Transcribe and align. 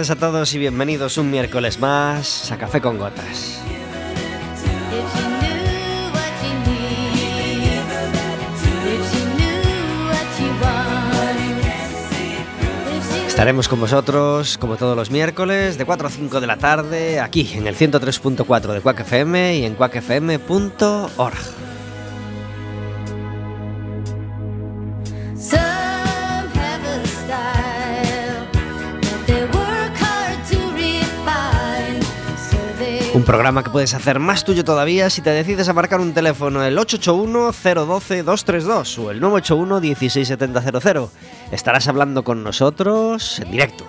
tardes 0.00 0.10
a 0.10 0.16
todos 0.16 0.54
y 0.54 0.58
bienvenidos 0.58 1.18
un 1.18 1.30
miércoles 1.30 1.78
más 1.78 2.50
a 2.50 2.56
Café 2.56 2.80
con 2.80 2.96
Gotas. 2.96 3.60
Estaremos 13.26 13.68
con 13.68 13.80
vosotros 13.80 14.56
como 14.56 14.76
todos 14.76 14.96
los 14.96 15.10
miércoles 15.10 15.76
de 15.76 15.84
4 15.84 16.08
a 16.08 16.10
5 16.10 16.40
de 16.40 16.46
la 16.46 16.56
tarde 16.56 17.20
aquí 17.20 17.50
en 17.52 17.66
el 17.66 17.76
103.4 17.76 18.72
de 18.72 18.80
Quack 18.80 19.00
FM 19.00 19.58
y 19.58 19.64
en 19.66 19.74
quackfm.org. 19.74 21.69
Un 33.20 33.26
programa 33.26 33.62
que 33.62 33.68
puedes 33.68 33.92
hacer 33.92 34.18
más 34.18 34.44
tuyo 34.44 34.64
todavía 34.64 35.10
si 35.10 35.20
te 35.20 35.28
decides 35.28 35.68
a 35.68 35.74
marcar 35.74 36.00
un 36.00 36.14
teléfono 36.14 36.64
el 36.64 36.78
881-012-232 36.78 38.98
o 38.98 39.10
el 39.10 39.20
981-16700. 39.20 41.10
Estarás 41.52 41.86
hablando 41.86 42.24
con 42.24 42.42
nosotros 42.42 43.38
en 43.40 43.50
directo. 43.50 43.84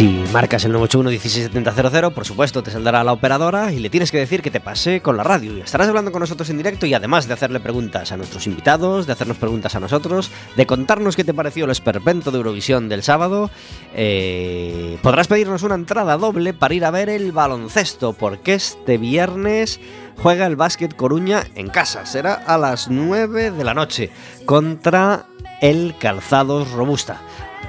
Si 0.00 0.24
marcas 0.32 0.64
el 0.64 0.72
981-16700, 0.76 2.14
por 2.14 2.24
supuesto 2.24 2.62
te 2.62 2.70
saldrá 2.70 3.04
la 3.04 3.12
operadora 3.12 3.70
y 3.70 3.80
le 3.80 3.90
tienes 3.90 4.10
que 4.10 4.16
decir 4.16 4.40
que 4.40 4.50
te 4.50 4.58
pase 4.58 5.02
con 5.02 5.18
la 5.18 5.24
radio. 5.24 5.54
Y 5.54 5.60
estarás 5.60 5.88
hablando 5.88 6.10
con 6.10 6.20
nosotros 6.20 6.48
en 6.48 6.56
directo 6.56 6.86
y 6.86 6.94
además 6.94 7.28
de 7.28 7.34
hacerle 7.34 7.60
preguntas 7.60 8.10
a 8.10 8.16
nuestros 8.16 8.46
invitados, 8.46 9.06
de 9.06 9.12
hacernos 9.12 9.36
preguntas 9.36 9.74
a 9.74 9.80
nosotros, 9.80 10.30
de 10.56 10.64
contarnos 10.64 11.16
qué 11.16 11.24
te 11.24 11.34
pareció 11.34 11.66
el 11.66 11.70
esperpento 11.70 12.30
de 12.30 12.38
Eurovisión 12.38 12.88
del 12.88 13.02
sábado, 13.02 13.50
eh, 13.94 14.96
podrás 15.02 15.28
pedirnos 15.28 15.64
una 15.64 15.74
entrada 15.74 16.16
doble 16.16 16.54
para 16.54 16.72
ir 16.72 16.86
a 16.86 16.90
ver 16.90 17.10
el 17.10 17.32
baloncesto, 17.32 18.14
porque 18.14 18.54
este 18.54 18.96
viernes 18.96 19.80
juega 20.16 20.46
el 20.46 20.56
Básquet 20.56 20.96
Coruña 20.96 21.44
en 21.56 21.68
casa. 21.68 22.06
Será 22.06 22.32
a 22.32 22.56
las 22.56 22.88
9 22.88 23.50
de 23.50 23.64
la 23.64 23.74
noche 23.74 24.10
contra 24.46 25.26
el 25.60 25.94
Calzados 25.98 26.70
Robusta. 26.70 27.20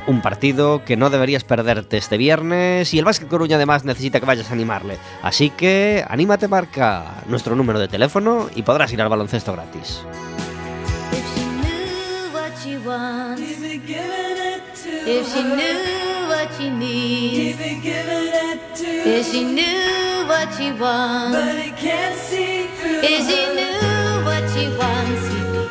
Un 0.08 0.22
partido 0.22 0.84
que 0.84 0.98
no 0.98 1.10
deberías 1.10 1.44
perderte 1.44 1.98
este 1.98 2.18
viernes 2.18 2.94
y 2.94 3.00
el 3.00 3.06
Básquet 3.06 3.28
Coruña 3.28 3.56
además 3.58 3.86
necesita 3.86 4.20
que 4.20 4.26
vayas 4.26 4.50
a 4.50 4.54
animarle. 4.54 4.98
Así 5.22 5.52
que 5.52 6.04
anímate, 6.08 6.48
marca 6.48 7.24
nuestro 7.28 7.56
número 7.56 7.80
de 7.80 7.88
teléfono 7.88 8.50
y 8.56 8.64
podrás 8.64 8.92
ir 8.94 9.02
al 9.02 9.10
baloncesto 9.10 9.54
gratis. 9.54 10.02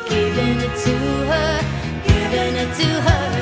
Giving 0.09 0.59
it 0.59 0.75
to 0.83 0.91
her, 1.29 1.61
giving 2.05 2.55
it 2.55 2.75
to 2.75 2.87
her. 3.01 3.40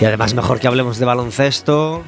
Y 0.00 0.04
además 0.04 0.34
mejor 0.34 0.60
que 0.60 0.66
hablemos 0.66 0.98
de 0.98 1.06
baloncesto 1.06 2.02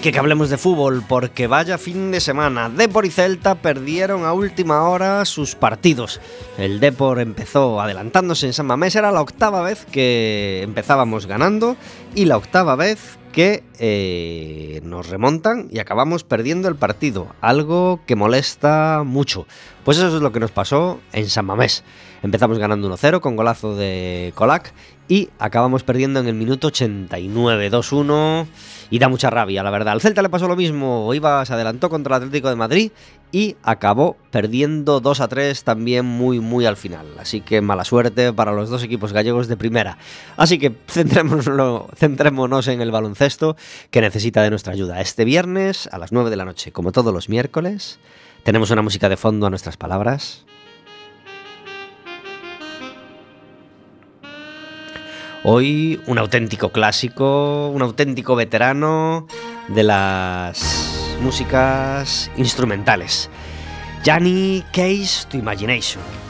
que 0.00 0.18
hablemos 0.18 0.48
de 0.48 0.56
fútbol, 0.56 1.04
porque 1.06 1.46
vaya 1.46 1.76
fin 1.76 2.10
de 2.10 2.20
semana. 2.20 2.70
Depor 2.70 3.04
y 3.04 3.10
Celta 3.10 3.56
perdieron 3.56 4.24
a 4.24 4.32
última 4.32 4.88
hora 4.88 5.24
sus 5.26 5.54
partidos. 5.54 6.20
El 6.56 6.80
Depor 6.80 7.20
empezó 7.20 7.80
adelantándose 7.80 8.46
en 8.46 8.54
San 8.54 8.66
Mamés, 8.66 8.96
era 8.96 9.12
la 9.12 9.20
octava 9.20 9.60
vez 9.60 9.84
que 9.92 10.62
empezábamos 10.62 11.26
ganando 11.26 11.76
y 12.14 12.24
la 12.24 12.38
octava 12.38 12.76
vez 12.76 13.18
que 13.32 13.62
eh, 13.78 14.80
nos 14.84 15.08
remontan 15.08 15.68
y 15.70 15.78
acabamos 15.78 16.24
perdiendo 16.24 16.68
el 16.68 16.76
partido, 16.76 17.28
algo 17.42 18.00
que 18.06 18.16
molesta 18.16 19.02
mucho. 19.04 19.46
Pues 19.84 19.98
eso 19.98 20.16
es 20.16 20.22
lo 20.22 20.32
que 20.32 20.40
nos 20.40 20.50
pasó 20.50 21.00
en 21.12 21.28
San 21.28 21.44
Mamés. 21.44 21.84
Empezamos 22.22 22.58
ganando 22.58 22.90
1-0 22.90 23.20
con 23.20 23.36
golazo 23.36 23.76
de 23.76 24.32
Colac 24.34 24.72
y 25.08 25.28
acabamos 25.38 25.84
perdiendo 25.84 26.20
en 26.20 26.26
el 26.26 26.34
minuto 26.34 26.68
89, 26.68 27.70
2-1 27.70 28.46
y 28.90 28.98
da 28.98 29.08
mucha 29.08 29.30
rabia, 29.30 29.62
la 29.62 29.70
verdad. 29.70 29.92
Al 29.92 30.00
Celta 30.00 30.22
le 30.22 30.28
pasó 30.28 30.48
lo 30.48 30.56
mismo, 30.56 31.12
iba, 31.14 31.44
se 31.46 31.52
adelantó 31.52 31.88
contra 31.88 32.16
el 32.16 32.22
Atlético 32.24 32.48
de 32.48 32.56
Madrid 32.56 32.92
y 33.32 33.56
acabó 33.62 34.16
perdiendo 34.30 35.00
2 35.00 35.20
a 35.20 35.28
3 35.28 35.62
también 35.62 36.04
muy 36.04 36.40
muy 36.40 36.66
al 36.66 36.76
final. 36.76 37.06
Así 37.18 37.40
que 37.40 37.60
mala 37.60 37.84
suerte 37.84 38.32
para 38.32 38.52
los 38.52 38.68
dos 38.68 38.82
equipos 38.82 39.12
gallegos 39.12 39.46
de 39.48 39.56
primera. 39.56 39.98
Así 40.36 40.58
que 40.58 40.74
centrémonos, 40.88 41.84
centrémonos 41.96 42.68
en 42.68 42.80
el 42.80 42.90
baloncesto 42.90 43.56
que 43.90 44.00
necesita 44.00 44.42
de 44.42 44.50
nuestra 44.50 44.72
ayuda. 44.72 45.00
Este 45.00 45.24
viernes 45.24 45.88
a 45.92 45.98
las 45.98 46.12
9 46.12 46.30
de 46.30 46.36
la 46.36 46.44
noche, 46.44 46.72
como 46.72 46.92
todos 46.92 47.14
los 47.14 47.28
miércoles, 47.28 48.00
tenemos 48.42 48.70
una 48.70 48.82
música 48.82 49.08
de 49.08 49.16
fondo 49.16 49.46
a 49.46 49.50
nuestras 49.50 49.76
palabras. 49.76 50.44
Hoy 55.42 55.98
un 56.06 56.18
auténtico 56.18 56.68
clásico, 56.70 57.68
un 57.68 57.80
auténtico 57.80 58.36
veterano 58.36 59.26
de 59.68 59.84
las 59.84 61.16
músicas 61.22 62.30
instrumentales. 62.36 63.30
Johnny 64.04 64.62
Case 64.70 65.26
to 65.30 65.38
Imagination. 65.38 66.29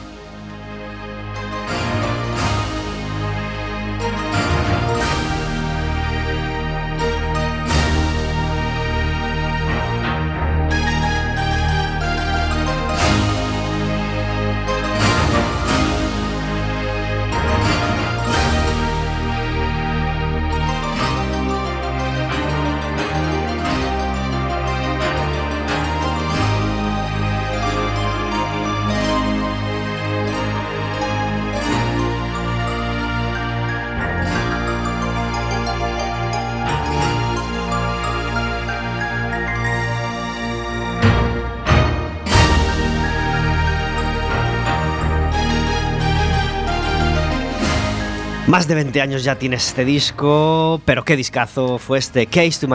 Más 48.50 48.67
de 48.67 48.75
20 48.75 49.00
años 49.00 49.23
ya 49.23 49.37
tiene 49.37 49.55
este 49.55 49.85
disco, 49.85 50.82
pero 50.85 51.05
qué 51.05 51.14
discazo 51.14 51.79
fue 51.79 52.00
este 52.00 52.26
Kiss 52.26 52.58
to 52.58 52.67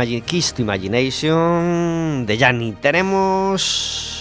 Imagination 0.61 2.25
de 2.25 2.37
Yanni. 2.37 2.71
Tenemos 2.71 4.14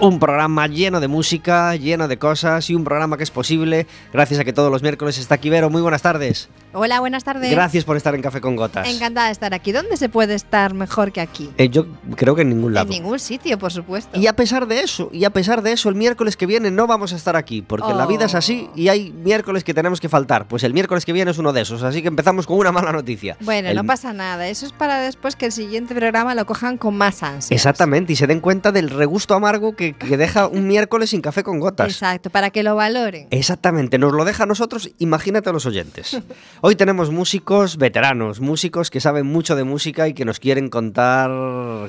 un 0.00 0.20
programa 0.20 0.66
lleno 0.68 1.00
de 1.00 1.08
música, 1.08 1.74
lleno 1.74 2.06
de 2.06 2.18
cosas 2.18 2.70
y 2.70 2.74
un 2.74 2.84
programa 2.84 3.16
que 3.16 3.24
es 3.24 3.30
posible 3.32 3.86
gracias 4.12 4.38
a 4.38 4.44
que 4.44 4.52
todos 4.52 4.70
los 4.70 4.80
miércoles 4.82 5.18
está 5.18 5.34
aquí 5.34 5.50
Vero. 5.50 5.70
Muy 5.70 5.82
buenas 5.82 6.02
tardes. 6.02 6.48
Hola, 6.72 7.00
buenas 7.00 7.24
tardes. 7.24 7.50
Gracias 7.50 7.84
por 7.84 7.96
estar 7.96 8.14
en 8.14 8.22
Café 8.22 8.40
con 8.40 8.54
Gotas. 8.54 8.86
Encantada 8.88 9.26
de 9.26 9.32
estar 9.32 9.54
aquí. 9.54 9.72
¿Dónde 9.72 9.96
se 9.96 10.08
puede 10.08 10.34
estar 10.34 10.74
mejor 10.74 11.10
que 11.12 11.20
aquí? 11.20 11.50
Eh, 11.56 11.68
yo 11.70 11.86
creo 12.14 12.34
que 12.36 12.42
en 12.42 12.50
ningún 12.50 12.74
lado. 12.74 12.84
En 12.86 12.90
ningún 13.02 13.18
sitio, 13.18 13.58
por 13.58 13.72
supuesto. 13.72 14.16
Y 14.18 14.26
a 14.28 14.34
pesar 14.34 14.66
de 14.68 14.82
eso, 14.82 15.08
y 15.12 15.24
a 15.24 15.30
pesar 15.30 15.62
de 15.62 15.72
eso, 15.72 15.88
el 15.88 15.94
miércoles 15.94 16.36
que 16.36 16.46
viene 16.46 16.70
no 16.70 16.86
vamos 16.86 17.12
a 17.12 17.16
estar 17.16 17.34
aquí, 17.36 17.62
porque 17.62 17.92
la 17.94 18.06
vida 18.06 18.26
es 18.26 18.34
así 18.34 18.68
Oh. 18.68 18.72
y 18.78 18.88
hay 18.88 19.10
miércoles 19.12 19.64
que 19.64 19.72
tenemos 19.74 20.00
que 20.00 20.08
faltar. 20.08 20.46
Pues 20.46 20.62
el 20.62 20.74
miércoles 20.74 21.04
que 21.04 21.12
viene 21.12 21.30
es 21.30 21.38
uno 21.38 21.52
de 21.52 21.62
esos, 21.62 21.82
así 21.82 22.02
que 22.02 22.08
empezamos 22.08 22.46
con 22.46 22.58
una 22.58 22.70
mala 22.70 22.92
noticia. 22.92 23.36
Bueno, 23.40 23.68
El- 23.70 23.76
no 23.76 23.84
pasa 23.84 24.12
nada. 24.12 24.46
Eso 24.46 24.66
es 24.66 24.72
para 24.72 25.00
después 25.00 25.34
que 25.36 25.46
el 25.46 25.52
siguiente 25.52 25.94
programa 25.94 26.34
lo 26.34 26.44
cojan 26.46 26.76
con 26.76 26.96
más 26.96 27.22
ansia. 27.22 27.54
Exactamente, 27.54 28.12
y 28.12 28.16
se 28.16 28.26
den 28.26 28.40
cuenta 28.40 28.70
del 28.72 28.90
regusto 28.90 29.34
amargo 29.34 29.74
que, 29.74 29.87
que 29.94 30.16
deja 30.16 30.46
un 30.46 30.66
miércoles 30.66 31.10
sin 31.10 31.20
café 31.20 31.42
con 31.42 31.60
gotas. 31.60 31.88
Exacto, 31.88 32.30
para 32.30 32.50
que 32.50 32.62
lo 32.62 32.74
valoren. 32.74 33.26
Exactamente, 33.30 33.98
nos 33.98 34.12
lo 34.12 34.24
deja 34.24 34.44
a 34.44 34.46
nosotros, 34.46 34.90
imagínate 34.98 35.50
a 35.50 35.52
los 35.52 35.66
oyentes. 35.66 36.20
Hoy 36.60 36.76
tenemos 36.76 37.10
músicos 37.10 37.76
veteranos, 37.76 38.40
músicos 38.40 38.90
que 38.90 39.00
saben 39.00 39.26
mucho 39.26 39.56
de 39.56 39.64
música 39.64 40.08
y 40.08 40.14
que 40.14 40.24
nos 40.24 40.40
quieren 40.40 40.68
contar 40.68 41.30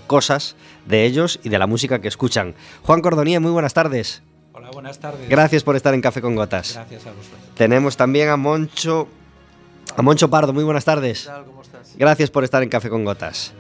cosas 0.08 0.56
de 0.86 1.06
ellos 1.06 1.40
y 1.44 1.50
de 1.50 1.60
la 1.60 1.68
música 1.68 2.00
que 2.00 2.08
escuchan. 2.08 2.56
Juan 2.84 3.02
Cordonía, 3.02 3.40
muy 3.40 3.52
buenas 3.52 3.74
tardes. 3.74 4.22
Hola, 4.54 4.72
buenas 4.72 5.00
tardes. 5.00 5.30
Gracias 5.30 5.64
por 5.64 5.76
estar 5.76 5.94
en 5.94 6.02
Café 6.02 6.22
con 6.22 6.36
Gotas. 6.36 6.74
Gracias 6.74 7.06
a 7.06 7.12
vosotros. 7.12 7.40
Tenemos 7.56 7.98
también 7.98 8.30
a 8.30 8.38
Moncho, 8.38 9.08
a 9.96 10.02
Moncho 10.02 10.30
Pardo, 10.30 10.54
muy 10.54 10.64
buenas 10.64 10.86
tardes. 10.86 11.30
¿Cómo 11.46 11.62
estás? 11.62 11.96
Gracias 11.98 12.30
por 12.30 12.44
estar 12.44 12.62
en 12.64 12.70
Café 12.70 12.90
con 12.90 13.06
Gotas. 13.06 13.54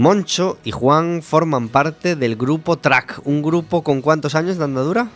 Moncho 0.00 0.56
y 0.64 0.70
Juan 0.70 1.20
forman 1.20 1.68
parte 1.68 2.16
del 2.16 2.34
grupo 2.36 2.78
Track, 2.78 3.20
un 3.24 3.42
grupo 3.42 3.82
con 3.82 4.00
cuántos 4.00 4.34
años 4.34 4.56
de 4.56 4.64
andadura? 4.64 5.08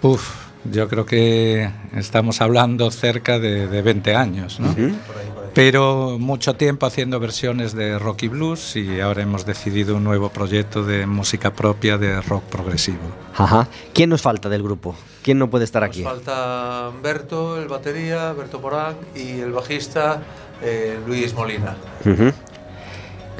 Uf, 0.00 0.30
yo 0.64 0.88
creo 0.88 1.04
que 1.04 1.68
estamos 1.94 2.40
hablando 2.40 2.90
cerca 2.90 3.38
de, 3.38 3.66
de 3.68 3.82
20 3.82 4.14
años, 4.16 4.60
¿no? 4.60 4.74
Pero 5.52 6.16
mucho 6.18 6.54
tiempo 6.54 6.86
haciendo 6.86 7.20
versiones 7.20 7.74
de 7.74 7.98
rock 7.98 8.22
y 8.22 8.28
blues 8.28 8.76
y 8.76 8.98
ahora 8.98 9.24
hemos 9.24 9.44
decidido 9.44 9.96
un 9.96 10.04
nuevo 10.04 10.30
proyecto 10.30 10.82
de 10.82 11.04
música 11.04 11.52
propia 11.52 11.98
de 11.98 12.18
rock 12.22 12.44
progresivo. 12.44 12.96
Ajá. 13.36 13.68
¿Quién 13.92 14.08
nos 14.08 14.22
falta 14.22 14.48
del 14.48 14.62
grupo? 14.62 14.96
¿Quién 15.22 15.38
no 15.38 15.50
puede 15.50 15.66
estar 15.66 15.82
Nos 15.82 15.90
aquí? 15.90 16.02
falta 16.02 16.90
Berto, 17.02 17.60
el 17.60 17.68
batería, 17.68 18.32
Berto 18.32 18.58
Porán 18.58 18.94
y 19.14 19.40
el 19.40 19.52
bajista 19.52 20.22
eh, 20.62 20.98
Luis 21.06 21.34
Molina. 21.34 21.76
Ujú. 22.06 22.32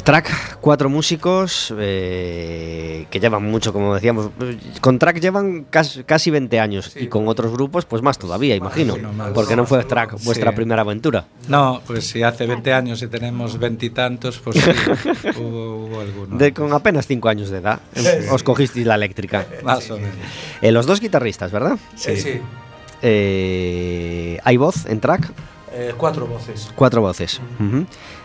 Track, 0.02 0.58
cuatro 0.60 0.88
músicos 0.88 1.72
eh, 1.78 3.06
que 3.08 3.20
llevan 3.20 3.44
mucho, 3.48 3.72
como 3.72 3.94
decíamos. 3.94 4.30
Con 4.80 4.98
Track 4.98 5.20
llevan 5.20 5.64
casi, 5.70 6.02
casi 6.02 6.30
20 6.32 6.58
años 6.58 6.86
Sí. 6.92 7.04
y 7.04 7.06
con 7.06 7.28
otros 7.28 7.52
grupos, 7.52 7.84
pues 7.84 8.02
más 8.02 8.18
todavía, 8.18 8.56
imagino. 8.56 8.96
más. 9.12 9.30
Porque 9.30 9.54
no 9.54 9.64
fue 9.64 9.84
Track 9.84 10.18
Sí. 10.18 10.24
vuestra 10.26 10.52
primera 10.56 10.82
aventura. 10.82 11.26
No, 11.46 11.80
pues 11.86 12.04
si 12.08 12.22
hace 12.24 12.46
20 12.46 12.72
años 12.72 13.00
y 13.02 13.06
tenemos 13.06 13.58
veintitantos, 13.60 14.40
pues 14.42 14.56
sí, 14.56 14.70
hubo, 15.38 15.86
hubo 15.86 16.00
alguno. 16.00 16.36
De, 16.36 16.52
con 16.52 16.72
apenas 16.72 17.06
5 17.06 17.28
años 17.28 17.50
de 17.50 17.58
edad, 17.58 17.78
os 18.32 18.42
cogisteis 18.42 18.84
la 18.86 18.96
eléctrica. 18.96 19.46
Más 19.62 19.88
o 19.90 19.98
menos. 19.98 20.16
Eh, 20.62 20.72
los 20.72 20.86
dos 20.86 20.98
guitarristas, 21.00 21.52
¿verdad? 21.52 21.78
Sí. 21.94 22.16
sí. 22.16 22.40
Eh, 23.02 24.38
¿Hay 24.42 24.56
voz 24.56 24.86
en 24.86 24.98
Track? 25.00 25.30
Eh, 25.74 25.94
cuatro 25.96 26.26
voces. 26.26 26.70
Cuatro 26.74 27.00
voces. 27.00 27.40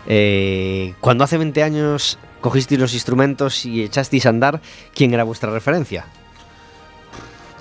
Eh, 0.06 0.94
cuando 1.00 1.24
hace 1.24 1.38
20 1.38 1.62
años 1.62 2.18
cogisteis 2.40 2.80
los 2.80 2.92
instrumentos 2.94 3.64
y 3.64 3.82
echasteis 3.82 4.26
a 4.26 4.28
andar, 4.28 4.60
¿quién 4.94 5.14
era 5.14 5.24
vuestra 5.24 5.50
referencia? 5.50 6.04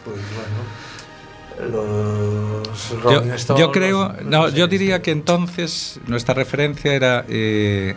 Pues 0.03 0.17
bueno, 0.35 1.81
los 2.61 2.89
Yo, 2.91 2.99
Rolling 3.01 3.31
Stones, 3.31 3.59
yo 3.61 3.71
creo, 3.71 4.09
los- 4.13 4.23
no, 4.25 4.49
sé, 4.49 4.57
yo 4.57 4.65
sí. 4.65 4.71
diría 4.71 5.01
que 5.01 5.11
entonces 5.11 5.99
nuestra 6.07 6.33
referencia 6.33 6.93
era 6.93 7.25
eh, 7.27 7.95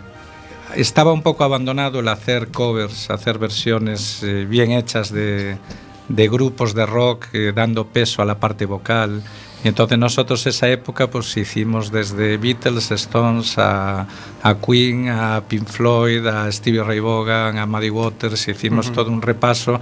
estaba 0.77 1.13
un 1.13 1.23
poco 1.23 1.45
abandonado 1.45 2.01
el 2.01 2.09
hacer 2.09 2.49
covers, 2.49 3.11
hacer 3.11 3.39
versiones 3.39 4.23
eh, 4.23 4.47
bien 4.49 4.71
hechas 4.73 5.13
de, 5.13 5.57
de 6.09 6.29
grupos 6.29 6.75
de 6.75 6.87
rock, 6.87 7.27
eh, 7.33 7.53
dando 7.55 7.87
peso 7.87 8.23
a 8.23 8.25
la 8.25 8.39
parte 8.41 8.65
vocal. 8.67 9.23
Y 9.63 9.69
entonces 9.69 9.99
nosotros 9.99 10.47
esa 10.47 10.69
época 10.69 11.09
pues 11.09 11.37
hicimos 11.37 11.93
desde 11.93 12.39
Beatles, 12.39 12.91
Stones, 12.93 13.59
a, 13.59 14.07
a 14.43 14.55
Queen, 14.55 15.09
a 15.11 15.43
Pink 15.47 15.67
Floyd, 15.67 16.27
a 16.27 16.51
Stevie 16.51 16.83
Ray 16.83 17.01
Vaughan, 17.01 17.59
a 17.59 17.67
Muddy 17.67 17.91
Waters, 17.91 18.49
hicimos 18.49 18.91
todo 18.91 19.11
un 19.11 19.21
repaso 19.21 19.79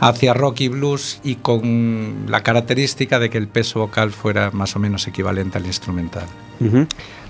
hacia 0.00 0.34
rock 0.34 0.60
y 0.60 0.68
blues 0.68 1.20
y 1.24 1.36
con 1.36 2.26
la 2.28 2.42
característica 2.42 3.18
de 3.18 3.30
que 3.30 3.38
el 3.38 3.48
peso 3.48 3.80
vocal 3.80 4.12
fuera 4.12 4.50
más 4.50 4.76
o 4.76 4.78
menos 4.78 5.06
equivalente 5.06 5.56
al 5.56 5.66
instrumental. 5.66 6.26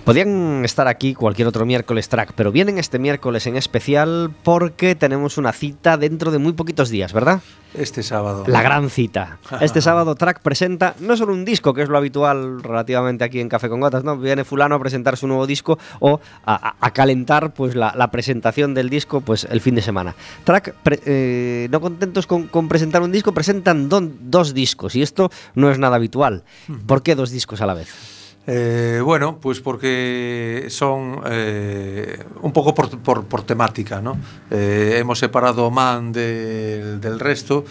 Podían 0.05 0.65
estar 0.65 0.89
aquí 0.89 1.15
cualquier 1.15 1.47
otro 1.47 1.65
miércoles 1.65 2.09
track, 2.09 2.33
pero 2.35 2.51
vienen 2.51 2.77
este 2.79 2.99
miércoles 2.99 3.47
en 3.47 3.57
especial 3.57 4.33
porque 4.43 4.97
tenemos 4.97 5.39
una 5.39 5.53
cita 5.53 5.97
dentro 5.97 6.33
de 6.33 6.39
muy 6.39 6.55
poquitos 6.55 6.89
días, 6.91 7.13
¿verdad? 7.13 7.41
Este 7.73 8.03
sábado. 8.03 8.43
La 8.49 8.63
gran 8.63 8.91
cita. 8.91 9.39
Este 9.61 9.81
sábado 9.81 10.17
Track 10.17 10.43
presenta 10.43 10.97
no 10.99 11.17
solo 11.17 11.33
un 11.33 11.45
disco, 11.45 11.73
que 11.73 11.83
es 11.83 11.89
lo 11.89 11.97
habitual 11.99 12.65
relativamente 12.65 13.23
aquí 13.23 13.39
en 13.39 13.49
Café 13.49 13.69
con 13.69 13.79
Gotas, 13.79 14.03
¿no? 14.03 14.19
Viene 14.19 14.43
fulano 14.45 14.75
a 14.75 14.81
presentar 14.81 15.17
su 15.17 15.29
nuevo 15.29 15.47
disco 15.47 15.79
o 16.01 16.21
a, 16.45 16.91
calentar 16.93 17.55
pues 17.55 17.77
la, 17.77 17.95
la 17.97 18.11
presentación 18.11 18.75
del 18.75 18.91
disco 18.91 19.21
pues 19.21 19.45
el 19.49 19.61
fin 19.61 19.77
de 19.77 19.83
semana. 19.83 20.17
Track, 20.43 20.75
pre- 20.83 21.01
eh, 21.07 21.69
no 21.71 21.81
contentos 21.81 22.27
con, 22.27 22.49
con 22.49 22.67
presentar 22.69 23.03
un 23.03 23.13
disco, 23.13 23.33
presentan 23.33 23.89
don- 23.89 24.17
dos 24.31 24.53
discos 24.53 24.97
y 24.97 25.03
esto 25.03 25.31
no 25.55 25.71
es 25.71 25.79
nada 25.79 25.95
habitual. 25.95 26.43
¿Por 26.89 27.05
qué 27.05 27.15
dos 27.15 27.31
discos 27.31 27.61
a 27.61 27.67
la 27.67 27.75
vez? 27.75 28.22
Eh, 28.47 29.01
bueno, 29.05 29.39
pues 29.41 29.61
porque 29.61 30.67
son 30.69 31.21
eh, 31.27 32.25
un 32.43 32.53
pouco 32.53 32.75
por, 32.75 32.99
por, 32.99 33.25
por 33.25 33.43
temática, 33.45 34.01
¿no? 34.01 34.19
Eh, 34.51 34.97
hemos 34.99 35.21
separado 35.21 35.71
Man 35.71 36.13
del, 36.13 37.01
del 37.01 37.21
resto 37.21 37.65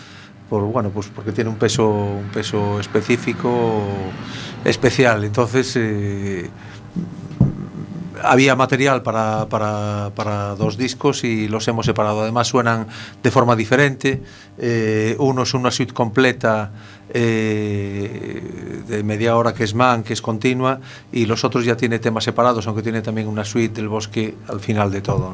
por 0.52 0.64
bueno, 0.64 0.90
pues 0.90 1.08
porque 1.08 1.32
tiene 1.32 1.50
un 1.50 1.56
peso 1.56 1.88
un 1.90 2.30
peso 2.34 2.78
específico 2.80 3.82
especial. 4.66 5.24
Entonces 5.24 5.74
eh, 5.78 6.50
había 8.24 8.56
material 8.56 9.02
para, 9.04 9.48
para- 9.50 10.12
para 10.16 10.56
dos 10.56 10.78
discos 10.78 11.24
y 11.24 11.48
los 11.48 11.68
hemos 11.68 11.86
separado. 11.86 12.22
Además 12.22 12.48
suenan 12.48 12.88
de 13.22 13.32
forma 13.32 13.56
diferente. 13.56 14.22
Eh, 14.58 15.16
uno 15.20 15.44
es 15.44 15.54
una 15.54 15.72
suite 15.72 15.94
completa 15.94 16.72
eh, 17.14 18.84
de 18.88 19.04
media 19.04 19.36
hora 19.36 19.54
que 19.54 19.64
es 19.64 19.74
man, 19.74 20.04
que 20.04 20.14
es 20.14 20.22
continua, 20.22 20.80
y 21.12 21.26
los 21.26 21.44
otros 21.44 21.66
ya 21.66 21.76
tiene 21.78 22.00
temas 22.00 22.24
separados, 22.24 22.68
aunque 22.68 22.82
tiene 22.84 23.02
también 23.02 23.28
una 23.28 23.44
suite 23.46 23.74
del 23.76 23.90
bosque 23.90 24.36
al 24.48 24.60
final 24.60 24.92
de 24.92 25.02
todo. 25.02 25.34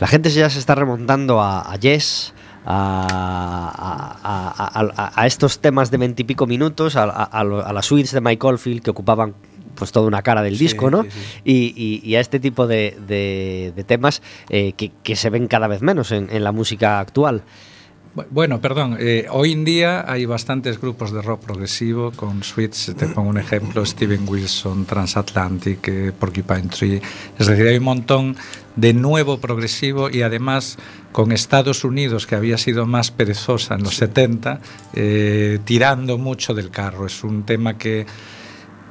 La 0.00 0.06
gente 0.08 0.30
ya 0.30 0.50
se 0.50 0.58
está 0.58 0.74
remontando 0.74 1.40
a, 1.40 1.72
a 1.72 1.76
Yes, 1.76 2.34
a, 2.66 4.16
a- 5.14 5.26
estos 5.26 5.60
temas 5.60 5.90
de 5.90 5.96
veintipico 5.98 6.46
minutos, 6.46 6.96
a 6.96 7.72
las 7.72 7.86
suites 7.86 8.12
de 8.12 8.20
Mike 8.20 8.46
Oldfield 8.46 8.82
que 8.82 8.90
ocupaban 8.90 9.34
pues 9.82 9.90
toda 9.92 10.06
una 10.06 10.22
cara 10.22 10.42
del 10.42 10.56
Sí, 10.56 10.64
disco, 10.64 10.90
¿no? 10.90 11.02
sí, 11.02 11.10
sí. 11.10 11.40
Y, 11.44 11.52
y- 11.76 12.08
y 12.10 12.14
a 12.14 12.20
este 12.20 12.38
tipo 12.38 12.66
de, 12.68 12.96
de- 13.08 13.72
de 13.74 13.84
temas 13.84 14.22
eh, 14.48 14.72
que, 14.76 14.92
que 15.02 15.16
se 15.16 15.28
ven 15.28 15.48
cada 15.48 15.66
vez 15.66 15.82
menos 15.82 16.12
en, 16.12 16.28
en 16.30 16.44
la 16.44 16.52
música 16.52 17.00
actual. 17.00 17.42
Bu- 18.14 18.26
Bueno, 18.30 18.60
perdón, 18.60 18.96
eh, 19.00 19.26
hoy 19.30 19.52
en 19.52 19.64
día 19.64 20.04
hay 20.06 20.24
bastantes 20.26 20.78
grupos 20.80 21.12
de 21.12 21.22
rock 21.22 21.40
progresivo 21.46 22.12
con 22.12 22.42
suites, 22.44 22.92
te 22.96 23.06
pongo 23.06 23.30
un 23.30 23.38
ejemplo, 23.38 23.84
Steven 23.86 24.28
Wilson, 24.28 24.84
Transatlantic, 24.84 25.88
eh, 25.88 26.12
Porcupine 26.18 26.68
Tree, 26.68 27.00
es 27.38 27.46
decir, 27.46 27.66
hay 27.66 27.78
un 27.78 27.84
montón 27.84 28.36
de 28.76 28.92
nuevo 28.92 29.38
progresivo 29.38 30.10
y 30.10 30.20
además 30.22 30.76
con 31.10 31.32
Estados 31.32 31.84
Unidos, 31.84 32.26
que 32.26 32.34
había 32.34 32.56
sido 32.58 32.84
más 32.86 33.10
perezosa 33.10 33.74
en 33.74 33.82
los 33.82 33.96
70, 33.96 34.60
eh, 34.94 35.58
tirando 35.64 36.16
mucho 36.18 36.54
del 36.54 36.70
carro. 36.70 37.06
Es 37.06 37.22
un 37.24 37.42
tema 37.44 37.76
que 37.76 38.06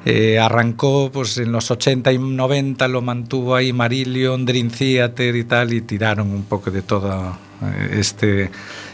eh, 0.03 0.39
arrancó 0.39 1.11
pues 1.11 1.37
en 1.37 1.51
los 1.51 1.69
80 1.69 2.11
y 2.11 2.17
90, 2.17 2.87
lo 2.87 3.01
mantuvo 3.01 3.55
ahí 3.55 3.71
Marillion, 3.71 4.45
Dream 4.45 4.69
Theater 4.69 5.35
y 5.35 5.43
tal, 5.43 5.73
y 5.73 5.81
tiraron 5.81 6.31
un 6.31 6.43
poco 6.43 6.71
de 6.71 6.81
todo 6.81 7.37
eh, 7.61 7.97
este, 7.99 8.49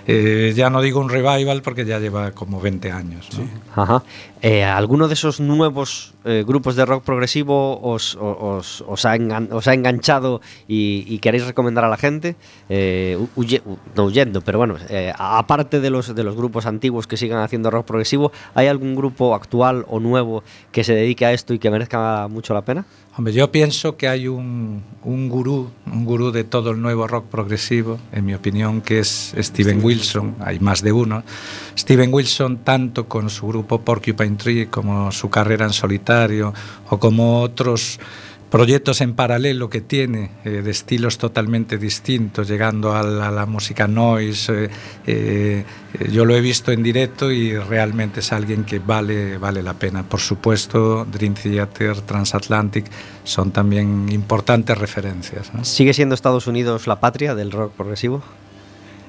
eh, 0.08 0.54
ya 0.56 0.70
no 0.70 0.82
digo 0.82 1.00
un 1.02 1.10
revival 1.10 1.62
porque 1.62 1.86
ya 1.86 2.00
lleva 2.00 2.32
como 2.32 2.60
20 2.62 2.92
años. 2.92 3.28
¿no? 3.38 3.84
Ajá. 3.84 4.04
Eh, 4.42 4.64
¿Alguno 4.64 5.08
de 5.08 5.16
esos 5.16 5.40
nuevos 5.40 6.14
eh, 6.24 6.44
grupos 6.48 6.76
de 6.76 6.86
rock 6.86 7.04
progresivo 7.04 7.80
os, 7.82 8.16
os- 8.20 8.84
os 8.88 9.06
ha, 9.06 9.16
engan- 9.18 9.50
os 9.52 9.68
ha 9.68 9.74
enganchado 9.74 10.42
y, 10.68 11.04
y 11.08 11.20
queréis 11.20 11.46
recomendar 11.46 11.84
a 11.84 11.90
la 11.90 11.98
gente? 11.98 12.36
Eh, 12.70 13.18
hu- 13.20 13.30
huye- 13.36 13.62
hu- 13.66 13.78
no 13.96 14.06
huyendo, 14.06 14.42
pero 14.42 14.58
bueno, 14.60 14.76
eh, 14.90 15.12
a- 15.18 15.40
aparte 15.40 15.80
de 15.82 15.90
los, 15.90 16.14
de 16.16 16.24
los 16.24 16.36
grupos 16.36 16.66
antiguos 16.66 17.06
que 17.08 17.18
sigan 17.18 17.40
haciendo 17.40 17.70
rock 17.72 17.86
progresivo, 17.88 18.32
¿hay 18.56 18.68
algún 18.68 18.96
grupo 18.96 19.36
actual 19.36 19.86
o 19.90 20.00
nuevo 20.00 20.44
que 20.72 20.84
se 20.84 20.94
dedique 20.94 21.26
a 21.26 21.34
esto 21.34 21.54
y 21.54 21.60
que 21.60 21.70
merezca 21.72 22.28
mucho 22.30 22.54
la 22.54 22.62
pena? 22.64 22.86
Hombre, 23.18 23.34
yo 23.34 23.52
pienso 23.52 23.98
que 23.98 24.08
hay 24.08 24.28
un, 24.28 24.84
un 25.04 25.28
gurú, 25.28 25.72
un 25.92 26.06
gurú 26.06 26.32
de 26.32 26.44
todo 26.44 26.70
el 26.70 26.80
nuevo 26.80 27.08
rock 27.08 27.26
progresivo, 27.26 27.98
en 28.12 28.28
mi 28.28 28.36
opinión, 28.36 28.80
que 28.80 29.00
es 29.00 29.34
Steven 29.36 29.84
Wilson. 29.84 30.28
Wilson, 30.28 30.48
hay 30.48 30.60
más 30.60 30.84
de 30.84 30.92
uno. 30.92 31.24
Steven 31.76 32.14
Wilson, 32.14 32.58
tanto 32.58 33.08
con 33.08 33.32
su 33.32 33.48
grupo 33.48 33.82
Porcupine 33.82 34.36
Tree 34.36 34.68
como 34.68 35.12
su 35.12 35.32
carrera 35.32 35.66
en 35.66 35.74
solitario 35.74 36.54
o 36.92 37.00
como 37.00 37.42
otros 37.42 38.00
proyectos 38.50 39.01
en 39.01 39.13
paralelo 39.13 39.70
que 39.70 39.82
tiene 39.82 40.32
eh, 40.46 40.62
de 40.63 40.72
estilos 40.72 41.18
totalmente 41.18 41.77
distintos, 41.77 42.48
llegando 42.48 42.96
a 42.96 43.04
la, 43.04 43.27
a 43.27 43.32
la 43.32 43.46
música 43.46 43.88
noise. 43.88 44.66
Eh, 44.66 44.70
eh, 45.06 45.66
yo 46.12 46.24
lo 46.25 46.36
he 46.36 46.42
visto 46.42 46.72
en 46.72 46.82
directo 46.84 47.32
y 47.32 47.58
realmente 47.58 48.22
es 48.22 48.32
alguien 48.32 48.63
que 48.63 48.80
vale, 48.80 49.38
vale 49.38 49.62
la 49.63 49.74
pena. 49.74 50.04
Por 50.04 50.20
supuesto, 50.22 51.06
Dream 51.12 51.34
Theater, 51.34 52.01
Transatlantic 52.01 52.86
son 53.24 53.51
también 53.51 54.08
importantes 54.10 54.77
referencias. 54.77 55.54
¿no? 55.54 55.66
¿Sigue 55.66 55.94
siendo 55.94 56.16
Estados 56.16 56.48
Unidos 56.48 56.88
la 56.88 57.00
patria 57.00 57.36
del 57.36 57.51
rock 57.51 57.74
progresivo? 57.74 58.24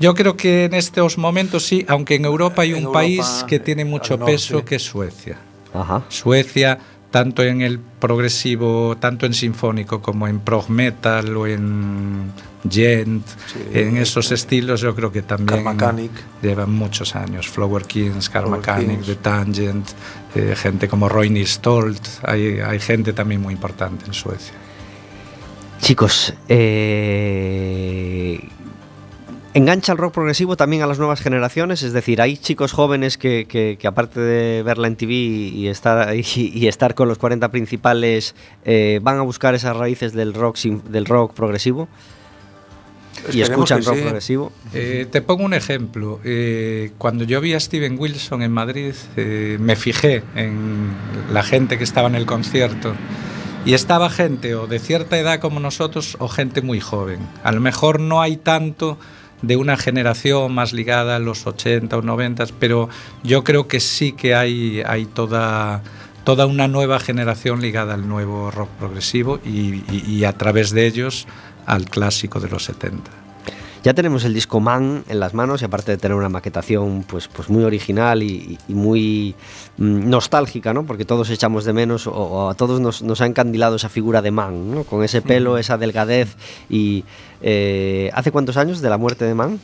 Yo 0.00 0.14
creo 0.14 0.36
que 0.36 0.64
en 0.64 0.74
estos 0.74 1.18
momentos 1.18 1.64
sí, 1.66 1.84
aunque 1.88 2.14
en 2.14 2.24
Europa 2.24 2.62
hay 2.62 2.70
En 2.70 2.76
un 2.76 2.82
Europa, 2.84 2.98
país 3.00 3.44
que 3.48 3.58
tiene 3.58 3.84
mucho 3.84 4.16
norte. 4.16 4.32
peso, 4.32 4.64
que 4.64 4.76
es 4.76 4.82
Suecia. 4.82 5.38
Ajá. 5.74 6.04
Suecia, 6.08 6.78
tanto 7.10 7.42
en 7.42 7.62
el 7.62 7.78
progresivo, 7.78 8.96
tanto 8.98 9.26
en 9.26 9.34
sinfónico 9.34 10.02
como 10.02 10.28
en 10.28 10.40
prog 10.40 10.68
metal 10.68 11.36
o 11.36 11.46
en 11.46 12.32
gent, 12.70 13.26
Sí, 13.46 13.60
en 13.72 13.96
esos 13.96 14.30
estilos 14.30 14.80
yo 14.80 14.94
creo 14.94 15.10
que 15.10 15.22
también 15.22 15.64
llevan 16.42 16.70
muchos 16.70 17.14
años. 17.16 17.48
Flower 17.48 17.84
Kings, 17.84 18.28
Car 18.28 18.48
Mechanic. 18.48 19.02
The 19.04 19.14
Tangent, 19.16 19.88
eh, 20.34 20.54
gente 20.56 20.88
como 20.88 21.08
Roy 21.08 21.44
Stolt, 21.46 22.06
hay, 22.22 22.60
hay 22.60 22.80
gente 22.80 23.12
también 23.12 23.40
muy 23.40 23.54
importante 23.54 24.04
en 24.06 24.12
Suecia. 24.12 24.54
Chicos, 25.80 26.34
eh, 26.48 28.40
engancha 29.58 29.92
el 29.92 29.98
rock 29.98 30.14
progresivo 30.14 30.56
también 30.56 30.82
a 30.82 30.86
las 30.86 30.98
nuevas 30.98 31.20
generaciones, 31.20 31.82
es 31.82 31.92
decir, 31.92 32.20
hay 32.20 32.36
chicos 32.36 32.72
jóvenes 32.72 33.18
que, 33.18 33.46
que- 33.48 33.76
que 33.80 33.86
aparte 33.86 34.20
de 34.20 34.62
verla 34.62 34.88
en 34.88 34.96
TV 34.96 35.12
y 35.14 35.68
estar, 35.68 36.14
y, 36.16 36.22
y 36.54 36.66
estar 36.66 36.94
con 36.94 37.08
los 37.08 37.18
40 37.18 37.50
principales, 37.50 38.34
eh, 38.64 39.00
van 39.02 39.18
a 39.18 39.22
buscar 39.22 39.54
esas 39.54 39.76
raíces 39.76 40.12
del 40.12 40.34
rock, 40.34 40.56
sin- 40.56 40.82
del 40.90 41.04
rock 41.06 41.34
progresivo 41.34 41.88
y 43.32 43.40
escuchan 43.40 43.82
rock 43.84 43.96
sí. 43.96 44.02
progresivo. 44.02 44.52
Eh, 44.72 45.06
te 45.10 45.20
pongo 45.22 45.44
un 45.44 45.52
ejemplo. 45.52 46.20
Eh, 46.24 46.92
cuando 46.98 47.24
yo 47.24 47.40
vi 47.40 47.52
a 47.54 47.60
Steven 47.60 47.96
Wilson 47.98 48.42
en 48.42 48.52
Madrid, 48.52 48.94
eh, 49.16 49.56
me 49.60 49.74
fijé 49.76 50.22
en 50.36 50.90
la 51.32 51.42
gente 51.42 51.78
que 51.78 51.84
estaba 51.84 52.08
en 52.08 52.14
el 52.14 52.26
concierto. 52.26 52.94
Y 53.66 53.74
estaba 53.74 54.08
gente 54.08 54.54
o 54.54 54.66
de 54.68 54.78
cierta 54.78 55.18
edad 55.18 55.40
como 55.40 55.58
nosotros 55.58 56.16
o 56.20 56.28
gente 56.28 56.62
muy 56.62 56.80
joven. 56.80 57.18
A 57.42 57.50
lo 57.52 57.60
mejor 57.60 57.98
no 57.98 58.22
hay 58.22 58.36
tanto 58.36 58.98
de 59.42 59.56
una 59.56 59.76
generación 59.76 60.52
más 60.54 60.72
ligada 60.72 61.16
a 61.16 61.18
los 61.18 61.46
80 61.46 61.96
o 61.96 62.02
90, 62.02 62.44
pero 62.58 62.88
yo 63.22 63.44
creo 63.44 63.68
que 63.68 63.80
sí 63.80 64.12
que 64.12 64.34
hay, 64.34 64.82
hay 64.86 65.06
toda, 65.06 65.82
una 66.46 66.68
nueva 66.68 66.98
generación 66.98 67.60
ligada 67.60 67.94
al 67.94 68.08
nuevo 68.08 68.50
rock 68.50 68.68
progresivo 68.78 69.38
y, 69.44 69.82
y- 69.92 70.04
y 70.06 70.24
a 70.24 70.32
través 70.32 70.70
de 70.72 70.86
ellos 70.86 71.26
al 71.66 71.84
clásico 71.88 72.40
de 72.40 72.48
los 72.48 72.64
70. 72.64 73.10
Ya 73.84 73.94
tenemos 73.94 74.24
el 74.24 74.34
disco 74.34 74.60
Man 74.60 75.04
en 75.08 75.20
las 75.20 75.34
manos 75.34 75.62
y 75.62 75.64
aparte 75.64 75.92
de 75.92 75.98
tener 75.98 76.16
una 76.16 76.28
maquetación 76.28 77.04
pues, 77.08 77.28
pues 77.28 77.48
muy 77.48 77.64
original 77.64 78.22
y, 78.22 78.58
y 78.68 78.74
muy 78.74 79.34
mm, 79.76 80.10
nostálgica, 80.10 80.74
¿no? 80.74 80.84
Porque 80.84 81.04
todos 81.04 81.30
echamos 81.30 81.64
de 81.64 81.72
menos 81.72 82.06
o, 82.06 82.12
o 82.12 82.50
a 82.50 82.54
todos 82.54 82.80
nos, 82.80 83.02
nos 83.02 83.20
ha 83.20 83.26
encandilado 83.26 83.76
esa 83.76 83.88
figura 83.88 84.20
de 84.20 84.30
Man, 84.30 84.74
¿no? 84.74 84.84
Con 84.84 85.04
ese 85.04 85.22
pelo, 85.22 85.58
esa 85.58 85.78
delgadez 85.78 86.36
y... 86.68 87.04
eh, 87.40 88.10
¿Hace 88.14 88.32
cuántos 88.32 88.56
años 88.56 88.80
de 88.80 88.90
la 88.90 88.98
muerte 88.98 89.24
de 89.24 89.34
Man? 89.34 89.60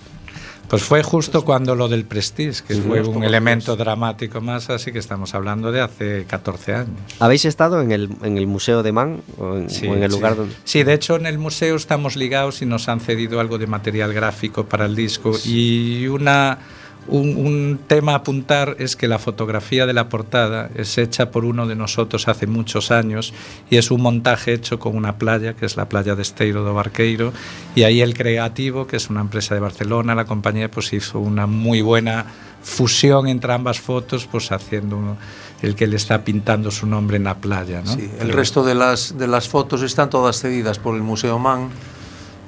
Pues 0.68 0.82
fue 0.82 1.02
justo 1.02 1.44
cuando 1.44 1.74
lo 1.74 1.88
del 1.88 2.04
Prestige, 2.04 2.62
que 2.66 2.74
Sí, 2.74 2.80
fue 2.80 3.02
un 3.02 3.22
elemento 3.22 3.76
dramático 3.76 4.40
más, 4.40 4.70
así 4.70 4.92
que 4.92 4.98
estamos 4.98 5.34
hablando 5.34 5.70
de 5.70 5.80
hace 5.80 6.24
14 6.24 6.74
años. 6.74 6.88
¿Habéis 7.20 7.44
estado 7.44 7.80
en 7.80 7.92
el, 7.92 8.10
en 8.22 8.38
el 8.38 8.46
museo 8.46 8.82
de 8.82 8.92
Man 8.92 9.20
o 9.38 9.56
en, 9.56 9.70
Sí, 9.70 9.86
o 9.86 9.94
en 9.94 10.02
el 10.02 10.10
sí. 10.10 10.16
lugar 10.16 10.36
donde... 10.36 10.54
Sí, 10.64 10.82
de 10.82 10.94
hecho 10.94 11.16
en 11.16 11.26
el 11.26 11.38
museo 11.38 11.76
estamos 11.76 12.16
ligados 12.16 12.62
y 12.62 12.66
nos 12.66 12.88
han 12.88 13.00
cedido 13.00 13.40
algo 13.40 13.58
de 13.58 13.66
material 13.66 14.12
gráfico 14.12 14.64
para 14.66 14.86
el 14.86 14.96
disco. 14.96 15.32
Y 15.44 16.06
una, 16.08 16.58
un, 17.08 17.36
un 17.36 17.80
tema 17.86 18.12
a 18.12 18.16
apuntar 18.16 18.76
es 18.78 18.96
que 18.96 19.08
la 19.08 19.18
fotografía 19.18 19.86
de 19.86 19.92
la 19.92 20.08
portada 20.08 20.70
es 20.74 20.96
hecha 20.98 21.30
por 21.30 21.44
uno 21.44 21.66
de 21.66 21.74
nosotros 21.76 22.28
hace 22.28 22.46
muchos 22.46 22.90
años 22.90 23.32
y 23.70 23.76
es 23.76 23.90
un 23.90 24.00
montaje 24.00 24.52
hecho 24.54 24.78
con 24.78 24.96
una 24.96 25.16
playa, 25.18 25.54
que 25.54 25.66
es 25.66 25.76
la 25.76 25.88
playa 25.88 26.14
de 26.14 26.22
Esteiro 26.22 26.62
do 26.64 26.72
Barqueiro. 26.74 27.32
Y 27.74 27.82
ahí 27.82 28.00
el 28.00 28.14
creativo, 28.14 28.86
que 28.86 28.96
es 28.96 29.10
una 29.10 29.20
empresa 29.20 29.54
de 29.54 29.60
Barcelona, 29.60 30.14
la 30.14 30.24
compañía, 30.24 30.70
pues 30.70 30.92
hizo 30.92 31.20
una 31.20 31.46
muy 31.46 31.82
buena 31.82 32.26
fusión 32.62 33.28
entre 33.28 33.52
ambas 33.52 33.78
fotos, 33.80 34.26
pues 34.30 34.50
haciendo 34.50 34.96
uno- 34.96 35.16
el 35.62 35.74
que 35.76 35.86
le 35.86 35.96
está 35.96 36.24
pintando 36.24 36.70
su 36.70 36.86
nombre 36.86 37.16
en 37.18 37.24
la 37.24 37.36
playa. 37.36 37.82
¿no? 37.84 37.92
Sí, 37.94 38.02
el 38.20 38.26
Pero- 38.26 38.36
resto 38.36 38.64
de 38.64 38.74
las, 38.74 39.16
de 39.18 39.26
las 39.26 39.48
fotos 39.48 39.82
están 39.82 40.10
todas 40.10 40.40
cedidas 40.40 40.78
por 40.78 40.94
el 40.94 41.02
Museo 41.02 41.38
Man. 41.38 41.68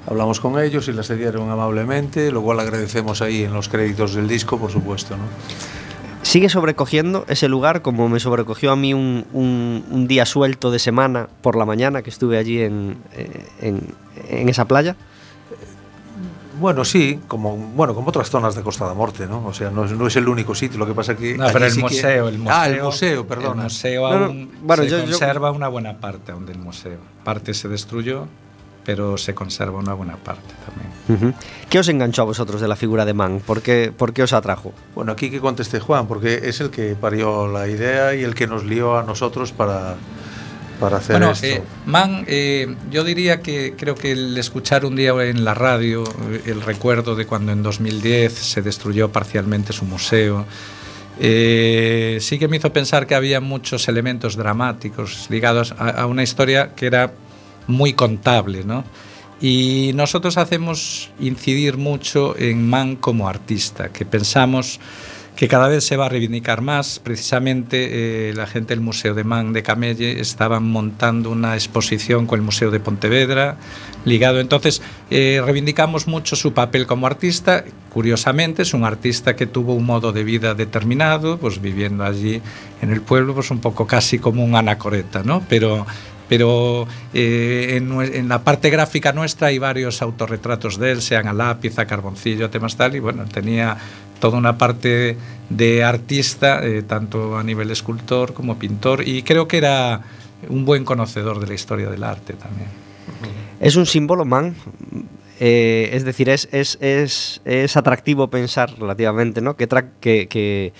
Hablamos 0.07 0.39
con 0.39 0.57
ellos 0.59 0.87
y 0.87 0.93
las 0.93 1.07
cedieron 1.07 1.49
amablemente, 1.51 2.31
lo 2.31 2.41
cual 2.41 2.59
agradecemos 2.61 3.21
ahí 3.21 3.43
en 3.43 3.53
los 3.53 3.67
créditos 3.67 4.13
del 4.15 4.27
disco, 4.27 4.57
por 4.57 4.71
supuesto. 4.71 5.17
¿no? 5.17 5.23
¿Sigue 6.21 6.49
sobrecogiendo 6.49 7.25
ese 7.27 7.47
lugar 7.49 7.81
como 7.81 8.07
me 8.09 8.19
sobrecogió 8.19 8.71
a 8.71 8.75
mí 8.75 8.93
un, 8.93 9.25
un- 9.33 9.83
un 9.89 10.07
día 10.07 10.25
suelto 10.25 10.71
de 10.71 10.79
semana 10.79 11.27
por 11.41 11.55
la 11.57 11.65
mañana 11.65 12.01
que 12.03 12.09
estuve 12.09 12.37
allí 12.37 12.61
en, 12.61 12.97
eh, 13.13 13.45
en, 13.61 13.81
en 14.29 14.49
esa 14.49 14.65
playa? 14.65 14.95
Bueno, 16.59 16.83
sí, 16.85 17.19
como, 17.27 17.55
bueno, 17.55 17.93
como 17.93 18.09
otras 18.09 18.29
zonas 18.31 18.55
de 18.55 18.63
Costa 18.63 18.85
da 18.85 18.95
Morte, 18.95 19.27
¿no? 19.27 19.45
O 19.45 19.53
sea, 19.53 19.69
no 19.69 19.85
es, 19.85 19.91
no 19.91 20.07
es 20.07 20.15
el 20.15 20.27
único 20.27 20.55
sitio, 20.55 20.79
lo 20.79 20.87
que 20.87 20.93
pasa 20.95 21.15
que... 21.15 21.37
No, 21.37 21.45
pero 21.53 21.65
el 21.65 21.71
sí 21.71 21.77
que- 21.77 21.83
museo, 21.83 22.27
el 22.29 22.39
museo. 22.39 22.55
Ah, 22.57 22.67
el 22.67 22.81
museo, 22.81 23.27
perdona. 23.27 23.61
El 23.61 23.63
museo 23.65 24.09
No, 24.09 24.19
no, 24.19 24.25
aún 24.25 24.51
bueno, 24.63 24.83
se 24.83 24.89
yo- 24.89 24.97
yo- 24.99 25.05
conserva 25.19 25.51
una 25.51 25.67
buena 25.67 25.97
parte 25.99 26.31
aún 26.31 26.47
del 26.47 26.57
museo. 26.57 26.97
Parte 27.23 27.53
se 27.53 27.67
destruyó, 27.67 28.25
pero 28.87 29.17
se 29.17 29.35
conserva 29.35 29.77
una 29.79 29.93
buena 29.93 30.15
parte 30.15 30.53
también. 30.65 31.35
¿Qué 31.69 31.77
os 31.79 31.89
enganchó 31.89 32.21
a 32.21 32.25
vosotros 32.25 32.61
de 32.61 32.69
la 32.69 32.77
figura 32.77 33.03
de 33.03 33.13
Man? 33.13 33.41
¿Por 33.45 33.61
qué, 33.61 33.91
por 33.95 34.13
qué 34.13 34.23
os 34.23 34.31
atrajo? 34.31 34.73
Bueno, 34.95 35.11
aquí 35.11 35.29
que 35.29 35.41
conteste 35.41 35.81
Juan, 35.81 36.07
porque 36.07 36.39
es 36.43 36.61
el 36.61 36.69
que 36.69 36.95
parió 36.95 37.47
la 37.49 37.67
idea 37.67 38.15
y 38.15 38.23
el 38.23 38.33
que 38.33 38.47
nos 38.47 38.63
lió 38.63 38.97
a 38.97 39.03
nosotros 39.03 39.51
para, 39.51 39.95
para 40.79 40.97
hacer 40.97 41.17
Bueno, 41.17 41.31
esto. 41.33 41.45
eh, 41.47 41.61
Man, 41.85 42.23
eh, 42.27 42.75
yo 42.89 43.03
diría 43.03 43.41
que 43.41 43.73
creo 43.77 43.95
que 43.95 44.13
el 44.13 44.37
escuchar 44.37 44.85
un 44.85 44.95
día 44.95 45.11
en 45.23 45.43
la 45.43 45.53
radio 45.53 46.05
eh, 46.31 46.43
el 46.45 46.61
recuerdo 46.61 47.15
de 47.17 47.25
cuando 47.25 47.51
en 47.51 47.61
2010 47.63 48.31
se 48.33 48.61
destruyó 48.61 49.11
parcialmente 49.11 49.73
su 49.73 49.83
museo, 49.83 50.45
eh, 51.19 52.19
sí 52.21 52.37
que 52.39 52.47
me 52.47 52.57
hizo 52.57 52.71
pensar 52.71 53.07
que 53.07 53.15
había 53.15 53.41
muchos 53.41 53.87
elementos 53.87 54.35
dramáticos 54.35 55.27
ligados 55.29 55.73
a, 55.77 55.89
a 55.89 56.05
una 56.05 56.23
historia 56.23 56.73
que 56.75 56.85
era 56.85 57.11
muy 57.67 57.93
contable, 57.93 58.63
¿no? 58.63 58.83
Y 59.39 59.91
nosotros 59.93 60.37
hacemos 60.37 61.11
incidir 61.19 61.77
mucho 61.77 62.35
en 62.37 62.67
Man 62.67 62.95
como 62.95 63.29
artista, 63.29 63.89
que 63.89 64.03
pensamos 64.03 64.79
que 65.37 65.47
cada 65.47 65.67
vez 65.67 65.85
se 65.85 65.95
va 65.95 66.07
a 66.07 66.09
reivindicar 66.09 66.61
más. 66.61 66.99
Precisamente 66.99 68.29
eh, 68.29 68.33
la 68.33 68.47
gente 68.47 68.73
del 68.73 68.81
Museo 68.81 69.13
de 69.13 69.23
Man 69.23 69.53
de 69.53 69.61
Camelle 69.61 70.19
estaban 70.19 70.63
montando 70.63 71.29
una 71.29 71.53
exposición 71.53 72.25
con 72.25 72.39
el 72.39 72.43
Museo 72.43 72.71
de 72.71 72.79
Pontevedra, 72.79 73.57
ligado. 74.03 74.39
Entonces, 74.39 74.81
eh, 75.11 75.39
reivindicamos 75.45 76.07
mucho 76.07 76.35
su 76.35 76.53
papel 76.53 76.87
como 76.87 77.05
artista. 77.05 77.63
Curiosamente, 77.93 78.63
es 78.63 78.73
un 78.73 78.83
artista 78.83 79.35
que 79.35 79.45
tuvo 79.45 79.75
un 79.75 79.85
modo 79.85 80.11
de 80.11 80.23
vida 80.23 80.55
determinado, 80.55 81.37
pues 81.37 81.61
viviendo 81.61 82.03
allí 82.03 82.41
en 82.81 82.89
el 82.89 83.01
pueblo, 83.01 83.35
pues 83.35 83.51
un 83.51 83.59
poco 83.59 83.85
casi 83.85 84.17
como 84.17 84.43
un 84.43 84.55
anacoreta, 84.55 85.21
¿no? 85.21 85.43
Pero 85.47 85.85
pero 86.29 86.87
eh, 87.13 87.75
en, 87.77 88.01
en 88.01 88.27
la 88.29 88.43
parte 88.43 88.69
gráfica 88.69 89.13
nuestra 89.13 89.47
hay 89.47 89.59
varios 89.59 90.01
autorretratos 90.01 90.77
de 90.77 90.91
él, 90.91 91.01
sean 91.01 91.27
a 91.27 91.33
lápiz, 91.33 91.77
a 91.79 91.85
carboncillo, 91.85 92.45
a 92.45 92.49
temas 92.49 92.75
tal, 92.75 92.95
y 92.95 92.99
bueno, 92.99 93.25
tenía 93.25 93.77
toda 94.19 94.37
una 94.37 94.57
parte 94.57 95.17
de 95.49 95.83
artista, 95.83 96.65
eh, 96.65 96.83
tanto 96.83 97.37
a 97.37 97.43
nivel 97.43 97.71
escultor 97.71 98.33
como 98.33 98.57
pintor, 98.57 99.07
y 99.07 99.23
creo 99.23 99.47
que 99.47 99.57
era 99.57 100.01
un 100.49 100.65
buen 100.65 100.85
conocedor 100.85 101.39
de 101.39 101.47
la 101.47 101.53
historia 101.53 101.89
del 101.89 102.03
arte 102.03 102.33
también. 102.33 102.69
¿Es 103.59 103.75
un 103.75 103.85
símbolo, 103.85 104.25
Man? 104.25 104.55
Eh, 105.39 105.89
es 105.93 106.03
decir, 106.03 106.29
es, 106.29 106.49
es, 106.51 106.77
es, 106.81 107.41
es 107.45 107.77
atractivo 107.77 108.27
pensar 108.27 108.73
relativamente, 108.77 109.41
¿no? 109.41 109.55
Que, 109.55 109.67
que, 109.99 110.27
que, 110.27 110.73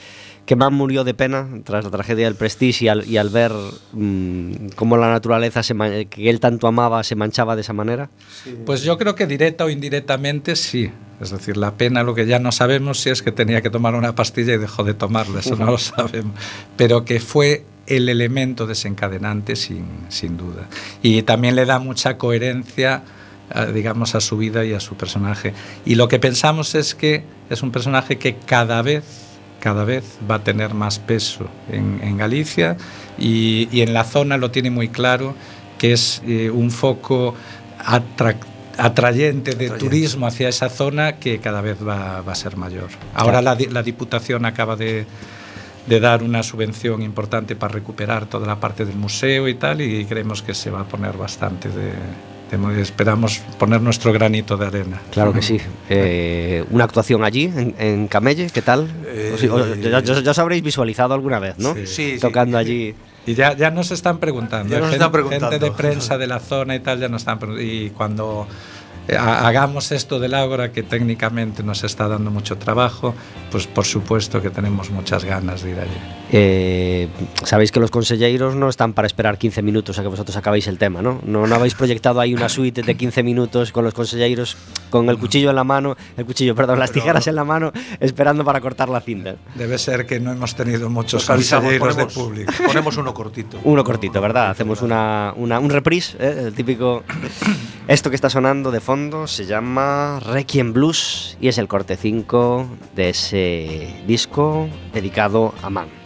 que 0.47 0.55
Man 0.55 0.73
murió 0.73 1.03
de 1.03 1.13
pena 1.13 1.45
tras 1.65 1.83
la 1.83 1.91
tragedia 1.91 2.23
del 2.23 2.35
Prestige 2.35 2.85
y 2.85 2.87
al, 2.87 3.05
y 3.05 3.17
al 3.17 3.29
ver 3.29 3.51
mm, 3.91 4.69
cómo 4.75 4.95
la 4.95 5.11
naturaleza 5.11 5.61
se 5.61 5.75
que 6.09 6.29
él 6.29 6.39
tanto 6.39 6.67
amaba 6.67 7.03
se 7.03 7.15
manchaba 7.15 7.55
de 7.55 7.61
esa 7.61 7.73
manera. 7.73 8.09
Pues 8.65 8.81
yo 8.81 8.97
creo 8.97 9.13
que 9.13 9.27
directa 9.27 9.65
o 9.65 9.69
indirectamente 9.69 10.55
sí. 10.55 10.89
Es 11.19 11.31
decir, 11.31 11.57
la 11.57 11.75
pena 11.75 12.03
lo 12.03 12.15
que 12.15 12.25
ya 12.25 12.39
no 12.39 12.53
sabemos 12.53 13.01
si 13.01 13.09
es 13.09 13.21
que 13.21 13.33
tenía 13.33 13.61
que 13.61 13.69
tomar 13.69 13.93
una 13.93 14.15
pastilla 14.15 14.53
y 14.53 14.57
dejó 14.57 14.85
de 14.85 14.93
tomarla, 14.93 15.41
eso 15.41 15.57
no 15.57 15.65
lo 15.65 15.77
sabemos. 15.77 16.33
Pero 16.77 17.03
que 17.03 17.19
fue 17.19 17.65
el 17.85 18.07
elemento 18.07 18.67
desencadenante 18.67 19.57
sin, 19.57 19.85
sin 20.07 20.37
duda. 20.37 20.69
Y 21.03 21.23
también 21.23 21.57
le 21.57 21.65
da 21.65 21.79
mucha 21.79 22.17
coherencia 22.17 23.03
digamos, 23.73 24.13
a 24.15 24.21
su 24.21 24.37
vida 24.37 24.65
y 24.65 24.73
a 24.73 24.79
su 24.79 24.95
personaje. 24.95 25.53
Y 25.85 25.95
lo 25.95 26.07
que 26.07 26.19
pensamos 26.19 26.75
es 26.75 26.95
que 26.95 27.23
es 27.49 27.63
un 27.63 27.71
personaje 27.71 28.17
que 28.17 28.35
cada 28.35 28.81
vez, 28.81 29.26
cada 29.59 29.83
vez 29.83 30.17
va 30.29 30.35
a 30.35 30.43
tener 30.43 30.73
más 30.73 30.99
peso 30.99 31.47
en, 31.71 32.17
Galicia 32.17 32.77
y, 33.17 33.81
en 33.81 33.93
la 33.93 34.03
zona 34.03 34.37
lo 34.37 34.51
tiene 34.51 34.69
muy 34.69 34.89
claro, 34.89 35.35
que 35.77 35.93
es 35.93 36.21
eh, 36.25 36.49
un 36.49 36.71
foco 36.71 37.35
atrayente 38.77 39.55
de 39.55 39.69
turismo 39.71 40.27
hacia 40.27 40.49
esa 40.49 40.69
zona 40.69 41.17
que 41.17 41.39
cada 41.39 41.61
vez 41.61 41.77
va, 41.85 42.19
a 42.19 42.35
ser 42.35 42.57
mayor. 42.57 42.89
Ahora 43.13 43.41
la, 43.41 43.57
la 43.71 43.83
Diputación 43.83 44.45
acaba 44.45 44.75
de 44.75 45.05
de 45.87 45.99
dar 46.01 46.21
una 46.21 46.43
subvención 46.43 47.01
importante 47.01 47.55
para 47.55 47.73
recuperar 47.73 48.25
toda 48.25 48.45
la 48.45 48.59
parte 48.59 48.85
del 48.85 48.97
museo 48.97 49.47
y 49.47 49.55
tal, 49.55 49.81
y 49.81 50.05
creemos 50.05 50.41
que 50.41 50.53
se 50.53 50.69
va 50.69 50.81
a 50.81 50.83
poner 50.83 51.15
bastante 51.17 51.69
de, 51.69 51.93
esperamos 52.77 53.39
poner 53.59 53.81
nuestro 53.81 54.13
granito 54.13 54.57
de 54.57 54.65
arena. 54.67 55.01
Claro 55.11 55.33
que 55.33 55.41
sí. 55.41 55.59
Eh, 55.89 56.63
una 56.69 56.85
actuación 56.85 57.23
allí, 57.23 57.51
en, 57.55 58.07
Camelle, 58.07 58.49
¿qué 58.49 58.61
tal? 58.61 58.89
Eh, 59.05 59.35
ya, 60.23 60.31
os 60.31 60.39
habréis 60.39 60.63
visualizado 60.63 61.13
alguna 61.13 61.39
vez, 61.39 61.57
¿no? 61.57 61.75
Sí, 61.85 62.17
Tocando 62.19 62.57
allí. 62.57 62.95
Y 63.25 63.33
ya, 63.33 63.53
ya 63.53 63.71
nos 63.71 63.91
están 63.91 64.19
preguntando. 64.19 64.73
Ya 64.73 64.79
nos 64.79 64.93
están 64.93 65.11
preguntando. 65.11 65.49
Gente 65.49 65.65
de 65.65 65.71
prensa 65.71 66.17
de 66.17 66.27
la 66.27 66.39
zona 66.39 66.75
y 66.75 66.79
tal 66.79 66.99
ya 66.99 67.09
nos 67.09 67.21
están 67.21 67.39
preguntando. 67.39 67.69
Y 67.69 67.89
cuando 67.89 68.47
eh, 69.07 69.17
hagamos 69.17 69.91
esto 69.91 70.19
del 70.19 70.33
Ágora, 70.33 70.71
que 70.71 70.83
técnicamente 70.83 71.63
nos 71.63 71.83
está 71.83 72.07
dando 72.07 72.29
mucho 72.29 72.57
trabajo, 72.57 73.15
pues 73.51 73.65
por 73.65 73.85
supuesto 73.85 74.41
que 74.41 74.49
tenemos 74.49 74.89
muchas 74.91 75.23
ganas 75.23 75.63
de 75.63 75.71
ir 75.71 75.79
allí. 75.79 76.26
Eh, 76.31 77.07
sabéis 77.43 77.71
que 77.71 77.79
los 77.79 77.91
consejeros 77.91 78.55
no 78.55 78.69
están 78.69 78.93
para 78.93 79.05
esperar 79.05 79.37
15 79.37 79.61
minutos 79.61 79.97
a 79.97 80.01
que 80.01 80.07
vosotros 80.07 80.35
acabéis 80.35 80.67
el 80.67 80.77
tema, 80.77 81.01
¿no? 81.01 81.21
No, 81.25 81.47
no 81.47 81.55
habéis 81.55 81.75
proyectado 81.75 82.19
ahí 82.19 82.33
una 82.33 82.49
suite 82.49 82.81
de 82.81 82.95
15 82.95 83.23
minutos 83.23 83.71
con 83.71 83.83
los 83.83 83.93
consejeros 83.93 84.57
con 84.89 85.09
el 85.09 85.17
cuchillo 85.17 85.49
en 85.49 85.55
la 85.55 85.63
mano, 85.63 85.95
el 86.17 86.25
cuchillo, 86.25 86.55
perdón, 86.55 86.79
las 86.79 86.91
tijeras 86.91 87.27
en 87.27 87.35
la 87.35 87.43
mano, 87.43 87.71
esperando 87.99 88.43
para 88.43 88.61
cortar 88.61 88.89
la 88.89 89.01
cinta. 89.01 89.35
Debe 89.55 89.77
ser 89.77 90.05
que 90.05 90.19
no 90.19 90.31
hemos 90.31 90.55
tenido 90.55 90.89
muchos 90.89 91.25
consejeros 91.25 91.95
de 91.95 92.05
público. 92.07 92.53
Ponemos 92.65 92.97
uno 92.97 93.13
cortito. 93.13 93.59
Uno 93.63 93.83
cortito, 93.83 94.21
¿verdad? 94.21 94.49
Hacemos 94.49 94.81
una, 94.81 95.33
una, 95.35 95.59
un 95.59 95.69
reprise, 95.69 96.17
¿eh? 96.19 96.43
el 96.47 96.53
típico... 96.53 97.03
Esto 97.87 98.09
que 98.09 98.17
está 98.17 98.29
sonando 98.29 98.69
de 98.69 98.81
fondo 98.81 99.27
se 99.27 99.45
llama 99.45 100.19
Requiem 100.19 100.73
Blues 100.73 101.37
y 101.39 101.47
es 101.47 101.57
el 101.57 101.69
corte 101.69 101.95
5 101.95 102.67
de 102.97 103.09
ese 103.09 104.03
disco 104.05 104.67
dedicado 104.93 105.53
a 105.63 105.69
Man. 105.69 105.96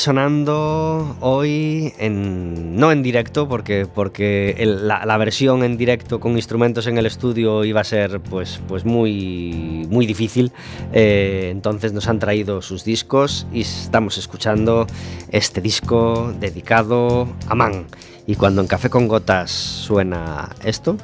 Sonando 0.00 1.16
hoy 1.20 1.92
en, 1.98 2.76
no 2.76 2.90
en 2.90 3.02
directo 3.02 3.48
porque, 3.48 3.86
porque 3.86 4.56
la, 4.66 5.16
versión 5.18 5.62
en 5.62 5.76
directo 5.76 6.18
con 6.18 6.32
instrumentos 6.32 6.86
en 6.86 6.98
el 6.98 7.06
estudio 7.06 7.64
iba 7.64 7.80
a 7.80 7.84
ser 7.84 8.20
pues, 8.20 8.60
pues 8.66 8.84
muy, 8.84 9.86
muy 9.90 10.06
difícil. 10.06 10.52
Eh, 10.92 11.48
entonces 11.52 11.92
nos 11.92 12.08
han 12.08 12.18
traído 12.18 12.62
sus 12.62 12.84
discos 12.84 13.46
y 13.52 13.60
estamos 13.60 14.18
escuchando 14.18 14.86
este 15.30 15.60
disco 15.60 16.34
dedicado 16.40 17.28
a 17.46 17.54
Man. 17.54 17.86
Y 18.26 18.36
cuando 18.36 18.62
en 18.62 18.66
Café 18.66 18.90
con 18.90 19.08
Gotas 19.08 19.50
suena 19.50 20.50
esto, 20.64 20.96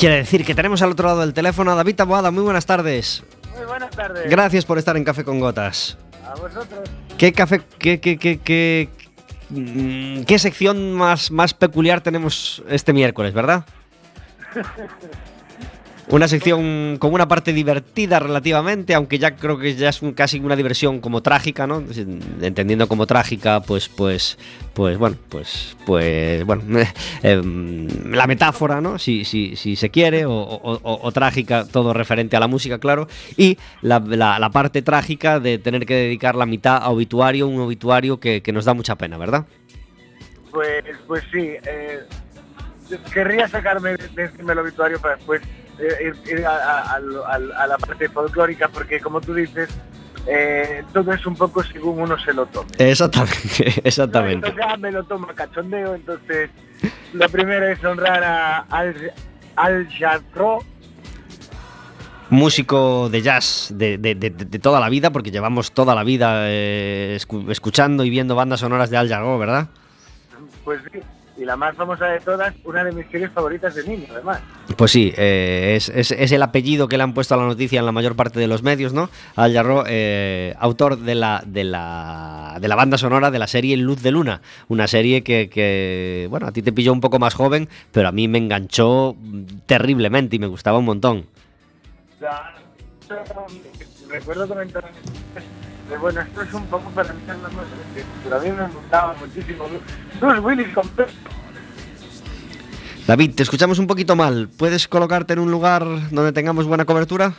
Quiere 0.00 0.16
decir 0.16 0.46
que 0.46 0.54
tenemos 0.54 0.80
al 0.80 0.92
otro 0.92 1.08
lado 1.08 1.20
del 1.20 1.34
teléfono 1.34 1.72
a 1.72 1.74
David 1.74 1.94
Taboada. 1.94 2.30
Muy 2.30 2.42
buenas 2.42 2.64
tardes. 2.64 3.22
Muy 3.54 3.66
buenas 3.66 3.90
tardes. 3.90 4.30
Gracias 4.30 4.64
por 4.64 4.78
estar 4.78 4.96
en 4.96 5.04
Café 5.04 5.24
con 5.24 5.40
Gotas. 5.40 5.98
A 6.26 6.30
vosotros. 6.36 6.88
¿Qué 7.18 7.34
café, 7.34 7.60
qué, 7.78 8.00
qué, 8.00 8.16
qué, 8.16 8.38
qué, 8.38 8.88
mm, 9.50 10.22
qué 10.22 10.38
sección 10.38 10.94
más, 10.94 11.30
más 11.30 11.52
peculiar 11.52 12.00
tenemos 12.00 12.62
este 12.70 12.94
miércoles, 12.94 13.34
verdad? 13.34 13.66
Una 16.10 16.26
sección 16.26 16.96
con 16.98 17.14
una 17.14 17.28
parte 17.28 17.52
divertida 17.52 18.18
relativamente, 18.18 18.94
aunque 18.94 19.20
ya 19.20 19.36
creo 19.36 19.56
que 19.58 19.76
ya 19.76 19.90
es 19.90 20.02
un- 20.02 20.12
casi 20.12 20.40
una 20.40 20.56
diversión 20.56 21.00
como 21.00 21.22
trágica, 21.22 21.68
¿no? 21.68 21.84
Entendiendo 22.42 22.88
como 22.88 23.06
trágica, 23.06 23.60
pues, 23.60 23.88
pues, 23.88 24.36
pues, 24.74 24.98
bueno, 24.98 25.16
pues, 25.28 25.76
pues, 25.86 26.44
bueno, 26.44 26.62
em, 27.22 27.86
la 28.12 28.26
metáfora, 28.26 28.80
¿no? 28.80 28.98
Si, 28.98 29.24
si, 29.24 29.54
si 29.54 29.76
se 29.76 29.90
quiere, 29.90 30.24
o, 30.26 31.10
trágica, 31.12 31.64
todo 31.64 31.92
referente 31.94 32.36
a 32.36 32.40
la 32.40 32.48
música, 32.48 32.78
claro, 32.80 33.06
y 33.36 33.56
la, 33.80 34.00
la- 34.00 34.50
parte 34.50 34.82
trágica 34.82 35.38
de 35.38 35.58
tener 35.58 35.86
que 35.86 35.94
dedicar 35.94 36.34
la 36.34 36.44
mitad 36.44 36.78
a 36.82 36.88
obituario, 36.90 37.46
un 37.46 37.60
obituario 37.60 38.18
que, 38.18 38.42
que 38.42 38.52
nos 38.52 38.64
da 38.64 38.74
mucha 38.74 38.96
pena, 38.96 39.16
¿verdad? 39.16 39.46
Pues, 40.50 40.82
pues 41.06 41.22
sí. 41.30 41.50
eh, 41.64 42.00
querría 43.14 43.46
sacarme 43.46 43.90
de 43.90 44.08
de 44.08 44.30
el 44.52 44.58
obituario 44.58 45.00
para 45.00 45.14
después 45.14 45.40
eh, 45.80 46.12
ir, 46.28 46.38
ir 46.38 46.46
a, 46.46 46.50
a- 46.50 46.92
al- 46.94 47.52
a 47.52 47.66
la 47.66 47.78
parte 47.78 48.08
folclórica, 48.08 48.68
porque 48.68 49.00
como 49.00 49.20
tú 49.20 49.34
dices, 49.34 49.68
eh, 50.26 50.84
todo 50.92 51.12
es 51.12 51.24
un 51.26 51.34
poco 51.34 51.62
según 51.62 52.00
uno 52.02 52.18
se 52.18 52.32
lo 52.34 52.46
tome. 52.46 52.68
Exactamente, 52.78 53.80
exactamente. 53.84 54.48
Entonces 54.48 54.60
ya 54.68 54.76
me 54.76 54.92
lo 54.92 55.04
tomo 55.04 55.28
a 55.30 55.34
cachondeo, 55.34 55.94
entonces 55.94 56.50
lo 57.14 57.28
primero 57.28 57.66
es 57.68 57.82
honrar 57.84 58.22
a 58.22 58.58
Al, 58.70 59.12
Al 59.56 59.88
Jarreau, 59.90 60.62
músico 62.30 63.08
de 63.08 63.22
jazz 63.22 63.68
de, 63.74 63.98
de- 63.98 64.14
de- 64.14 64.30
de 64.30 64.58
toda 64.58 64.78
la 64.80 64.88
vida, 64.88 65.10
porque 65.10 65.30
llevamos 65.30 65.72
toda 65.72 65.94
la 65.94 66.04
vida 66.04 66.42
eh, 66.48 67.16
escu- 67.20 67.50
escuchando 67.50 68.04
y 68.04 68.10
viendo 68.10 68.34
bandas 68.36 68.60
sonoras 68.60 68.90
de 68.90 68.96
Al 68.96 69.08
Jarreau, 69.08 69.38
¿verdad? 69.38 69.68
pues 70.64 70.80
sí, 70.92 71.00
y 71.40 71.44
la 71.46 71.56
más 71.56 71.74
famosa 71.74 72.04
de 72.06 72.20
todas, 72.20 72.54
una 72.64 72.84
de 72.84 72.92
mis 72.92 73.06
series 73.10 73.30
favoritas 73.32 73.74
de 73.74 73.82
niño, 73.88 74.04
además. 74.12 74.40
Pues 74.76 74.90
sí, 74.92 75.10
eh, 75.16 75.72
es, 75.76 75.88
es- 75.88 76.10
es 76.10 76.32
el 76.32 76.42
apellido 76.42 76.86
que 76.86 76.98
le 76.98 77.02
han 77.02 77.14
puesto 77.14 77.34
a 77.34 77.38
la 77.38 77.44
noticia 77.46 77.80
en 77.80 77.86
la 77.86 77.92
mayor 77.92 78.14
parte 78.14 78.38
de 78.38 78.46
los 78.46 78.62
medios, 78.62 78.92
¿no? 78.92 79.08
Al 79.36 79.54
Jarreau, 79.54 79.84
eh, 79.88 80.54
autor 80.58 80.98
de 80.98 81.14
la, 81.14 81.42
de, 81.46 81.64
la, 81.64 82.58
de 82.60 82.68
la 82.68 82.76
banda 82.76 82.98
sonora 82.98 83.30
de 83.30 83.38
la 83.38 83.46
serie 83.46 83.76
Luz 83.78 84.02
de 84.02 84.10
Luna, 84.10 84.42
una 84.68 84.86
serie 84.86 85.22
que, 85.22 85.48
que, 85.48 86.26
bueno, 86.28 86.46
a 86.46 86.52
ti 86.52 86.60
te 86.60 86.72
pilló 86.72 86.92
un 86.92 87.00
poco 87.00 87.18
más 87.18 87.32
joven, 87.34 87.68
pero 87.90 88.08
a 88.08 88.12
mí 88.12 88.28
me 88.28 88.36
enganchó 88.38 89.16
terriblemente 89.66 90.36
y 90.36 90.38
me 90.38 90.46
gustaba 90.46 90.78
un 90.78 90.84
montón. 90.84 91.24
Recuerdo 94.08 94.46
comentar 94.46 94.84
bueno, 95.98 96.20
esto 96.20 96.42
es 96.42 96.54
un 96.54 96.66
poco 96.66 96.90
para 96.90 97.12
mí 97.12 97.20
la 97.26 97.34
cosa, 97.34 97.52
pero 98.22 98.36
a 98.36 98.40
mí 98.40 98.50
me 98.50 98.68
gustaba 98.68 99.14
muchísimo. 99.18 99.64
Bruce 100.20 100.40
Willis 100.40 100.68
con. 100.74 100.90
David, 103.06 103.34
te 103.34 103.42
escuchamos 103.42 103.78
un 103.78 103.86
poquito 103.86 104.14
mal. 104.14 104.48
¿Puedes 104.56 104.86
colocarte 104.86 105.32
en 105.32 105.40
un 105.40 105.50
lugar 105.50 105.84
donde 106.10 106.32
tengamos 106.32 106.66
buena 106.66 106.84
cobertura? 106.84 107.34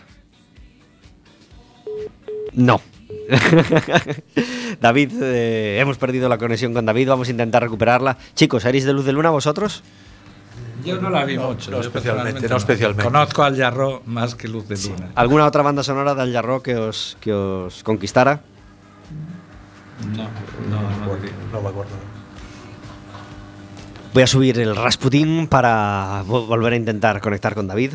No. 2.53 2.81
David, 4.81 5.11
eh, 5.21 5.79
hemos 5.79 5.97
perdido 5.97 6.27
la 6.27 6.37
conexión 6.37 6.73
con 6.73 6.85
David, 6.85 7.07
vamos 7.07 7.27
a 7.29 7.31
intentar 7.31 7.63
recuperarla. 7.63 8.17
Chicos, 8.35 8.65
¿eres 8.65 8.83
de 8.83 8.93
Luz 8.93 9.05
de 9.05 9.13
Luna 9.13 9.29
vosotros? 9.29 9.83
Yo 10.83 10.99
no 11.01 11.09
la 11.09 11.23
vi 11.25 11.37
mucho. 11.37 11.71
no 11.71 11.79
especialmente, 11.79 11.91
personalmente 12.41 12.49
no 12.49 12.57
especialmente. 12.57 13.03
Conozco 13.03 13.43
al 13.43 13.57
Jarro 13.57 14.01
más 14.05 14.35
que 14.35 14.47
Luz 14.47 14.67
de 14.67 14.77
Luna. 14.77 15.09
¿Alguna 15.15 15.45
otra 15.45 15.61
banda 15.63 15.83
sonora 15.83 16.15
de 16.15 16.21
Al 16.21 16.33
Jarreau 16.33 16.61
que 16.61 16.75
os, 16.75 17.17
que 17.21 17.33
os 17.33 17.83
conquistara? 17.83 18.41
No, 20.15 20.23
no, 20.69 20.81
no. 20.81 21.17
No 21.53 21.61
me 21.61 21.69
acuerdo. 21.69 21.91
Voy 24.13 24.23
a 24.23 24.27
subir 24.27 24.59
el 24.59 24.75
Rasputin 24.75 25.47
para 25.47 26.23
vo- 26.25 26.45
volver 26.47 26.73
a 26.73 26.75
intentar 26.75 27.21
conectar 27.21 27.55
con 27.55 27.67
David. 27.67 27.91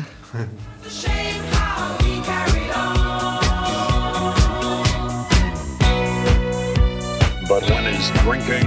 But 7.47 7.63
when 7.69 7.85
drinking, 8.25 8.66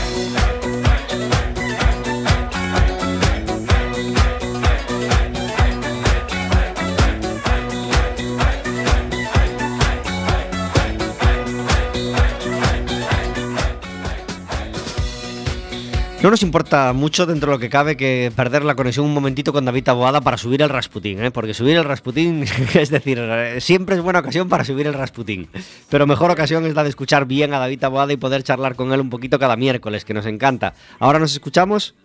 No 16.21 16.29
nos 16.29 16.43
importa 16.43 16.93
mucho 16.93 17.25
dentro 17.25 17.49
de 17.49 17.55
lo 17.55 17.59
que 17.59 17.69
cabe 17.69 17.97
que 17.97 18.31
perder 18.35 18.63
la 18.63 18.75
conexión 18.75 19.07
un 19.07 19.13
momentito 19.13 19.51
con 19.51 19.65
David 19.65 19.85
Taboada 19.85 20.21
para 20.21 20.37
subir 20.37 20.61
el 20.61 20.69
Rasputín, 20.69 21.23
¿eh? 21.23 21.31
porque 21.31 21.55
subir 21.55 21.75
el 21.77 21.83
Rasputín, 21.83 22.43
es 22.75 22.91
decir, 22.91 23.17
eh, 23.19 23.59
siempre 23.59 23.95
es 23.95 24.01
buena 24.03 24.19
ocasión 24.19 24.47
para 24.47 24.63
subir 24.63 24.85
el 24.85 24.93
Rasputín. 24.93 25.49
Pero 25.89 26.05
mejor 26.05 26.29
ocasión 26.29 26.63
es 26.67 26.75
la 26.75 26.83
de 26.83 26.89
escuchar 26.89 27.25
bien 27.25 27.55
a 27.55 27.59
David 27.59 27.79
Taboada 27.79 28.13
y 28.13 28.17
poder 28.17 28.43
charlar 28.43 28.75
con 28.75 28.93
él 28.93 28.99
un 28.99 29.09
poquito 29.09 29.39
cada 29.39 29.55
miércoles, 29.55 30.05
que 30.05 30.13
nos 30.13 30.27
encanta. 30.27 30.75
¿Ahora 30.99 31.17
nos 31.17 31.33
escuchamos? 31.33 31.95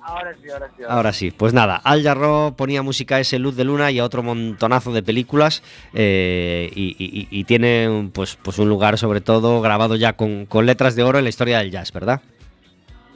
Ahora 0.00 0.32
sí, 0.42 0.48
ahora 0.50 0.68
sí. 0.74 0.82
ahora 0.82 0.94
Ahora 0.94 1.12
sí, 1.12 1.30
pues 1.32 1.52
nada, 1.52 1.76
Al 1.76 2.02
Jarreau 2.02 2.56
ponía 2.56 2.80
música 2.82 3.16
a 3.16 3.20
ese 3.20 3.38
Luz 3.38 3.56
de 3.56 3.64
Luna 3.64 3.90
y 3.90 3.98
a 3.98 4.04
otro 4.04 4.22
montonazo 4.22 4.90
de 4.92 5.02
películas 5.02 5.62
eh, 5.92 6.70
y, 6.74 6.96
y- 6.98 7.28
y 7.30 7.44
tiene 7.44 8.08
pues, 8.14 8.38
pues 8.40 8.58
un 8.58 8.70
lugar 8.70 8.96
sobre 8.96 9.20
todo 9.20 9.60
grabado 9.60 9.96
ya 9.96 10.14
con, 10.14 10.46
con 10.46 10.64
letras 10.64 10.94
de 10.96 11.02
oro 11.02 11.18
en 11.18 11.24
la 11.24 11.30
historia 11.30 11.58
del 11.58 11.72
jazz, 11.72 11.92
¿verdad? 11.92 12.22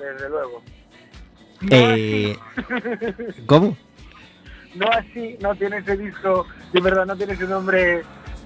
Desde 0.00 0.28
luego. 0.28 0.62
Eh, 1.70 2.36
¿Cómo? 3.46 3.76
No 4.72 4.86
así, 4.88 5.36
no 5.40 5.52
tiene 5.56 5.78
ese 5.78 5.96
disco, 5.96 6.46
de 6.72 6.80
verdad, 6.80 7.04
no 7.04 7.16
tiene 7.16 7.32
ese 7.32 7.48
nombre 7.48 8.04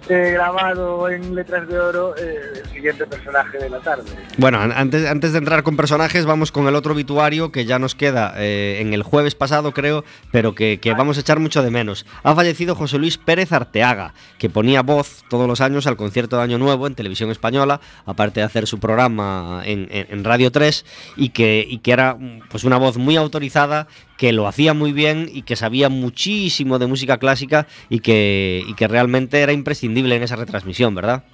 eh, 0.08 0.32
grabado 0.34 1.08
en 1.08 1.34
letras 1.34 1.66
de 1.68 1.78
oro, 1.78 2.14
eh, 2.16 2.62
el 2.62 2.70
siguiente 2.70 3.06
personaje 3.06 3.58
de 3.58 3.70
la 3.70 3.80
tarde. 3.80 4.04
Bueno, 4.38 4.58
an- 4.60 4.72
antes, 4.72 5.06
antes 5.08 5.32
de 5.32 5.38
entrar 5.38 5.62
con 5.62 5.76
personajes, 5.76 6.26
vamos 6.26 6.52
con 6.52 6.66
el 6.68 6.74
otro 6.74 6.92
obituario 6.92 7.50
que 7.52 7.64
ya 7.64 7.78
nos 7.78 7.94
queda 7.94 8.34
eh, 8.36 8.78
en 8.80 8.92
el 8.92 9.02
jueves 9.02 9.34
pasado, 9.34 9.72
creo, 9.72 10.04
pero 10.30 10.54
que, 10.54 10.78
que 10.80 10.92
vamos 10.92 11.16
a 11.16 11.20
echar 11.20 11.38
mucho 11.40 11.62
de 11.62 11.70
menos. 11.70 12.04
Ha 12.22 12.34
fallecido 12.34 12.74
José 12.74 12.98
Luis 12.98 13.16
Pérez 13.18 13.52
Arteaga, 13.52 14.14
que 14.38 14.50
ponía 14.50 14.82
voz 14.82 15.24
todos 15.30 15.48
los 15.48 15.60
años 15.60 15.86
al 15.86 15.96
concierto 15.96 16.36
de 16.36 16.42
Año 16.42 16.58
Nuevo 16.58 16.86
en 16.86 16.94
televisión 16.94 17.30
española, 17.30 17.80
aparte 18.06 18.40
de 18.40 18.46
hacer 18.46 18.66
su 18.66 18.78
programa 18.80 19.62
en, 19.64 19.88
en- 19.90 20.06
en 20.10 20.24
Radio 20.24 20.52
3, 20.52 20.84
y 21.16 21.30
que, 21.30 21.66
y 21.68 21.78
que 21.78 21.92
era 21.92 22.16
pues 22.50 22.64
una 22.64 22.76
voz 22.76 22.96
muy 22.98 23.16
autorizada, 23.16 23.86
que 24.16 24.32
lo 24.32 24.46
hacía 24.46 24.74
muy 24.74 24.92
bien 24.92 25.28
y 25.32 25.42
que 25.42 25.56
sabía 25.56 25.88
muchísimo 25.88 26.78
de 26.78 26.86
música 26.86 27.18
clásica 27.18 27.66
y 27.88 28.00
que, 28.00 28.62
y 28.66 28.74
que 28.74 28.86
realmente 28.88 29.40
era 29.42 29.52
imprescindible 29.52 30.16
en 30.16 30.22
esa 30.22 30.36
retransmisión, 30.36 30.94
¿verdad? 30.94 31.24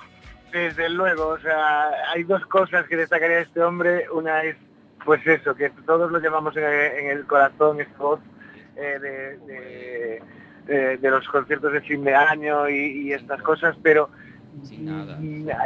Desde 0.53 0.89
luego, 0.89 1.29
o 1.29 1.39
sea, 1.39 1.91
hay 2.13 2.25
dos 2.25 2.45
cosas 2.47 2.87
que 2.89 2.97
destacaría 2.97 3.37
de 3.37 3.43
este 3.43 3.63
hombre. 3.63 4.07
Una 4.13 4.43
es, 4.43 4.57
pues 5.05 5.25
eso, 5.27 5.55
que 5.55 5.71
todos 5.87 6.11
lo 6.11 6.19
llevamos 6.19 6.57
en, 6.57 6.65
en 6.65 7.11
el 7.11 7.25
corazón, 7.27 7.81
esta 7.81 7.99
voz 7.99 8.21
eh, 8.77 8.99
de, 9.01 9.37
de- 9.47 10.23
de- 10.67 10.97
de 10.99 11.11
los 11.11 11.27
conciertos 11.29 11.73
de 11.73 11.81
fin 11.83 12.03
de 12.05 12.15
año 12.15 12.69
y, 12.69 13.09
y 13.09 13.13
estas 13.13 13.43
cosas, 13.43 13.77
pero 13.83 14.09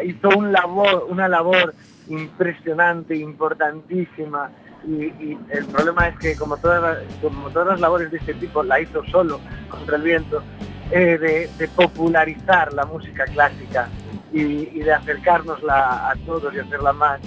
hizo 0.05 0.29
un 0.37 0.53
labor, 0.53 1.07
una 1.09 1.29
labor 1.29 1.75
impresionante, 2.09 3.17
importantísima. 3.17 4.51
Y, 4.87 5.39
el 5.51 5.65
problema 5.67 6.09
es 6.09 6.19
que 6.19 6.37
como 6.37 6.57
todas, 6.59 6.99
como 7.23 7.49
todas 7.51 7.69
las 7.69 7.81
labores 7.81 8.11
de 8.11 8.19
este 8.19 8.35
tipo 8.35 8.63
la 8.63 8.81
hizo 8.81 9.03
solo 9.07 9.41
contra 9.69 9.97
el 9.97 10.03
viento, 10.03 10.43
de, 10.91 11.71
popularizar 11.75 12.73
la 12.73 12.85
música 12.85 13.25
clásica 13.25 13.89
y, 14.33 14.43
y 14.43 14.81
de 14.81 14.93
acercárnosla 14.93 16.11
a 16.11 16.15
todos 16.27 16.55
y 16.55 16.59
hacerla 16.59 16.93
más, 16.93 17.21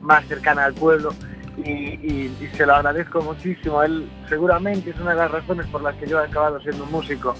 más 0.00 0.24
cercana 0.26 0.64
al 0.64 0.74
pueblo. 0.74 1.10
Y, 1.56 1.70
y- 1.70 2.50
se 2.56 2.66
lo 2.66 2.74
agradezco 2.74 3.20
muchísimo. 3.22 3.82
Él 3.82 4.08
seguramente 4.28 4.90
es 4.90 5.00
una 5.00 5.10
de 5.10 5.16
las 5.16 5.30
razones 5.30 5.66
por 5.66 5.82
las 5.82 5.94
que 5.96 6.06
yo 6.06 6.20
he 6.20 6.26
acabado 6.26 6.60
siendo 6.60 6.86
músico. 6.86 7.34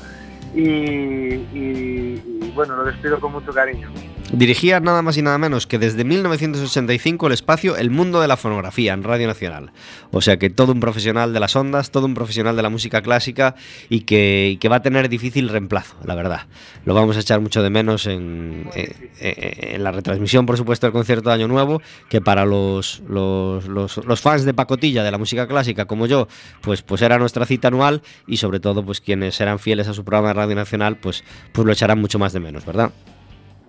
Y, 0.54 2.16
bueno, 2.54 2.76
lo 2.76 2.84
despido 2.84 3.18
con 3.20 3.32
mucho 3.32 3.52
cariño. 3.52 3.88
Dirigía 4.36 4.80
nada 4.80 5.00
más 5.02 5.16
y 5.16 5.22
nada 5.22 5.38
menos 5.38 5.66
que 5.68 5.78
desde 5.78 6.02
1985 6.02 7.28
el 7.28 7.32
espacio 7.32 7.76
El 7.76 7.90
Mundo 7.90 8.20
de 8.20 8.26
la 8.26 8.36
Fonografía 8.36 8.92
en 8.92 9.04
Radio 9.04 9.28
Nacional. 9.28 9.70
O 10.10 10.20
sea 10.20 10.38
que 10.38 10.50
todo 10.50 10.72
un 10.72 10.80
profesional 10.80 11.32
de 11.32 11.38
las 11.40 11.54
ondas, 11.54 11.90
todo 11.92 12.06
un 12.06 12.14
profesional 12.14 12.56
de 12.56 12.62
la 12.62 12.68
música 12.68 13.00
clásica 13.00 13.54
y 13.88 14.00
que, 14.00 14.56
que 14.60 14.68
va 14.68 14.76
a 14.76 14.82
tener 14.82 15.08
difícil 15.08 15.48
reemplazo, 15.48 15.94
la 16.04 16.14
verdad. 16.16 16.46
Lo 16.84 16.94
vamos 16.94 17.16
a 17.16 17.20
echar 17.20 17.40
mucho 17.40 17.62
de 17.62 17.70
menos 17.70 18.06
en, 18.06 18.68
en 18.74 19.84
la 19.84 19.92
retransmisión, 19.92 20.46
por 20.46 20.56
supuesto, 20.56 20.86
del 20.86 20.92
concierto 20.92 21.28
de 21.28 21.36
Año 21.36 21.46
Nuevo, 21.48 21.80
que 22.08 22.20
para 22.20 22.44
los, 22.44 23.02
los, 23.08 23.66
los- 23.68 23.98
los 24.04 24.20
fans 24.20 24.44
de 24.44 24.52
pacotilla 24.54 25.04
de 25.04 25.10
la 25.12 25.18
música 25.18 25.46
clásica 25.46 25.84
como 25.84 26.06
yo, 26.06 26.26
pues, 26.60 26.82
pues 26.82 27.02
era 27.02 27.18
nuestra 27.18 27.46
cita 27.46 27.68
anual 27.68 28.02
y 28.26 28.38
sobre 28.38 28.58
todo 28.58 28.84
pues 28.84 29.00
quienes 29.00 29.40
eran 29.40 29.58
fieles 29.60 29.86
a 29.86 29.94
su 29.94 30.04
programa 30.04 30.28
de 30.28 30.34
Radio 30.34 30.56
Nacional, 30.56 30.96
pues, 30.96 31.22
pues 31.52 31.64
lo 31.66 31.72
echarán 31.72 32.00
mucho 32.00 32.18
más 32.18 32.32
de 32.32 32.40
menos, 32.40 32.64
¿verdad? 32.66 32.90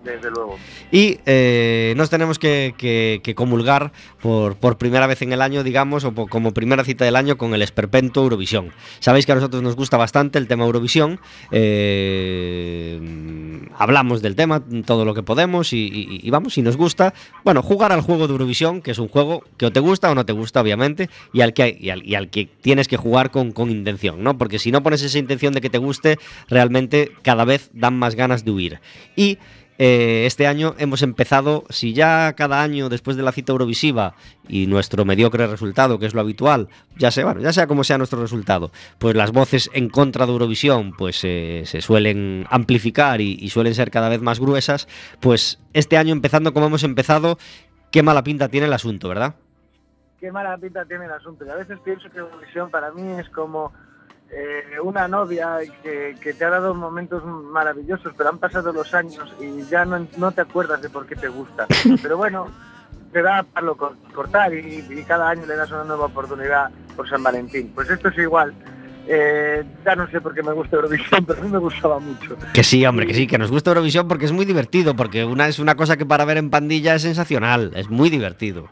Desde 0.06 0.30
luego. 0.30 0.56
Y 0.92 1.18
eh, 1.26 1.92
nos 1.96 2.08
tenemos 2.10 2.38
que, 2.38 2.74
que- 2.78 3.20
que 3.22 3.34
comulgar 3.34 3.92
por, 4.22 4.56
por 4.56 4.78
primera 4.78 5.06
vez 5.06 5.20
en 5.22 5.32
el 5.32 5.42
año, 5.42 5.62
digamos, 5.64 6.04
o 6.04 6.14
como 6.14 6.52
primera 6.54 6.84
cita 6.84 7.04
del 7.04 7.16
año 7.16 7.36
con 7.36 7.52
el 7.54 7.62
esperpento 7.62 8.22
Eurovisión. 8.22 8.70
Sabéis 9.00 9.26
que 9.26 9.32
a 9.32 9.34
nosotros 9.34 9.62
nos 9.62 9.74
gusta 9.76 9.96
bastante 9.96 10.38
el 10.38 10.46
tema 10.46 10.64
Eurovisión. 10.64 11.18
eh, 11.50 13.00
hablamos 13.78 14.22
del 14.22 14.36
tema 14.36 14.62
todo 14.84 15.04
lo 15.04 15.14
que 15.14 15.22
podemos 15.22 15.72
y, 15.72 15.78
y- 15.86 16.20
y 16.22 16.30
vamos, 16.30 16.54
si 16.54 16.62
nos 16.62 16.76
gusta, 16.76 17.12
bueno, 17.44 17.62
jugar 17.62 17.92
al 17.92 18.00
juego 18.00 18.26
de 18.26 18.32
Eurovisión, 18.32 18.80
que 18.82 18.90
es 18.92 18.98
un 18.98 19.08
juego 19.08 19.42
que 19.56 19.66
o 19.66 19.72
te 19.72 19.80
gusta 19.80 20.10
o 20.10 20.14
no 20.14 20.24
te 20.24 20.32
gusta, 20.32 20.60
obviamente, 20.60 21.10
y 21.32 21.40
al 21.40 21.52
que, 21.52 21.76
y 21.78 21.90
al, 21.90 22.02
al 22.14 22.30
que 22.30 22.46
tienes 22.60 22.88
que 22.88 22.96
jugar 22.96 23.30
con, 23.30 23.52
con 23.52 23.70
intención, 23.70 24.22
¿no? 24.22 24.38
Porque 24.38 24.58
si 24.58 24.70
no 24.72 24.82
pones 24.82 25.02
esa 25.02 25.18
intención 25.18 25.52
de 25.52 25.60
que 25.60 25.70
te 25.70 25.78
guste, 25.78 26.18
realmente 26.48 27.12
cada 27.22 27.44
vez 27.44 27.70
dan 27.72 27.98
más 27.98 28.14
ganas 28.14 28.44
de 28.44 28.50
huir. 28.50 28.80
Y 29.16 29.38
eh, 29.78 30.24
este 30.26 30.46
año 30.46 30.74
hemos 30.78 31.02
empezado, 31.02 31.64
si 31.70 31.92
ya 31.92 32.32
cada 32.34 32.62
año 32.62 32.88
después 32.88 33.16
de 33.16 33.22
la 33.22 33.32
cita 33.32 33.52
Eurovisiva 33.52 34.14
y 34.48 34.66
nuestro 34.66 35.04
mediocre 35.04 35.46
resultado, 35.46 35.98
que 35.98 36.06
es 36.06 36.14
lo 36.14 36.20
habitual, 36.20 36.68
ya 36.96 37.10
sea, 37.10 37.24
bueno, 37.24 37.40
ya 37.40 37.52
sea 37.52 37.66
como 37.66 37.84
sea 37.84 37.98
nuestro 37.98 38.20
resultado, 38.20 38.70
pues 38.98 39.14
las 39.14 39.32
voces 39.32 39.70
en 39.74 39.88
contra 39.88 40.26
de 40.26 40.32
Eurovisión 40.32 40.92
pues 40.92 41.20
eh, 41.24 41.62
se 41.66 41.80
suelen 41.80 42.46
amplificar 42.50 43.20
y, 43.20 43.36
y 43.40 43.50
suelen 43.50 43.74
ser 43.74 43.90
cada 43.90 44.08
vez 44.08 44.22
más 44.22 44.40
gruesas, 44.40 44.88
pues 45.20 45.60
este 45.72 45.96
año 45.96 46.12
empezando 46.12 46.52
como 46.52 46.66
hemos 46.66 46.84
empezado, 46.84 47.38
qué 47.90 48.02
mala 48.02 48.22
pinta 48.22 48.48
tiene 48.48 48.66
el 48.66 48.72
asunto, 48.72 49.08
¿verdad? 49.08 49.34
Qué 50.18 50.32
mala 50.32 50.56
pinta 50.56 50.84
tiene 50.86 51.04
el 51.04 51.12
asunto. 51.12 51.44
Y 51.44 51.50
a 51.50 51.56
veces 51.56 51.78
pienso 51.84 52.10
que 52.10 52.18
Eurovisión 52.18 52.70
para 52.70 52.90
mí 52.92 53.20
es 53.20 53.28
como 53.30 53.72
eh, 54.30 54.80
una 54.82 55.06
novia 55.08 55.58
que, 55.82 56.16
que 56.20 56.34
te 56.34 56.44
ha 56.44 56.50
dado 56.50 56.74
momentos 56.74 57.24
maravillosos, 57.24 58.12
pero 58.16 58.30
han 58.30 58.38
pasado 58.38 58.72
los 58.72 58.92
años 58.94 59.32
y 59.40 59.62
ya 59.70 59.84
no, 59.84 60.06
no 60.16 60.32
te 60.32 60.40
acuerdas 60.40 60.82
de 60.82 60.90
por 60.90 61.06
qué 61.06 61.16
te 61.16 61.28
gusta. 61.28 61.66
Pero 62.02 62.16
bueno, 62.16 62.48
te 63.12 63.22
da 63.22 63.44
para 63.44 63.68
cortar 64.14 64.52
y, 64.52 64.84
y 64.88 65.02
cada 65.04 65.30
año 65.30 65.46
le 65.46 65.56
das 65.56 65.70
una 65.70 65.84
nueva 65.84 66.06
oportunidad 66.06 66.70
por 66.96 67.08
San 67.08 67.22
Valentín. 67.22 67.72
Pues 67.74 67.88
esto 67.88 68.08
es 68.08 68.18
igual. 68.18 68.52
Eh, 69.08 69.62
ya 69.84 69.94
no 69.94 70.10
sé 70.10 70.20
por 70.20 70.34
qué 70.34 70.42
me 70.42 70.52
gusta 70.52 70.76
Eurovisión, 70.76 71.24
pero 71.26 71.40
a 71.40 71.44
mí 71.44 71.48
me 71.48 71.58
gustaba 71.58 71.98
mucho. 72.00 72.36
Que 72.52 72.64
sí, 72.64 72.84
hombre, 72.84 73.06
que 73.06 73.14
sí, 73.14 73.26
que 73.26 73.38
nos 73.38 73.50
gusta 73.50 73.70
Eurovisión 73.70 74.08
porque 74.08 74.24
es 74.24 74.32
muy 74.32 74.44
divertido, 74.44 74.96
porque 74.96 75.24
una 75.24 75.46
es 75.46 75.58
una 75.58 75.76
cosa 75.76 75.96
que 75.96 76.04
para 76.04 76.24
ver 76.24 76.38
en 76.38 76.50
pandilla 76.50 76.96
es 76.96 77.02
sensacional, 77.02 77.70
es 77.76 77.88
muy 77.88 78.10
divertido. 78.10 78.68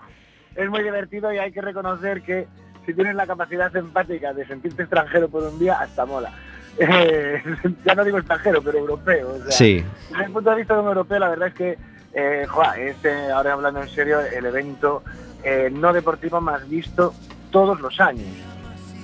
es 0.56 0.68
muy 0.68 0.82
divertido 0.82 1.32
y 1.32 1.38
hay 1.38 1.52
que 1.52 1.60
reconocer 1.60 2.22
que 2.22 2.48
si 2.86 2.94
tienes 2.94 3.14
la 3.14 3.26
capacidad 3.26 3.74
empática 3.76 4.32
de 4.32 4.46
sentirte 4.46 4.82
extranjero 4.82 5.28
por 5.28 5.42
un 5.42 5.58
día, 5.58 5.74
hasta 5.80 6.04
mola. 6.04 6.32
Eh, 6.76 7.40
ya 7.84 7.94
no 7.94 8.04
digo 8.04 8.18
extranjero, 8.18 8.60
pero 8.60 8.78
europeo. 8.78 9.34
o 9.34 9.38
sea, 9.44 9.52
Sí, 9.52 9.84
Desde 10.10 10.24
el 10.24 10.32
punto 10.32 10.50
de 10.50 10.56
vista 10.56 10.74
de 10.74 10.80
un 10.80 10.88
europeo, 10.88 11.20
la 11.20 11.28
verdad 11.28 11.46
es 11.46 11.54
que, 11.54 11.78
eh, 12.12 12.46
joa, 12.48 12.76
este, 12.76 13.30
ahora 13.30 13.52
hablando 13.52 13.80
en 13.80 13.88
serio, 13.90 14.18
el 14.18 14.44
evento 14.44 15.04
eh, 15.44 15.70
no 15.72 15.92
deportivo 15.92 16.40
más 16.40 16.68
visto 16.68 17.14
todos 17.52 17.80
los 17.80 18.00
años. 18.00 18.26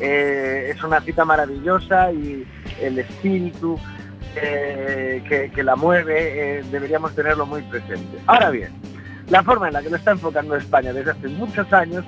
Es 0.00 0.82
una 0.82 1.00
cita 1.00 1.24
maravillosa 1.24 2.10
y 2.10 2.44
el 2.80 2.98
espíritu 2.98 3.78
que, 4.34 5.52
que 5.54 5.62
la 5.62 5.76
mueve 5.76 6.64
deberíamos 6.72 7.14
tenerlo 7.14 7.46
muy 7.46 7.62
presente. 7.62 8.18
Ahora 8.26 8.50
bien, 8.50 8.72
la 9.30 9.44
forma 9.44 9.68
en 9.68 9.74
la 9.74 9.82
que 9.82 9.90
lo 9.90 9.96
está 9.96 10.10
enfocando 10.10 10.56
España 10.56 10.92
desde 10.92 11.12
hace 11.12 11.28
muchos 11.28 11.72
años 11.72 12.04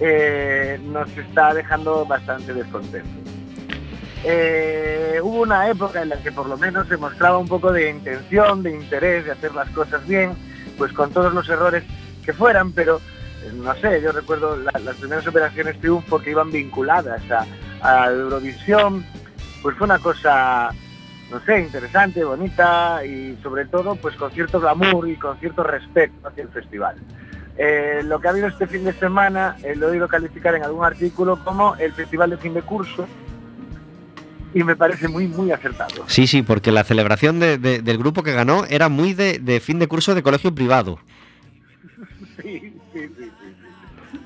eh, 0.00 0.80
nos 0.84 1.08
está 1.16 1.52
dejando 1.54 2.04
bastante 2.06 2.52
descontentos. 2.54 3.10
Eh, 4.24 5.20
hubo 5.22 5.42
una 5.42 5.68
época 5.68 6.02
en 6.02 6.08
la 6.08 6.16
que 6.16 6.32
por 6.32 6.46
lo 6.48 6.56
menos 6.56 6.88
se 6.88 6.96
mostraba 6.96 7.38
un 7.38 7.46
poco 7.48 7.72
de 7.72 7.90
intención, 7.90 8.62
de 8.62 8.72
interés 8.72 9.24
de 9.24 9.32
hacer 9.32 9.54
las 9.54 9.68
cosas 9.70 10.06
bien, 10.08 10.32
pues 10.76 10.92
con 10.92 11.10
todos 11.12 11.32
los 11.32 11.48
errores 11.48 11.84
que 12.24 12.32
fueran, 12.32 12.72
pero 12.72 12.96
eh, 13.44 13.52
no 13.54 13.74
sé, 13.76 14.00
yo 14.02 14.10
recuerdo 14.12 14.56
la- 14.56 14.78
las 14.80 14.96
primeras 14.96 15.26
operaciones 15.26 15.78
triunfo 15.80 16.18
que 16.18 16.30
iban 16.30 16.50
vinculadas 16.50 17.22
a, 17.30 17.46
a 17.80 18.10
Eurovisión, 18.10 19.04
pues 19.62 19.76
fue 19.76 19.84
una 19.84 19.98
cosa, 20.00 20.70
no 21.30 21.40
sé, 21.44 21.60
interesante, 21.60 22.24
bonita 22.24 23.04
y 23.04 23.38
sobre 23.42 23.66
todo 23.66 23.94
pues 23.96 24.16
con 24.16 24.32
cierto 24.32 24.58
glamour 24.60 25.08
y 25.08 25.16
con 25.16 25.38
cierto 25.38 25.62
respeto 25.62 26.26
hacia 26.28 26.42
el 26.42 26.48
festival. 26.50 26.96
Eh, 27.60 28.02
lo 28.04 28.20
que 28.20 28.28
ha 28.28 28.30
habido 28.30 28.46
este 28.46 28.66
fin 28.68 28.84
de 28.84 28.92
semana 28.92 29.56
eh, 29.64 29.74
lo 29.74 29.88
he 29.88 29.90
oído 29.92 30.06
calificar 30.06 30.54
en 30.54 30.62
algún 30.62 30.84
artículo 30.84 31.42
como 31.44 31.74
el 31.76 31.92
festival 31.92 32.30
de 32.30 32.36
fin 32.36 32.54
de 32.54 32.62
curso 32.62 33.08
y 34.54 34.62
me 34.62 34.76
parece 34.76 35.08
muy, 35.08 35.26
muy 35.26 35.50
acertado. 35.50 36.04
sí, 36.06 36.26
sí, 36.28 36.42
porque 36.42 36.70
la 36.72 36.84
celebración 36.84 37.38
de- 37.40 37.58
de- 37.58 37.82
del 37.82 37.98
grupo 37.98 38.22
que 38.22 38.32
ganó 38.32 38.64
era 38.66 38.88
muy 38.88 39.12
de, 39.12 39.38
de 39.40 39.58
fin 39.60 39.78
de 39.80 39.88
curso 39.88 40.14
de 40.14 40.22
colegio 40.22 40.54
privado. 40.54 40.98
Sí, 42.42 42.60
sí, 42.92 43.00
sí, 43.00 43.08
sí, 43.18 43.30
sí. 43.40 44.18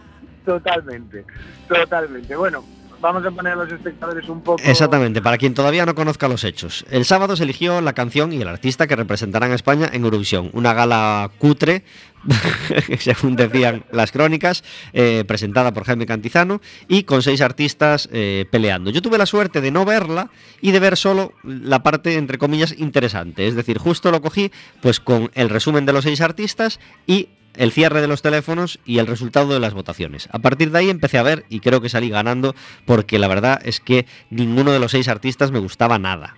Totalmente, 0.44 1.24
totalmente. 1.66 2.36
Bueno, 2.36 2.62
vamos 3.02 3.26
a 3.26 3.30
poner 3.30 3.52
a 3.52 3.56
los 3.56 3.70
espectadores 3.70 4.26
un 4.28 4.40
poco... 4.40 4.62
Exactamente, 4.64 5.20
para 5.20 5.36
quien 5.36 5.52
todavía 5.52 5.84
no 5.84 5.94
conozca 5.94 6.28
los 6.28 6.44
hechos. 6.44 6.86
El 6.90 7.04
sábado 7.04 7.36
se 7.36 7.42
eligió 7.42 7.80
la 7.82 7.92
canción 7.92 8.32
y 8.32 8.40
el 8.40 8.48
artista 8.48 8.86
que 8.86 8.96
representarán 8.96 9.50
a 9.50 9.56
España 9.56 9.90
en 9.92 10.04
Eurovisión. 10.04 10.48
Una 10.52 10.72
gala 10.72 11.30
cutre, 11.38 11.82
según 12.98 13.36
decían 13.36 13.84
las 13.90 14.12
crónicas, 14.12 14.62
eh, 14.92 15.24
presentada 15.26 15.74
por 15.74 15.84
Jaime 15.84 16.06
Cantizano 16.06 16.60
y 16.88 17.02
con 17.02 17.22
seis 17.22 17.40
artistas 17.40 18.08
eh, 18.12 18.46
peleando. 18.50 18.90
Yo 18.90 19.02
tuve 19.02 19.18
la 19.18 19.26
suerte 19.26 19.60
de 19.60 19.72
no 19.72 19.84
verla 19.84 20.30
y 20.60 20.70
de 20.70 20.80
ver 20.80 20.96
solo 20.96 21.32
la 21.42 21.82
parte, 21.82 22.14
entre 22.14 22.38
comillas, 22.38 22.74
interesante. 22.78 23.48
Es 23.48 23.56
decir, 23.56 23.78
justo 23.78 24.12
lo 24.12 24.22
cogí 24.22 24.52
pues 24.80 25.00
con 25.00 25.30
el 25.34 25.50
resumen 25.50 25.84
de 25.84 25.92
los 25.92 26.04
seis 26.04 26.20
artistas 26.20 26.78
y 27.06 27.28
el 27.56 27.72
cierre 27.72 28.00
de 28.00 28.08
los 28.08 28.22
teléfonos 28.22 28.78
y 28.84 28.98
el 28.98 29.06
resultado 29.06 29.52
de 29.52 29.60
las 29.60 29.74
votaciones. 29.74 30.28
A 30.32 30.38
partir 30.38 30.70
de 30.70 30.78
ahí 30.78 30.90
empecé 30.90 31.18
a 31.18 31.22
ver 31.22 31.44
y 31.48 31.60
creo 31.60 31.80
que 31.80 31.88
salí 31.88 32.10
ganando 32.10 32.54
porque 32.86 33.18
la 33.18 33.28
verdad 33.28 33.60
es 33.64 33.80
que 33.80 34.06
ninguno 34.30 34.72
de 34.72 34.78
los 34.78 34.92
seis 34.92 35.08
artistas 35.08 35.50
me 35.50 35.58
gustaba 35.58 35.98
nada. 35.98 36.36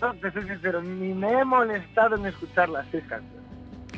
No, 0.00 0.14
te 0.14 0.32
soy 0.32 0.44
sincero, 0.44 0.82
ni 0.82 1.12
me 1.12 1.30
he 1.30 1.44
molestado 1.44 2.16
en 2.16 2.26
escuchar 2.26 2.68
las 2.68 2.86
seis 2.90 3.04
canciones. 3.08 3.40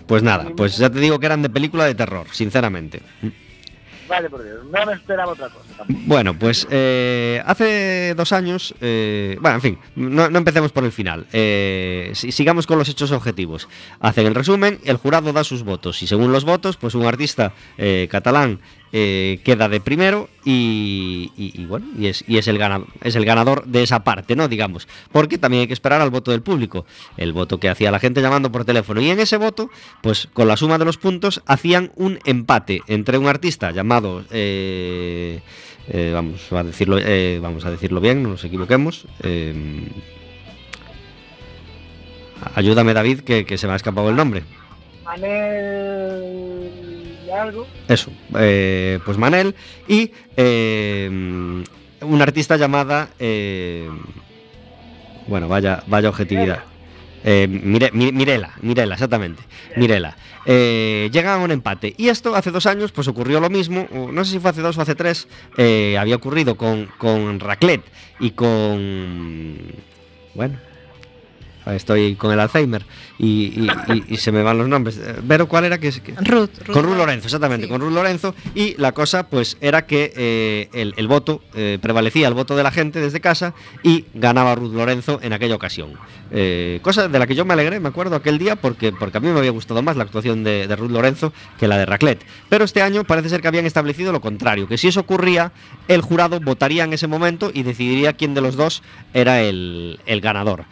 Pues 0.07 0.23
nada, 0.23 0.51
pues 0.57 0.77
ya 0.77 0.91
te 0.91 0.99
digo 0.99 1.21
que 1.21 1.27
eran 1.27 1.43
de 1.43 1.51
película 1.51 1.85
de 1.85 1.95
terror, 1.95 2.27
sinceramente. 2.33 3.03
Vale, 4.09 4.29
por 4.29 4.43
Dios, 4.43 4.65
no 4.65 4.87
me 4.87 4.93
esperaba 4.95 5.33
otra 5.33 5.49
cosa 5.49 5.65
tampoco. 5.77 6.01
Bueno, 6.07 6.39
pues 6.39 6.67
eh, 6.71 7.43
hace 7.47 8.15
dos 8.17 8.33
años, 8.33 8.75
eh, 8.81 9.37
bueno, 9.41 9.57
en 9.57 9.61
fin, 9.63 9.79
no, 9.97 10.29
no 10.29 10.39
empecemos 10.39 10.73
por 10.73 10.85
el 10.85 10.93
final, 10.93 11.27
eh, 11.33 12.11
si- 12.15 12.33
sigamos 12.33 12.67
con 12.67 12.79
los 12.79 12.89
hechos 12.89 13.11
objetivos. 13.13 13.69
Hacen 14.01 14.27
el 14.27 14.35
resumen, 14.35 14.81
el 14.85 14.97
jurado 14.97 15.33
da 15.33 15.45
sus 15.45 15.63
votos 15.63 16.03
y 16.03 16.07
según 16.07 16.33
los 16.33 16.45
votos, 16.45 16.77
pues 16.77 16.95
un 16.95 17.07
artista 17.07 17.53
eh, 17.79 18.09
catalán 18.11 18.61
eh, 18.93 19.41
queda 19.45 19.69
de 19.69 19.81
primero 19.81 20.29
y, 20.45 21.65
bueno, 21.69 21.87
y 21.99 22.07
es, 22.07 22.25
y 22.27 22.39
es 22.39 22.49
el 22.49 22.59
ganador, 22.59 22.89
es 23.03 23.17
el 23.17 23.25
ganador 23.25 23.65
de 23.67 23.83
esa 23.83 24.05
parte, 24.05 24.37
¿no? 24.37 24.49
Digamos, 24.49 24.89
porque 25.13 25.39
también 25.39 25.63
hay 25.63 25.67
que 25.67 25.73
esperar 25.73 26.01
al 26.01 26.11
voto 26.11 26.31
del 26.31 26.43
público, 26.43 26.85
el 27.17 27.33
voto 27.33 27.59
que 27.59 27.69
hacía 27.69 27.91
la 27.91 28.01
gente 28.01 28.21
llamando 28.21 28.51
por 28.51 28.65
teléfono. 28.65 29.01
Y 29.01 29.11
en 29.11 29.21
ese 29.21 29.37
voto, 29.37 29.71
pues 30.01 30.29
con 30.33 30.49
la 30.49 30.57
suma 30.57 30.79
de 30.79 30.85
los 30.85 30.99
puntos 30.99 31.43
hacían 31.47 31.93
un 31.97 32.19
empate 32.25 32.83
entre 32.87 33.19
un 33.19 33.29
artista 33.29 33.71
llamado 33.71 34.25
eh, 34.31 35.41
eh, 35.89 36.11
vamos 36.15 36.53
a 36.53 36.63
decirlo 36.63 36.99
eh, 36.99 37.39
vamos 37.43 37.65
a 37.65 37.71
decirlo 37.71 38.01
bien 38.01 38.23
no 38.23 38.31
nos 38.31 38.45
equivoquemos 38.45 39.07
ayúdame 42.55 42.95
David 42.95 43.21
que, 43.21 43.59
se 43.59 43.67
me 43.67 43.73
ha 43.73 43.77
escapado 43.77 44.11
el 44.11 44.17
nombre 44.17 44.43
algo. 47.35 47.67
eso 47.89 48.11
eh, 48.39 48.99
pues 49.05 49.17
Manel 49.19 49.55
y 49.89 50.11
eh, 50.37 51.63
una 52.01 52.23
artista 52.25 52.57
llamada 52.57 53.11
eh, 53.19 53.89
bueno 55.27 55.49
vaya 55.49 55.83
vaya 55.87 56.09
objetividad 56.09 56.65
Eh, 57.25 57.47
Mire- 57.49 57.93
Mi- 57.93 58.11
Mirela, 58.11 58.51
Mirela, 58.63 58.95
exactamente. 58.95 59.45
Mirela. 59.77 60.17
Eh, 60.45 61.09
llegan 61.13 61.39
a 61.41 61.45
un 61.45 61.53
empate. 61.53 61.95
Y 61.97 62.09
esto 62.09 62.35
hace 62.35 62.51
dos 62.51 62.67
años, 62.67 62.91
pues 62.91 63.07
ocurrió 63.07 63.39
lo 63.39 63.49
mismo. 63.49 63.87
No 64.13 64.25
sé 64.25 64.33
si 64.33 64.39
fue 64.41 64.51
hace 64.51 64.61
dos 64.61 64.77
o 64.77 64.81
hace 64.83 64.97
tres. 64.97 65.29
eh, 65.57 65.97
había 65.97 66.17
ocurrido 66.17 66.57
con, 66.57 66.87
con 66.99 67.39
Raclet 67.39 67.83
y 68.19 68.33
con. 68.33 69.57
Bueno. 70.35 70.59
Estoy 71.67 72.17
con 72.17 72.33
el 72.33 72.41
Alzheimer 72.41 72.85
y, 73.19 73.69
se 74.17 74.33
me 74.33 74.43
van 74.43 74.59
los 74.59 74.69
nombres. 74.69 75.01
Pero 75.27 75.47
¿cuál 75.47 75.65
era? 75.65 75.79
Que, 75.79 75.91
Ruth, 76.23 76.51
Con 76.73 76.85
Ruth 76.85 76.97
Lorenzo, 76.97 77.27
exactamente, 77.27 77.69
con 77.69 77.81
Ruth 77.81 77.93
Lorenzo. 77.93 78.35
Y 78.55 78.75
la 78.79 78.93
cosa, 78.93 79.29
pues, 79.29 79.57
era 79.61 79.87
que 79.87 80.13
eh, 80.17 80.93
el, 80.97 81.09
voto 81.09 81.43
eh, 81.55 81.79
prevalecía 81.81 82.29
el 82.29 82.35
voto 82.35 82.57
de 82.57 82.63
la 82.63 82.71
gente 82.71 83.01
desde 83.01 83.21
casa 83.21 83.55
y 83.83 84.07
ganaba 84.15 84.55
Ruth 84.55 84.75
Lorenzo 84.75 85.21
en 85.23 85.33
aquella 85.33 85.55
ocasión. 85.55 85.93
Eh, 86.31 86.81
cosa 86.83 87.09
de 87.09 87.19
la 87.19 87.27
que 87.27 87.35
yo 87.35 87.45
me 87.45 87.53
alegré, 87.53 87.79
me 87.79 87.89
acuerdo, 87.89 88.17
aquel 88.17 88.39
día, 88.39 88.57
porque, 88.57 88.93
porque 88.93 89.19
a 89.19 89.21
mí 89.21 89.29
me 89.29 89.39
había 89.39 89.51
gustado 89.51 89.83
más 89.83 89.97
la 89.97 90.05
actuación 90.05 90.43
de, 90.45 90.67
de 90.67 90.77
Ruth 90.77 90.91
Lorenzo 90.91 91.33
que 91.59 91.69
la 91.69 91.77
de 91.77 91.87
Raclet. 91.87 92.25
Pero 92.49 92.65
este 92.65 92.83
año 92.83 93.05
parece 93.05 93.29
ser 93.29 93.41
que 93.41 93.49
habían 93.49 93.67
establecido 93.67 94.13
lo 94.13 94.21
contrario, 94.21 94.67
que 94.67 94.79
si 94.79 94.89
eso 94.89 95.01
ocurría, 95.01 95.53
el 95.89 96.01
jurado 96.01 96.41
votaría 96.41 96.85
en 96.85 96.93
ese 96.93 97.07
momento 97.07 97.51
y 97.53 97.63
decidiría 97.63 98.15
quién 98.15 98.35
de 98.35 98.41
los 98.41 98.57
dos 98.57 98.83
era 99.13 99.43
el, 99.43 100.01
el 100.07 100.21
ganador. 100.21 100.65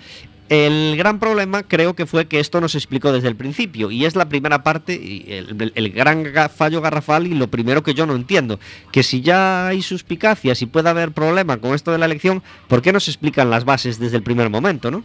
El 0.50 0.96
gran 0.96 1.20
problema 1.20 1.62
creo 1.62 1.94
que 1.94 2.06
fue 2.06 2.26
que 2.26 2.40
esto 2.40 2.60
no 2.60 2.68
se 2.68 2.76
explicó 2.76 3.12
desde 3.12 3.28
el 3.28 3.36
principio 3.36 3.92
y 3.92 4.04
es 4.04 4.16
la 4.16 4.28
primera 4.28 4.64
parte, 4.64 4.94
el, 5.38 5.72
el, 5.76 5.92
gran 5.92 6.24
fallo 6.50 6.80
garrafal 6.80 7.28
y 7.28 7.34
lo 7.34 7.46
primero 7.46 7.84
que 7.84 7.94
yo 7.94 8.04
no 8.04 8.16
entiendo, 8.16 8.58
que 8.90 9.04
si 9.04 9.20
ya 9.20 9.68
hay 9.68 9.80
suspicacias 9.80 10.60
y 10.60 10.66
puede 10.66 10.88
haber 10.88 11.12
problema 11.12 11.58
con 11.58 11.72
esto 11.72 11.92
de 11.92 11.98
la 11.98 12.06
elección, 12.06 12.42
¿por 12.66 12.82
qué 12.82 12.92
no 12.92 12.98
se 12.98 13.12
explican 13.12 13.48
las 13.48 13.64
bases 13.64 14.00
desde 14.00 14.16
el 14.16 14.24
primer 14.24 14.50
momento, 14.50 14.90
no? 14.90 15.04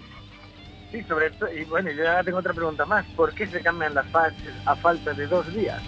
Sí, 0.92 1.04
sobre 1.04 1.28
esto, 1.28 1.46
y 1.54 1.64
bueno, 1.66 1.92
yo 1.92 2.04
ya 2.04 2.24
tengo 2.24 2.40
otra 2.40 2.54
pregunta 2.54 2.84
más, 2.88 3.06
¿por 3.16 3.32
qué 3.36 3.46
se 3.46 3.62
cambian 3.62 3.94
las 3.94 4.08
fases 4.08 4.52
a 4.66 4.76
falta 4.76 5.14
de 5.14 5.28
dos 5.28 5.54
días? 5.54 5.80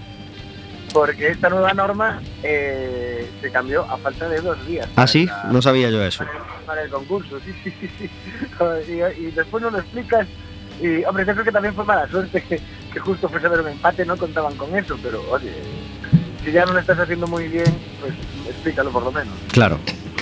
Porque 0.94 1.30
esta 1.30 1.50
nueva 1.50 1.74
norma 1.74 2.22
eh, 2.44 3.30
se 3.42 3.52
cambió 3.52 3.84
a 3.84 3.98
falta 3.98 4.28
de 4.30 4.42
dos 4.42 4.66
días. 4.66 4.88
Ah, 4.96 5.08
sí, 5.08 5.28
no 5.52 5.62
sabía 5.62 5.90
yo 5.90 6.04
eso. 6.04 6.26
Para 6.66 6.84
el, 6.84 6.90
concurso, 6.90 7.40
sí, 7.46 7.54
sí, 7.64 7.74
sí. 7.80 7.90
sí. 7.98 8.10
Y, 9.20 9.32
después 9.32 9.62
no 9.62 9.70
lo 9.70 9.80
explicas. 9.80 10.28
Y, 10.82 11.04
hombre, 11.06 11.26
yo 11.26 11.34
creo 11.34 11.46
que 11.46 11.52
también 11.52 11.74
fue 11.74 11.84
mala 11.84 12.08
suerte 12.08 12.42
que, 12.42 12.60
que 12.94 13.00
justo 13.00 13.28
fuese 13.30 13.46
a 13.46 13.50
haber 13.50 13.62
un 13.62 13.70
empate, 13.70 14.06
no 14.06 14.18
contaban 14.18 14.56
con 14.56 14.76
eso, 14.76 14.98
pero 15.02 15.24
oye, 15.30 15.52
si 16.44 16.52
ya 16.52 16.66
no 16.66 16.74
lo 16.74 16.80
estás 16.80 17.00
haciendo 17.00 17.28
muy 17.28 17.48
bien, 17.48 17.66
pues 18.00 18.14
explícalo 18.48 18.92
por 18.92 19.04
lo 19.04 19.12
menos. 19.12 19.34
Claro. 19.52 19.80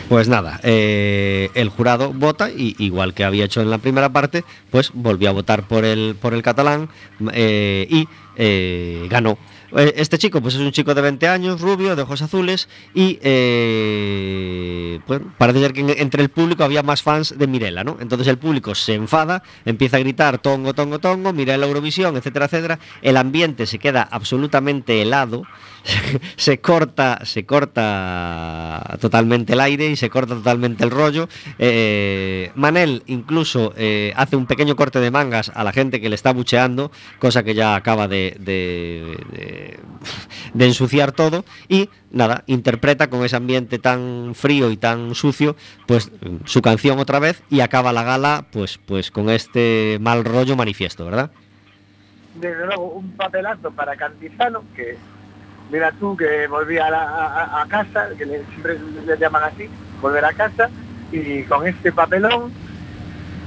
Pues 0.09 0.29
nada, 0.29 0.59
eh, 0.61 1.49
el 1.55 1.69
jurado 1.69 2.13
vota 2.13 2.51
y 2.51 2.75
igual 2.77 3.15
que 3.15 3.23
había 3.23 3.45
hecho 3.45 3.61
en 3.61 3.71
la 3.71 3.79
primera 3.79 4.09
parte, 4.09 4.43
pues 4.69 4.91
volvió 4.93 5.29
a 5.29 5.33
votar 5.33 5.67
por 5.67 5.83
el 5.83 6.15
por 6.21 6.35
el 6.35 6.43
catalán 6.43 6.89
eh, 7.33 7.87
y 7.89 9.07
ganó. 9.07 9.39
Eh, 9.75 9.93
este 9.97 10.17
chico 10.17 10.41
pues 10.41 10.55
es 10.55 10.61
un 10.61 10.71
chico 10.71 10.93
de 10.93 11.01
20 11.01 11.27
años, 11.27 11.59
rubio, 11.61 11.95
de 11.95 12.01
ojos 12.03 12.21
azules 12.21 12.69
y 12.93 13.19
eh, 13.21 14.99
pues, 15.05 15.21
parece 15.37 15.59
ser 15.59 15.73
que 15.73 15.81
entre 15.99 16.23
el 16.23 16.29
público 16.29 16.63
había 16.63 16.81
más 16.81 17.01
fans 17.03 17.37
de 17.37 17.47
Mirela, 17.47 17.83
¿no? 17.83 17.97
Entonces 17.99 18.27
el 18.27 18.37
público 18.37 18.73
se 18.73 18.93
enfada, 18.93 19.43
empieza 19.65 19.97
a 19.97 19.99
gritar 19.99 20.37
tongo, 20.39 20.73
tongo, 20.73 20.99
tongo, 20.99 21.33
Mirela 21.33 21.65
Eurovisión, 21.65 22.15
etcétera, 22.15 22.45
etcétera. 22.45 22.79
El 23.01 23.17
ambiente 23.17 23.65
se 23.65 23.79
queda 23.79 24.07
absolutamente 24.09 25.01
helado 25.01 25.43
se 26.35 26.59
corta, 26.59 27.19
se 27.25 27.45
corta 27.45 28.97
totalmente 28.99 29.53
el 29.53 29.59
aire 29.59 29.87
y 29.87 29.95
se 29.95 30.09
corta 30.09 30.35
totalmente 30.35 30.83
el 30.83 30.91
rollo. 30.91 31.27
Eh, 31.59 32.51
Manel 32.55 33.03
incluso 33.07 33.73
eh, 33.77 34.13
hace 34.15 34.35
un 34.35 34.45
pequeño 34.45 34.75
corte 34.75 34.99
de 34.99 35.11
mangas 35.11 35.51
a 35.53 35.63
la 35.63 35.71
gente 35.71 36.01
que 36.01 36.09
le 36.09 36.15
está 36.15 36.33
bucheando, 36.33 36.91
cosa 37.19 37.43
que 37.43 37.53
ya 37.53 37.75
acaba 37.75 38.07
de, 38.07 38.35
de, 40.53 40.65
ensuciar 40.65 41.11
todo. 41.11 41.45
Y 41.67 41.89
nada, 42.11 42.43
interpreta 42.47 43.09
con 43.09 43.23
ese 43.23 43.35
ambiente 43.35 43.79
tan 43.79 44.33
frío 44.33 44.71
y 44.71 44.77
tan 44.77 45.15
sucio, 45.15 45.55
pues 45.85 46.11
su 46.45 46.61
canción 46.61 46.99
otra 46.99 47.19
vez 47.19 47.43
y 47.49 47.59
acaba 47.59 47.93
la 47.93 48.03
gala 48.03 48.45
pues, 48.51 48.79
pues 48.85 49.11
con 49.11 49.29
este 49.29 49.97
mal 50.01 50.25
rollo 50.25 50.55
manifiesto, 50.55 51.05
¿verdad? 51.05 51.31
Desde 52.35 52.65
luego, 52.65 52.89
un 52.95 53.11
papelazo 53.11 53.71
para 53.71 53.95
Cantizano, 53.95 54.63
que 54.75 54.97
mira 55.71 55.91
tú 55.93 56.15
que 56.15 56.47
volví 56.47 56.77
a, 56.77 57.65
casa, 57.67 58.09
que 58.17 58.25
siempre 58.25 58.79
le 59.05 59.17
llaman 59.17 59.43
así, 59.43 59.69
volver 60.01 60.25
a 60.25 60.33
casa, 60.33 60.69
y 61.11 61.43
con 61.43 61.65
este 61.67 61.91
papelón, 61.91 62.51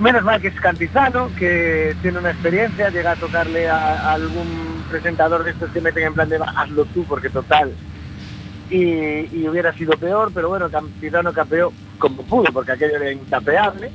menos 0.01 0.23
mal 0.23 0.41
que 0.41 0.49
es 0.49 0.61
cantizano, 0.61 1.31
que 1.39 1.97
tiene 2.03 2.19
una 2.19 2.31
experiencia, 2.31 2.91
llega 2.91 3.13
a 3.13 3.17
tocarle 3.17 3.69
a, 3.69 4.13
algún 4.13 4.85
presentador 4.89 5.45
de 5.45 5.51
estos 5.53 5.71
que 5.71 5.81
meten 5.81 6.05
en 6.05 6.15
plan 6.15 6.29
de 6.29 6.41
hazlo 6.57 6.85
tú, 6.87 7.05
porque 7.05 7.31
total, 7.31 7.73
y, 8.71 9.49
hubiera 9.49 9.73
sido 9.73 9.93
peor, 9.93 10.31
pero 10.35 10.49
bueno, 10.51 10.69
Cantizano 10.69 11.33
capeó 11.33 11.73
como 11.99 12.23
pudo, 12.23 12.53
porque 12.53 12.73
aquello 12.73 12.97
era 12.97 13.11
intapeable, 13.11 13.91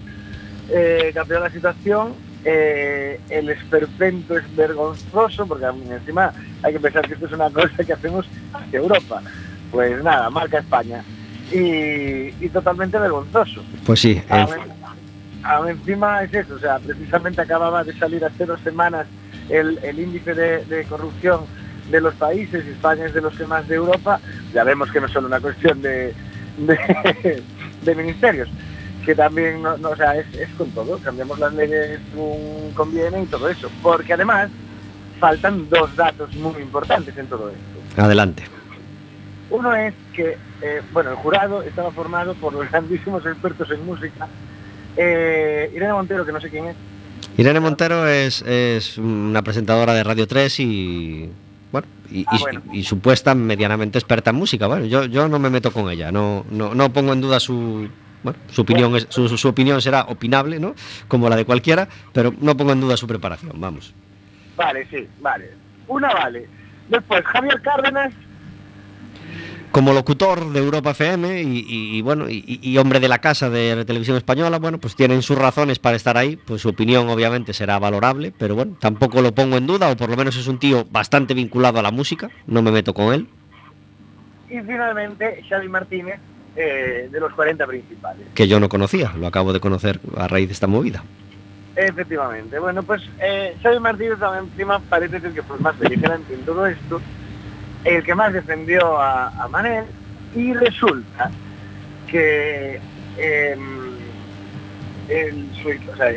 eh, 0.70 1.14
la 1.14 1.50
situación 1.50 2.14
eh, 2.46 3.20
el 3.30 3.50
esperpento 3.50 4.38
es 4.38 4.56
vergonzoso, 4.56 5.46
porque 5.48 5.66
encima 5.66 6.34
hay 6.62 6.74
que 6.74 6.80
pensar 6.80 7.08
que 7.08 7.14
esto 7.14 7.26
es 7.26 7.32
una 7.32 7.50
cosa 7.50 7.84
que 7.84 7.94
hacemos 7.94 8.26
hacia 8.54 8.80
Europa. 8.80 9.22
Pues 9.72 10.04
nada, 10.04 10.30
marca 10.30 10.60
España. 10.60 11.04
Y, 11.52 12.32
totalmente 12.50 12.98
vergonzoso. 13.00 13.64
Pues 13.86 14.00
sí. 14.00 14.22
encima 15.68 16.24
es 16.24 16.34
eso, 16.34 16.56
o 16.56 16.60
sea, 16.60 16.80
precisamente 16.80 17.42
acababa 17.42 17.84
de 17.84 17.94
salir 17.98 18.24
hace 18.24 18.46
dos 18.46 18.60
semanas 18.62 19.08
el, 19.50 20.00
índice 20.00 20.34
de, 20.34 20.86
corrupción 20.86 21.42
de 21.90 22.02
los 22.02 22.14
países, 22.16 22.66
España 22.66 23.06
es 23.06 23.14
de 23.14 23.22
los 23.22 23.36
que 23.36 23.46
más 23.46 23.68
de 23.68 23.76
Europa, 23.76 24.20
ya 24.54 24.64
vemos 24.64 24.92
que 24.92 25.00
no 25.00 25.08
es 25.08 25.12
solo 25.12 25.28
una 25.28 25.40
cuestión 25.40 25.82
de, 25.82 26.14
de 26.58 27.96
ministerios, 27.96 28.50
que 29.06 29.16
también, 29.16 29.62
no, 29.62 29.90
o 29.90 29.96
sea, 29.96 30.16
es, 30.16 30.28
con 30.58 30.70
todo, 30.72 30.98
cambiamos 31.00 31.38
las 31.40 31.54
leyes 31.54 32.00
según 32.12 32.72
conviene 32.74 33.24
y 33.24 33.26
todo 33.26 33.50
eso, 33.50 33.70
porque 33.82 34.14
además 34.14 34.50
faltan 35.20 35.70
dos 35.70 35.96
datos 35.96 36.34
muy 36.36 36.62
importantes 36.62 37.16
en 37.18 37.28
todo 37.28 37.50
esto. 37.50 38.02
Adelante. 38.02 38.44
Uno 39.50 39.76
es 39.76 39.94
que, 40.14 40.38
eh, 40.62 40.82
bueno, 40.92 41.12
el 41.12 41.16
jurado 41.18 41.62
estaba 41.62 41.92
formado 41.92 42.34
por 42.36 42.54
los 42.54 42.70
grandísimos 42.72 43.26
expertos 43.26 43.70
en 43.72 43.86
música. 43.86 44.28
Eh, 44.96 45.72
Irene 45.76 45.94
Montero, 45.94 46.26
que 46.26 46.32
no 46.32 46.42
sé 46.42 46.50
quién 46.50 46.68
es. 46.68 46.76
Irene 47.38 47.60
Montero 47.60 48.08
es, 48.08 48.42
es 48.44 48.98
una 48.98 49.42
presentadora 49.42 49.94
de 49.94 50.04
Radio 50.04 50.28
3 50.28 50.60
y 50.60 51.30
bueno, 51.72 51.88
y, 52.12 52.26
ah, 52.28 52.38
y, 52.72 52.84
supuesta 52.84 53.34
medianamente 53.34 53.98
experta 53.98 54.30
en 54.30 54.36
música. 54.36 54.68
Bueno, 54.68 54.86
yo, 54.86 55.06
yo 55.06 55.28
no 55.28 55.40
me 55.40 55.50
meto 55.50 55.72
con 55.72 55.90
ella, 55.90 56.12
no, 56.12 56.46
no, 56.52 56.76
no 56.76 56.94
pongo 56.94 57.14
en 57.14 57.22
duda 57.22 57.40
su, 57.40 57.90
bueno, 58.24 58.40
su 58.50 58.62
opinión, 58.62 58.96
es, 58.96 59.08
su, 59.10 59.48
opinión 59.48 59.82
será 59.82 60.04
opinable, 60.04 60.60
¿no? 60.60 60.76
Como 61.08 61.30
la 61.30 61.36
de 61.36 61.46
cualquiera, 61.46 61.88
pero 62.14 62.34
no 62.40 62.56
pongo 62.56 62.72
en 62.72 62.82
duda 62.82 62.98
su 62.98 63.08
preparación, 63.08 63.60
vamos. 63.60 63.94
Vale, 64.56 64.88
sí, 64.90 65.08
vale. 65.20 65.52
Una 65.88 66.14
vale. 66.14 66.48
Después, 66.90 67.24
Javier 67.26 67.62
Cárdenas. 67.62 68.14
Como 69.72 69.92
locutor 69.92 70.52
de 70.52 70.60
Europa 70.60 70.92
FM 70.92 71.42
y, 71.42 72.00
bueno, 72.04 72.26
y, 72.30 72.78
hombre 72.78 73.00
de 73.00 73.08
la 73.08 73.18
casa 73.18 73.50
de 73.50 73.76
la 73.76 73.84
televisión 73.84 74.16
española, 74.18 74.60
bueno, 74.60 74.78
pues 74.78 74.96
tienen 74.96 75.24
sus 75.24 75.36
razones 75.36 75.80
para 75.80 75.96
estar 75.96 76.16
ahí, 76.16 76.36
pues 76.36 76.62
su 76.62 76.70
opinión 76.70 77.10
obviamente 77.10 77.54
será 77.54 77.80
valorable, 77.80 78.32
pero 78.38 78.54
bueno, 78.54 78.78
tampoco 78.80 79.24
lo 79.24 79.34
pongo 79.34 79.58
en 79.58 79.66
duda, 79.66 79.90
o 79.90 79.98
por 79.98 80.12
lo 80.12 80.16
menos 80.16 80.38
es 80.38 80.46
un 80.46 80.60
tío 80.60 80.86
bastante 80.92 81.34
vinculado 81.34 81.80
a 81.80 81.82
la 81.82 81.90
música, 81.90 82.30
no 82.46 82.62
me 82.62 82.72
meto 82.72 82.94
con 82.94 83.16
él. 83.16 83.28
Y 84.48 84.60
finalmente, 84.62 85.44
Xavi 85.50 85.68
Martínez, 85.68 86.20
eh, 86.56 87.10
de 87.12 87.20
los 87.20 87.34
40 87.34 87.66
principales. 87.66 88.28
Que 88.34 88.48
yo 88.48 88.60
no 88.60 88.70
conocía, 88.70 89.12
lo 89.18 89.28
acabo 89.28 89.54
de 89.54 89.60
conocer 89.60 90.00
a 90.18 90.28
raíz 90.28 90.48
de 90.48 90.54
esta 90.54 90.68
movida. 90.68 91.04
Efectivamente. 91.76 92.60
Bueno, 92.60 92.84
pues 92.84 93.02
eh, 93.20 93.56
Xavi 93.64 93.80
Martínez 93.80 94.20
encima 94.40 94.80
parece 94.80 95.20
ser 95.20 95.32
que 95.32 95.42
fue 95.42 95.58
más 95.60 95.78
beligerante 95.80 96.34
en 96.34 96.42
todo 96.42 96.68
esto, 96.68 97.02
el 97.84 98.04
que 98.04 98.14
más 98.14 98.34
defendió 98.34 99.02
a, 99.02 99.48
Manel, 99.50 99.86
y 100.36 100.54
resulta 100.54 101.32
que 102.08 102.80
en 103.18 103.84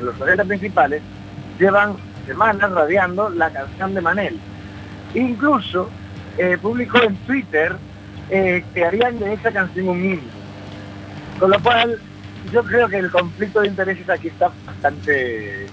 los 0.03 0.15
40 0.17 0.45
principales 0.45 1.03
llevan 1.59 1.97
semanas 2.27 2.71
radiando 2.71 3.31
la 3.31 3.51
canción 3.51 3.95
de 3.95 4.01
Manel. 4.01 4.39
Incluso 5.15 5.89
eh, 6.37 6.59
publicó 6.61 7.03
en 7.03 7.17
Twitter 7.19 7.77
eh, 8.31 8.65
harían 8.87 9.19
de 9.19 9.35
esa 9.35 9.53
canción 9.53 9.89
un 9.89 10.05
himno. 10.05 10.47
Con 11.39 11.51
lo 11.51 11.63
cual, 11.63 12.01
yo 12.53 12.63
creo 12.65 12.89
que 12.89 12.99
el 12.99 13.11
conflicto 13.11 13.61
de 13.61 13.69
intereses 13.69 14.09
aquí 14.09 14.29
está 14.29 14.51
bastante, 14.65 15.67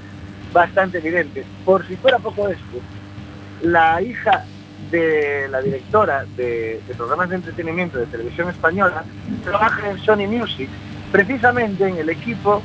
bastante 0.52 0.98
evidente. 0.98 1.46
Por 1.66 1.88
si 1.88 1.96
fuera 1.96 2.20
poco 2.20 2.50
esto, 2.50 2.80
la 3.62 4.02
hija 4.02 4.46
de 4.92 5.48
la 5.50 5.62
directora 5.62 6.26
de, 6.36 6.82
programas 6.98 7.30
de 7.30 7.36
entretenimiento 7.38 7.98
de 7.98 8.06
televisión 8.08 8.50
española 8.50 9.04
trabaja 9.44 9.90
en 9.90 9.98
Sony 10.00 10.28
Music, 10.28 10.70
precisamente 11.12 11.88
en 11.88 11.98
el 11.98 12.10
equipo 12.10 12.62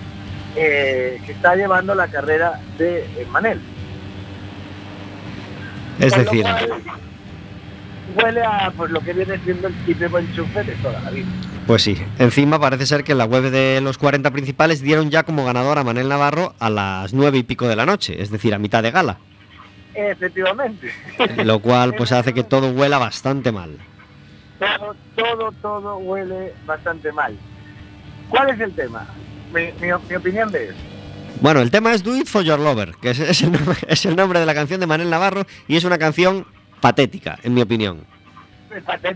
eh, 0.56 1.20
que 1.24 1.32
está 1.32 1.54
llevando 1.54 1.94
la 1.94 2.08
carrera 2.08 2.60
de 2.76 3.26
Manel. 3.30 3.60
Es 6.00 6.14
decir, 6.14 6.44
huele 8.14 8.42
a 8.42 8.72
pues 8.76 8.90
lo 8.90 9.00
que 9.00 9.12
viene 9.12 9.38
siendo 9.44 9.68
el 9.68 9.74
típico 9.84 10.18
enchufe 10.18 10.64
de 10.64 10.72
toda 10.76 11.00
la 11.00 11.10
vida. 11.10 11.26
Pues 11.66 11.82
sí, 11.82 11.96
encima 12.18 12.58
parece 12.58 12.86
ser 12.86 13.04
que 13.04 13.12
en 13.12 13.18
la 13.18 13.26
web 13.26 13.50
de 13.50 13.80
los 13.82 13.98
40 13.98 14.30
principales 14.30 14.80
dieron 14.80 15.10
ya 15.10 15.24
como 15.24 15.44
ganador 15.44 15.78
a 15.78 15.84
Manel 15.84 16.08
Navarro 16.08 16.54
a 16.58 16.70
las 16.70 17.12
9 17.12 17.38
y 17.38 17.42
pico 17.42 17.68
de 17.68 17.76
la 17.76 17.86
noche, 17.86 18.20
es 18.22 18.30
decir, 18.30 18.54
a 18.54 18.58
mitad 18.58 18.82
de 18.82 18.90
gala. 18.90 19.18
Efectivamente. 19.94 20.90
Lo 21.44 21.60
cual 21.60 21.94
pues 21.94 22.12
hace 22.12 22.32
que 22.32 22.44
todo 22.44 22.70
huela 22.70 22.98
bastante 22.98 23.52
mal. 23.52 23.76
Todo, 24.58 24.96
todo, 25.16 25.52
todo 25.60 25.96
huele 25.98 26.54
bastante 26.66 27.12
mal. 27.12 27.36
¿Cuál 28.28 28.50
es 28.50 28.60
el 28.60 28.72
tema? 28.74 29.06
Mi, 29.52 29.72
mi, 29.80 29.92
mi 30.08 30.14
opinión 30.14 30.50
de 30.50 30.66
eso. 30.66 30.78
Bueno, 31.40 31.60
el 31.60 31.70
tema 31.70 31.92
es 31.92 32.02
Do 32.02 32.16
It 32.16 32.26
For 32.26 32.42
Your 32.42 32.58
Lover, 32.58 32.94
que 33.00 33.10
es, 33.10 33.20
es, 33.20 33.42
el 33.42 33.52
nombre, 33.52 33.76
es 33.86 34.04
el 34.06 34.16
nombre 34.16 34.40
de 34.40 34.46
la 34.46 34.54
canción 34.54 34.80
de 34.80 34.86
Manel 34.86 35.10
Navarro 35.10 35.46
y 35.68 35.76
es 35.76 35.84
una 35.84 35.98
canción 35.98 36.46
patética, 36.80 37.38
en 37.42 37.54
mi 37.54 37.62
opinión. 37.62 38.04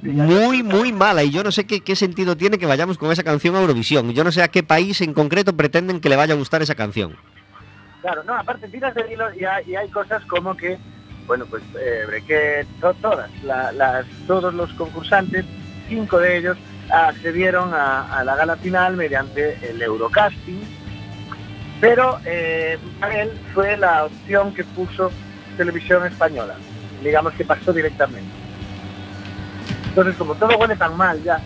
Muy, 0.03 0.63
muy 0.63 0.93
mala 0.93 1.23
y 1.23 1.31
yo 1.31 1.45
no 1.45 1.53
sé 1.53 1.67
qué, 1.67 1.81
qué 1.83 1.95
sentido 1.95 2.37
tiene 2.37 2.57
que 2.59 2.67
vayamos 2.67 2.97
con 2.97 3.13
esa 3.13 3.23
canción 3.23 3.55
a 3.55 3.61
Eurovisión. 3.61 4.13
Yo 4.13 4.25
no 4.25 4.33
sé 4.33 4.43
a 4.43 4.49
qué 4.49 4.63
país 4.63 5.01
en 5.03 5.13
concreto 5.13 5.55
pretenden 5.57 6.01
que 6.01 6.09
le 6.09 6.17
vaya 6.17 6.33
a 6.35 6.37
gustar 6.39 6.63
esa 6.63 6.75
canción. 6.75 7.15
Claro, 8.01 8.25
no, 8.25 8.35
aparte 8.35 8.67
tiras 8.69 8.95
de 8.95 9.13
hilo 9.13 9.27
y 9.39 9.45
hay, 9.45 9.65
y 9.71 9.77
hay 9.77 9.89
cosas 9.91 10.25
como 10.25 10.57
que, 10.57 10.79
bueno, 11.27 11.45
pues 11.47 11.63
eh, 11.79 12.05
Brequet, 12.07 12.67
to- 12.81 12.95
todas, 12.95 13.31
la- 13.45 13.71
las, 13.73 14.07
todos 14.27 14.53
los 14.55 14.73
concursantes, 14.73 15.45
cinco 15.89 16.19
de 16.19 16.39
ellos, 16.39 16.59
accedieron 16.91 17.73
a, 17.75 18.19
a 18.19 18.25
la 18.25 18.35
gala 18.35 18.57
final 18.57 18.97
mediante 18.97 19.57
el 19.71 19.81
Eurocasting, 19.83 20.61
pero 21.81 22.19
eh, 22.25 22.79
él 23.15 23.31
fue 23.55 23.77
la 23.77 24.05
opción 24.07 24.53
que 24.55 24.65
puso 24.65 25.11
Televisión 25.57 26.05
Española, 26.07 26.57
digamos 27.03 27.33
que 27.35 27.45
pasó 27.45 27.73
directamente. 27.73 28.31
Entonces, 29.89 30.17
como 30.17 30.35
todo 30.35 30.57
huele 30.57 30.77
tan 30.77 30.97
mal 30.97 31.23
ya, 31.23 31.39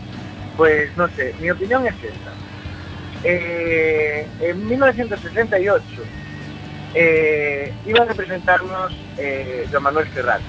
pues 0.56 0.96
no 0.96 1.08
sé, 1.08 1.34
mi 1.40 1.50
opinión 1.50 1.86
es 1.86 1.94
esta. 1.94 2.32
Eh, 3.24 4.26
en 4.40 4.66
1968 4.68 5.84
eh, 6.94 7.72
iba 7.84 8.02
a 8.02 8.06
representarnos 8.06 8.92
eh, 9.18 9.66
Joan 9.70 9.82
Manuel 9.82 10.08
Serrat. 10.14 10.40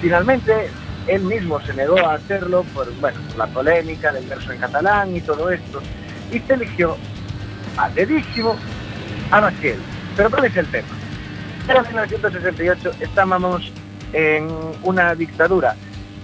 Finalmente, 0.00 0.70
él 1.06 1.22
mismo 1.22 1.60
se 1.60 1.74
negó 1.74 1.98
a 1.98 2.14
hacerlo 2.14 2.64
por, 2.74 2.92
bueno, 2.94 3.20
la 3.36 3.46
polémica 3.46 4.12
del 4.12 4.26
verso 4.26 4.52
en 4.52 4.58
catalán 4.58 5.14
y 5.14 5.20
todo 5.20 5.50
esto, 5.50 5.80
y 6.32 6.40
se 6.40 6.54
eligió 6.54 6.96
a 7.76 7.88
dedísimo 7.90 8.56
a 9.30 9.40
Maciel. 9.40 9.78
Pero 10.16 10.30
¿cuál 10.30 10.46
es 10.46 10.56
el 10.56 10.66
tema? 10.66 10.88
Era 11.68 11.82
1968, 11.82 12.92
estábamos 13.00 13.72
en 14.16 14.48
una 14.82 15.14
dictadura 15.14 15.76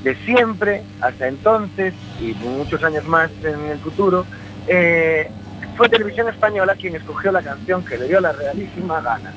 de 0.02 0.14
siempre, 0.24 0.82
hasta 1.00 1.28
entonces, 1.28 1.92
y 2.20 2.32
muchos 2.42 2.82
años 2.82 3.04
más 3.06 3.30
en 3.44 3.66
el 3.70 3.78
futuro, 3.78 4.24
eh, 4.66 5.28
fue 5.76 5.88
Televisión 5.90 6.28
Española 6.28 6.74
quien 6.74 6.96
escogió 6.96 7.30
la 7.30 7.42
canción 7.42 7.84
que 7.84 7.98
le 7.98 8.08
dio 8.08 8.20
la 8.20 8.32
realísima 8.32 9.00
gana. 9.02 9.32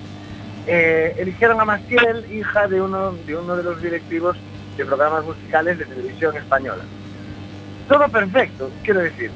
Eh, 0.67 1.15
eligieron 1.19 1.59
a 1.59 1.65
Maciel, 1.65 2.25
hija 2.31 2.67
de 2.67 2.81
uno, 2.81 3.11
de 3.27 3.35
uno 3.35 3.55
de 3.57 3.63
los 3.63 3.81
directivos 3.81 4.37
de 4.77 4.85
programas 4.85 5.23
musicales 5.25 5.77
de 5.77 5.85
Televisión 5.85 6.35
Española. 6.37 6.83
Todo 7.89 8.07
perfecto, 8.09 8.71
quiero 8.83 9.01
decir. 9.01 9.31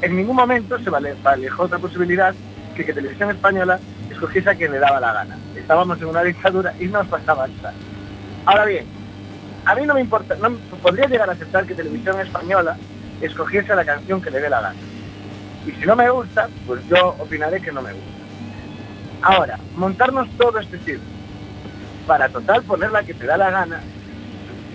En 0.00 0.16
ningún 0.16 0.36
momento 0.36 0.78
se 0.78 0.90
vale- 0.90 1.14
valejó 1.22 1.64
otra 1.64 1.78
posibilidad 1.78 2.34
que 2.74 2.82
Televisión 2.82 3.30
Española 3.30 3.78
escogiese 4.10 4.50
a 4.50 4.54
quien 4.54 4.72
le 4.72 4.78
daba 4.78 4.98
la 4.98 5.12
gana. 5.12 5.36
Estábamos 5.54 6.00
en 6.00 6.06
una 6.08 6.22
dictadura 6.22 6.74
y 6.80 6.86
nos 6.86 7.06
pasaba 7.06 7.46
nada. 7.46 7.72
Ahora 8.44 8.64
bien, 8.64 8.86
a 9.64 9.74
mí 9.74 9.86
no 9.86 9.94
me 9.94 10.00
importa, 10.00 10.36
no 10.36 10.50
podría 10.82 11.06
llegar 11.06 11.28
a 11.28 11.32
aceptar 11.32 11.66
que 11.66 11.74
Televisión 11.74 12.20
Española 12.20 12.76
escogiese 13.20 13.74
la 13.74 13.84
canción 13.84 14.20
que 14.20 14.30
le 14.30 14.40
dé 14.40 14.50
la 14.50 14.60
gana. 14.60 14.80
Y 15.66 15.70
si 15.72 15.86
no 15.86 15.94
me 15.94 16.10
gusta, 16.10 16.48
pues 16.66 16.86
yo 16.88 17.16
opinaré 17.20 17.60
que 17.60 17.70
no 17.70 17.82
me 17.82 17.92
gusta. 17.92 18.10
Ahora, 19.22 19.58
montarnos 19.76 20.28
todo 20.36 20.58
este 20.58 20.78
circo 20.78 21.04
para 22.06 22.28
total 22.28 22.62
poner 22.64 22.90
la 22.90 23.04
que 23.04 23.14
te 23.14 23.26
da 23.26 23.36
la 23.36 23.50
gana, 23.50 23.80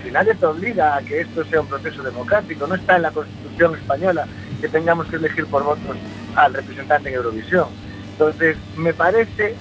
si 0.04 0.12
nadie 0.12 0.36
te 0.36 0.46
obliga 0.46 0.96
a 0.96 1.02
que 1.02 1.22
esto 1.22 1.44
sea 1.46 1.60
un 1.60 1.68
proceso 1.68 2.02
democrático, 2.02 2.66
no 2.66 2.76
está 2.76 2.96
en 2.96 3.02
la 3.02 3.12
Constitución 3.12 3.76
española 3.76 4.26
que 4.62 4.70
tengamos 4.70 5.08
que 5.08 5.18
elegir 5.18 5.46
por 5.48 5.64
votos 5.64 5.98
al 6.36 6.54
representante 6.54 7.10
en 7.10 7.16
Eurovisión. 7.16 7.68
Entonces, 8.12 8.58
me 8.78 8.94
parece, 8.94 9.56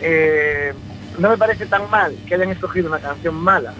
eh, 0.00 0.74
no 1.18 1.28
me 1.30 1.36
parece 1.36 1.66
tan 1.66 1.88
mal 1.90 2.14
que 2.26 2.34
hayan 2.34 2.50
escogido 2.50 2.88
una 2.88 2.98
canción 2.98 3.34
mala, 3.34 3.72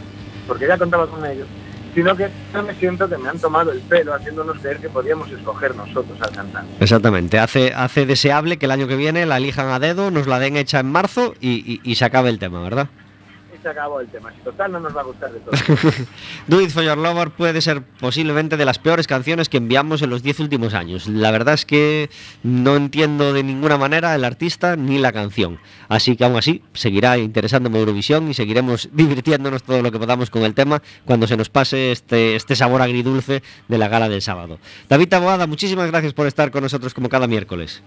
porque 0.47 0.67
ya 0.67 0.77
contaba 0.79 1.07
con 1.07 1.25
ellos, 1.25 1.47
sino 1.95 2.17
que 2.17 2.29
yo 2.55 2.63
me 2.63 2.75
siento 2.75 3.09
que 3.09 3.19
me 3.19 3.29
han 3.29 3.39
tomado 3.39 3.71
el 3.73 3.81
pelo 3.81 4.15
haciéndonos 4.15 4.59
creer 4.59 4.79
que 4.79 4.89
podíamos 4.89 5.31
escoger 5.31 5.75
nosotros 5.77 6.19
al 6.21 6.31
cantante. 6.33 6.73
Exactamente, 6.81 7.39
hace, 7.39 8.07
deseable 8.07 8.57
que 8.57 8.67
el 8.67 8.73
año 8.73 8.89
que 8.89 8.97
viene 8.97 9.27
la 9.27 9.37
elijan 9.37 9.69
a 9.69 9.79
dedo, 9.79 10.11
nos 10.11 10.27
la 10.27 10.39
den 10.39 10.57
hecha 10.57 10.81
en 10.81 10.91
marzo 10.91 11.35
y- 11.41 11.81
y 11.85 11.95
se 11.97 12.05
acabe 12.05 12.31
el 12.31 12.39
tema, 12.39 12.63
¿verdad? 12.63 12.89
Se 13.63 13.69
acabó 13.69 14.01
el 14.01 14.09
tema. 14.09 14.33
Si 14.33 14.41
total 14.41 14.73
no 14.73 14.81
nos 14.81 14.97
va 14.97 15.03
a 15.03 15.05
gustar 15.05 15.33
de 15.33 15.39
todo. 15.39 15.53
Do 16.49 16.61
It 16.61 16.71
For 16.71 16.83
Your 16.83 16.99
Lover 16.99 17.31
puede 17.31 17.61
ser 17.61 17.83
posiblemente 18.01 18.57
de 18.57 18.65
las 18.65 18.81
peores 18.81 19.07
canciones 19.07 19.49
que 19.49 19.59
enviamos 19.59 20.03
en 20.03 20.11
los 20.11 20.25
10 20.25 20.41
últimos 20.41 20.75
años. 20.75 21.07
La 21.07 21.31
verdad 21.31 21.55
es 21.55 21.65
que 21.65 22.11
no 22.43 22.75
entiendo 22.75 23.33
de 23.33 23.45
ninguna 23.45 23.79
manera 23.79 24.15
el 24.17 24.25
artista 24.25 24.75
ni 24.75 24.99
la 24.99 25.13
canción. 25.13 25.61
Así 25.89 26.17
que 26.17 26.25
aún 26.25 26.37
así 26.37 26.63
seguirá 26.73 27.19
interesándome 27.19 27.79
Eurovisión 27.79 28.29
y 28.29 28.35
seguiremos 28.35 28.89
divirtiéndonos 28.93 29.63
todo 29.63 29.81
lo 29.81 29.93
que 29.93 29.99
podamos 29.99 30.29
con 30.29 30.43
el 30.43 30.55
tema 30.55 30.83
cuando 31.05 31.29
se 31.29 31.37
nos 31.37 31.49
pase 31.49 31.93
este, 31.93 32.35
este 32.35 32.57
sabor 32.57 32.83
agridulce 32.83 33.45
de 33.69 33.79
la 33.79 33.87
gala 33.87 34.09
del 34.09 34.23
sábado. 34.23 34.59
David 34.89 35.09
Taboada, 35.09 35.47
muchísimas 35.47 35.89
gracias 35.89 36.15
por 36.15 36.27
estar 36.27 36.51
con 36.51 36.63
nosotros 36.63 36.95
como 36.95 37.09
cada 37.09 37.29
miércoles. 37.29 37.83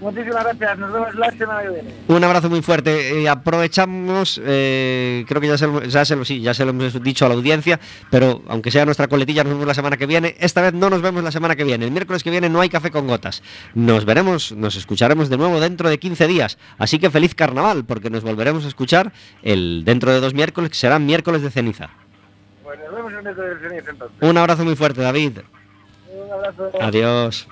Muchísimas 0.00 0.44
gracias. 0.44 0.78
Nos 0.78 0.92
vemos 0.92 1.14
la 1.14 1.30
semana 1.32 1.62
que 1.62 1.68
viene. 1.68 1.94
Un 2.08 2.24
abrazo 2.24 2.48
muy 2.48 2.62
fuerte. 2.62 3.20
Eh, 3.20 3.28
aprovechamos, 3.28 4.40
eh, 4.42 5.24
creo 5.28 5.40
que 5.42 5.48
ya 5.48 5.58
se, 5.58 5.66
lo, 5.66 5.84
ya, 5.84 6.04
se 6.06 6.16
lo, 6.16 6.24
sí, 6.24 6.40
ya 6.40 6.54
se 6.54 6.64
lo 6.64 6.70
hemos 6.70 7.02
dicho 7.02 7.26
a 7.26 7.28
la 7.28 7.34
audiencia, 7.34 7.78
pero 8.10 8.42
aunque 8.48 8.70
sea 8.70 8.86
nuestra 8.86 9.08
coletilla, 9.08 9.44
nos 9.44 9.52
vemos 9.52 9.66
la 9.66 9.74
semana 9.74 9.98
que 9.98 10.06
viene. 10.06 10.36
Esta 10.40 10.62
vez 10.62 10.72
no 10.72 10.88
nos 10.88 11.02
vemos 11.02 11.22
la 11.22 11.30
semana 11.30 11.54
que 11.54 11.64
viene. 11.64 11.84
El 11.84 11.90
miércoles 11.90 12.22
que 12.22 12.30
viene 12.30 12.48
no 12.48 12.60
hay 12.60 12.70
café 12.70 12.90
con 12.90 13.06
gotas. 13.06 13.42
Nos 13.74 14.06
veremos, 14.06 14.52
nos 14.52 14.74
escucharemos 14.76 15.28
de 15.28 15.36
nuevo 15.36 15.60
dentro 15.60 15.90
de 15.90 15.98
15 15.98 16.26
días. 16.26 16.56
Así 16.78 16.98
que 16.98 17.10
feliz 17.10 17.34
carnaval, 17.34 17.84
porque 17.84 18.08
nos 18.08 18.22
volveremos 18.22 18.64
a 18.64 18.68
escuchar 18.68 19.12
el 19.42 19.82
dentro 19.84 20.12
de 20.12 20.20
dos 20.20 20.32
miércoles, 20.32 20.70
que 20.70 20.76
serán 20.76 21.04
miércoles 21.04 21.42
de 21.42 21.50
ceniza. 21.50 21.90
Pues 22.62 22.78
nos 22.78 22.94
vemos 22.94 23.12
el 23.12 23.24
de 23.24 23.68
ceniza 23.68 23.90
entonces. 23.90 24.16
Un 24.22 24.38
abrazo 24.38 24.64
muy 24.64 24.76
fuerte, 24.76 25.02
David. 25.02 25.40
Un 26.10 26.32
abrazo. 26.32 26.70
Adiós. 26.80 27.46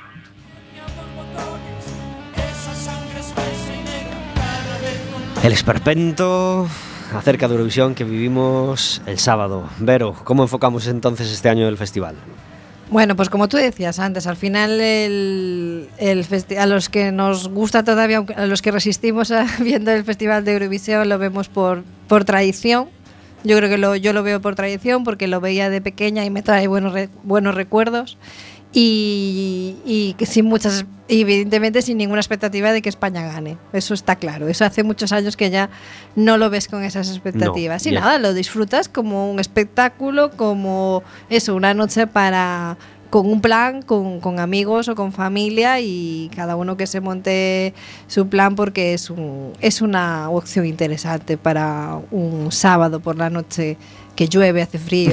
El 5.43 5.53
esperpento 5.53 6.67
acerca 7.15 7.47
de 7.49 7.55
Eurovisión 7.55 7.95
que 7.95 8.05
vivimos 8.05 9.01
el 9.07 9.19
sábado. 9.19 9.69
Vero, 9.79 10.15
¿cómo 10.25 10.43
enfocamos 10.43 10.87
entonces 10.89 11.31
este 11.31 11.49
año 11.49 11.69
el 11.69 11.77
festival? 11.77 12.17
Bueno, 12.91 13.17
pues 13.17 13.29
como 13.29 13.49
tú 13.49 13.57
decías 13.59 13.99
antes, 13.99 14.27
al 14.27 14.37
final 14.37 14.81
el, 14.81 15.89
el 15.99 16.27
a 16.59 16.67
los 16.67 16.89
que 16.89 17.13
nos 17.13 17.49
gusta 17.49 17.85
todavía, 17.85 18.25
a 18.37 18.47
los 18.47 18.63
que 18.63 18.71
resistimos 18.71 19.31
a, 19.31 19.47
viendo 19.61 19.91
el 19.93 20.05
Festival 20.05 20.45
de 20.45 20.55
Eurovisión, 20.55 21.09
lo 21.09 21.19
vemos 21.19 21.49
por, 21.49 21.83
por 22.09 22.25
tradición. 22.25 22.89
Yo 23.45 23.57
creo 23.59 23.69
que 23.71 23.79
lo, 23.79 23.95
yo 23.95 24.13
lo 24.13 24.23
veo 24.23 24.41
por 24.41 24.55
tradición 24.57 25.05
porque 25.05 25.29
lo 25.29 25.41
veía 25.41 25.71
de 25.71 25.81
pequeña 25.81 26.25
y 26.25 26.31
me 26.31 26.43
trae 26.43 26.67
buenos, 26.67 26.93
re- 26.93 27.11
buenos 27.23 27.55
recuerdos. 27.55 28.17
Y, 28.73 29.77
y 29.87 30.15
que 30.19 30.27
sin 30.27 30.45
muchas, 30.45 30.85
evidentemente 31.09 31.81
sin 31.81 31.97
ninguna 31.97 32.21
expectativa 32.21 32.73
de 32.73 32.83
que 32.83 32.89
España 32.89 33.23
gane. 33.23 33.57
Eso 33.73 33.95
está 33.95 34.17
claro. 34.17 34.49
Eso 34.49 34.65
hace 34.65 34.83
muchos 34.83 35.13
años 35.13 35.37
que 35.37 35.51
ya 35.51 35.71
no 36.17 36.37
lo 36.37 36.51
ves 36.51 36.69
con 36.69 36.85
esas 36.85 37.09
expectativas. 37.09 37.87
y 37.87 37.93
ya. 37.93 38.01
nada, 38.01 38.19
lo 38.19 38.35
disfrutas 38.35 38.89
como 38.89 39.31
un 39.31 39.41
espectáculo, 39.41 40.31
como 40.33 41.03
eso, 41.31 41.55
una 41.55 41.73
noche 41.75 42.07
para 42.07 42.77
con 43.11 43.27
un 43.27 43.41
plan, 43.41 43.83
con, 43.83 44.21
con 44.21 44.39
amigos 44.39 44.89
o 44.89 44.95
con 44.95 45.13
familia 45.13 45.81
y 45.81 46.31
cada 46.35 46.57
uno 46.57 46.77
que 46.77 46.87
se 46.87 47.01
monte 47.01 47.75
su 48.07 48.29
plan 48.29 48.55
porque 48.55 48.95
es, 48.95 49.11
un, 49.11 49.53
es 49.61 49.81
una 49.81 50.29
opción 50.31 50.67
interesante 50.67 51.39
para 51.39 51.99
un 52.11 52.53
sábado 52.53 53.01
por 53.01 53.17
la 53.17 53.31
noche 53.31 53.79
que 54.15 54.29
llueve, 54.29 54.63
hace 54.63 54.79
frío. 54.79 55.13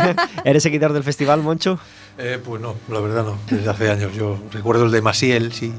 ¿Eres 0.44 0.62
seguidor 0.62 0.92
del 0.92 1.04
festival, 1.04 1.42
Moncho? 1.42 1.78
Eh, 2.18 2.38
pues 2.42 2.62
no, 2.62 2.74
la 2.88 3.00
verdad 3.00 3.24
no, 3.24 3.38
desde 3.50 3.68
hace 3.68 3.90
años. 3.90 4.14
Yo 4.14 4.38
recuerdo 4.50 4.86
el 4.86 4.90
de 4.90 5.02
Masiel 5.02 5.52
sí, 5.52 5.72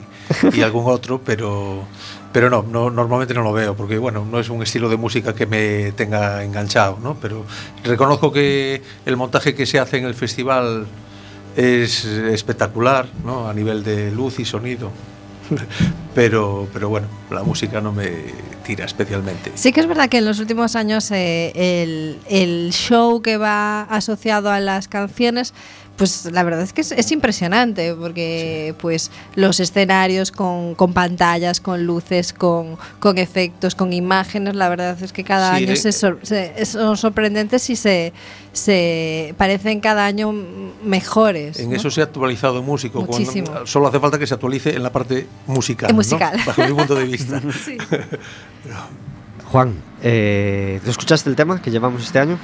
y 0.53 0.61
algún 0.61 0.83
otro, 0.91 1.19
pero, 1.23 1.83
pero 2.31 2.49
no, 2.49 2.61
no, 2.61 2.91
normalmente 2.91 3.33
no 3.33 3.41
lo 3.41 3.53
veo, 3.53 3.75
porque 3.75 3.97
bueno, 3.97 4.23
no 4.23 4.39
es 4.39 4.49
un 4.49 4.61
estilo 4.61 4.87
de 4.87 4.97
música 4.97 5.33
que 5.33 5.47
me 5.47 5.91
tenga 5.93 6.43
enganchado, 6.43 6.99
¿no? 7.01 7.17
Pero 7.19 7.43
reconozco 7.83 8.31
que 8.31 8.83
el 9.05 9.17
montaje 9.17 9.55
que 9.55 9.65
se 9.65 9.79
hace 9.79 9.97
en 9.97 10.05
el 10.05 10.13
festival 10.13 10.85
es 11.55 12.05
espectacular, 12.05 13.07
¿no? 13.25 13.49
A 13.49 13.53
nivel 13.53 13.83
de 13.83 14.11
luz 14.11 14.39
y 14.39 14.45
sonido. 14.45 14.91
pero, 16.13 16.67
pero 16.71 16.89
bueno, 16.89 17.07
la 17.31 17.41
música 17.41 17.81
no 17.81 17.91
me 17.91 18.11
tira 18.63 18.85
especialmente. 18.85 19.53
Sí 19.55 19.71
que 19.71 19.79
es 19.79 19.87
verdad 19.87 20.09
que 20.09 20.17
en 20.17 20.25
los 20.25 20.39
últimos 20.39 20.75
años 20.75 21.09
eh, 21.11 21.51
el, 21.55 22.19
el 22.29 22.73
show 22.73 23.21
que 23.21 23.37
va 23.37 23.83
asociado 23.83 24.51
a 24.51 24.59
las 24.59 24.87
canciones 24.87 25.53
pues 25.97 26.25
la 26.31 26.43
verdad 26.43 26.61
es 26.61 26.73
que 26.73 26.81
es, 26.81 26.91
es 26.91 27.11
impresionante 27.11 27.93
porque 27.95 28.75
pues 28.79 29.09
los 29.35 29.59
escenarios 29.59 30.31
con, 30.31 30.75
con 30.75 30.93
pantallas, 30.93 31.59
con 31.59 31.85
luces, 31.85 32.33
con, 32.33 32.77
con, 32.99 33.17
efectos, 33.17 33.73
con 33.75 33.91
imágenes, 33.93 34.55
la 34.55 34.69
verdad 34.69 34.95
es 35.01 35.11
que 35.11 35.23
cada 35.23 35.57
Sí, 35.57 35.63
año 35.63 35.73
eh, 35.73 35.75
se 35.75 35.91
sor- 35.91 36.19
se- 36.23 36.65
son 36.65 36.95
sorprendentes 36.97 37.69
y 37.71 37.75
se, 37.75 38.13
se 38.53 39.33
parecen 39.37 39.79
cada 39.79 40.05
año 40.05 40.31
mejores. 40.83 41.59
En 41.59 41.71
¿no? 41.71 41.75
eso 41.75 41.89
se 41.89 42.01
ha 42.01 42.03
actualizado 42.05 42.61
músico. 42.61 43.05
cuando- 43.05 43.17
Muchísimo. 43.25 43.65
solo 43.65 43.87
hace 43.87 43.99
falta 43.99 44.19
que 44.19 44.27
se 44.27 44.35
actualice 44.35 44.75
en 44.75 44.83
la 44.83 44.91
parte 44.91 45.27
musical. 45.47 45.93
Musical. 45.93 46.39
Bajo 46.45 46.63
mi 46.63 46.73
punto 46.73 46.93
de 46.95 47.05
vista. 47.05 47.41
Sí. 47.65 47.77
Juan, 49.51 49.75
eh, 50.03 50.79
¿tú 50.83 50.91
escuchaste 50.91 51.29
el 51.29 51.35
tema 51.35 51.61
que 51.61 51.71
llevamos 51.71 52.03
este 52.03 52.19
año? 52.19 52.37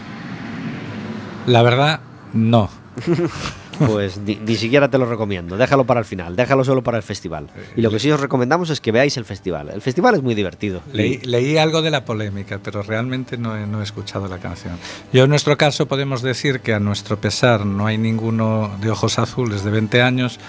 La 1.46 1.62
verdad, 1.62 2.00
no. 2.34 2.70
Pues 3.80 4.18
ni, 4.18 4.36
ni 4.36 4.56
siquiera 4.56 4.90
te 4.90 4.98
lo 4.98 5.06
recomiendo. 5.06 5.58
Déjalo 5.58 5.86
para 5.86 6.00
el 6.00 6.06
final, 6.06 6.36
déjalo 6.36 6.64
solo 6.64 6.84
para 6.84 6.98
el 6.98 7.04
festival. 7.04 7.48
Y 7.76 7.82
lo 7.82 7.90
que 7.90 8.00
sí 8.00 8.12
os 8.12 8.20
recomendamos 8.20 8.70
es 8.70 8.80
que 8.80 8.92
veáis 8.92 9.18
el 9.18 9.26
festival. 9.26 9.70
El 9.70 9.82
festival 9.82 10.16
es 10.16 10.22
muy 10.22 10.36
divertido. 10.36 10.82
Leí, 10.92 11.18
leí 11.24 11.58
algo 11.58 11.82
de 11.82 11.92
la 11.92 12.06
polémica, 12.06 12.60
pero 12.64 12.84
realmente 12.84 13.38
no 13.38 13.58
he, 13.58 13.66
no 13.66 13.82
he 13.82 13.84
escuchado 13.84 14.28
la 14.28 14.38
canción. 14.38 14.78
Yo 15.12 15.24
en 15.24 15.30
nuestro 15.30 15.58
caso 15.58 15.88
podemos 15.88 16.22
decir 16.22 16.60
que 16.60 16.74
a 16.74 16.80
nuestro 16.80 17.18
pesar 17.18 17.66
no 17.66 17.88
hay 17.88 17.98
ninguno 17.98 18.72
de 18.82 18.90
ojos 18.92 19.20
azules 19.20 19.64
de 19.64 19.72
20 19.72 20.02
años, 20.02 20.40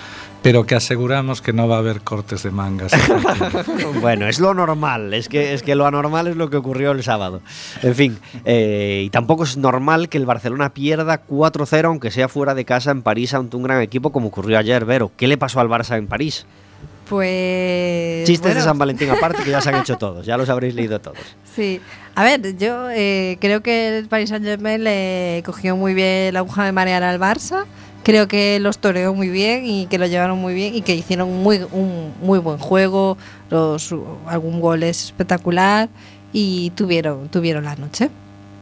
pero 0.44 0.66
que 0.66 0.74
aseguramos 0.74 1.40
que 1.40 1.54
no 1.54 1.66
va 1.68 1.76
a 1.76 1.78
haber 1.78 2.02
cortes 2.02 2.42
de 2.42 2.50
mangas. 2.50 2.92
bueno, 4.02 4.28
es 4.28 4.38
lo 4.40 4.52
normal, 4.52 5.14
es 5.14 5.30
que, 5.30 5.54
es 5.54 5.62
que 5.62 5.74
lo 5.74 5.86
anormal 5.86 6.26
es 6.26 6.36
lo 6.36 6.50
que 6.50 6.58
ocurrió 6.58 6.90
el 6.90 7.02
sábado. 7.02 7.40
En 7.82 7.94
fin, 7.94 8.18
eh, 8.44 9.04
y 9.06 9.08
tampoco 9.08 9.44
es 9.44 9.56
normal 9.56 10.10
que 10.10 10.18
el 10.18 10.26
Barcelona 10.26 10.74
pierda 10.74 11.24
4-0, 11.26 11.86
aunque 11.86 12.10
sea 12.10 12.28
fuera 12.28 12.54
de 12.54 12.66
casa 12.66 12.90
en 12.90 13.00
París 13.00 13.32
ante 13.32 13.56
un 13.56 13.62
gran 13.62 13.80
equipo 13.80 14.12
como 14.12 14.28
ocurrió 14.28 14.58
ayer, 14.58 14.84
Vero. 14.84 15.10
¿Qué 15.16 15.28
le 15.28 15.38
pasó 15.38 15.60
al 15.60 15.68
Barça 15.68 15.96
en 15.96 16.08
París? 16.08 16.44
Pues. 17.08 18.26
Chistes 18.26 18.42
bueno, 18.42 18.60
de 18.60 18.64
San 18.66 18.78
Valentín 18.78 19.10
aparte 19.10 19.44
que 19.44 19.50
ya 19.50 19.62
se 19.62 19.70
han 19.70 19.76
hecho 19.76 19.96
todos, 19.96 20.26
ya 20.26 20.36
los 20.36 20.50
habréis 20.50 20.74
leído 20.74 21.00
todos. 21.00 21.16
Sí. 21.54 21.80
A 22.16 22.22
ver, 22.22 22.56
yo 22.58 22.90
eh, 22.90 23.38
creo 23.40 23.62
que 23.62 23.96
el 23.96 24.08
Paris 24.08 24.28
Saint 24.28 24.44
Germain 24.44 24.84
le 24.84 25.42
cogió 25.46 25.74
muy 25.74 25.94
bien 25.94 26.34
la 26.34 26.40
aguja 26.40 26.66
de 26.66 26.72
marear 26.72 27.02
al 27.02 27.18
Barça. 27.18 27.64
Creo 28.04 28.28
que 28.28 28.60
los 28.60 28.78
toreó 28.78 29.14
muy 29.14 29.28
bien 29.28 29.66
y 29.66 29.86
que 29.86 29.98
lo 29.98 30.06
llevaron 30.06 30.38
muy 30.38 30.54
bien 30.54 30.74
y 30.74 30.82
que 30.82 30.94
hicieron 30.94 31.42
muy, 31.42 31.60
un 31.72 32.12
muy 32.22 32.38
buen 32.38 32.58
juego. 32.58 33.16
Los, 33.50 33.94
algún 34.26 34.60
gol 34.60 34.82
es 34.82 35.04
espectacular 35.04 35.88
y 36.32 36.70
tuvieron, 36.70 37.28
tuvieron 37.28 37.64
la 37.64 37.76
noche. 37.76 38.10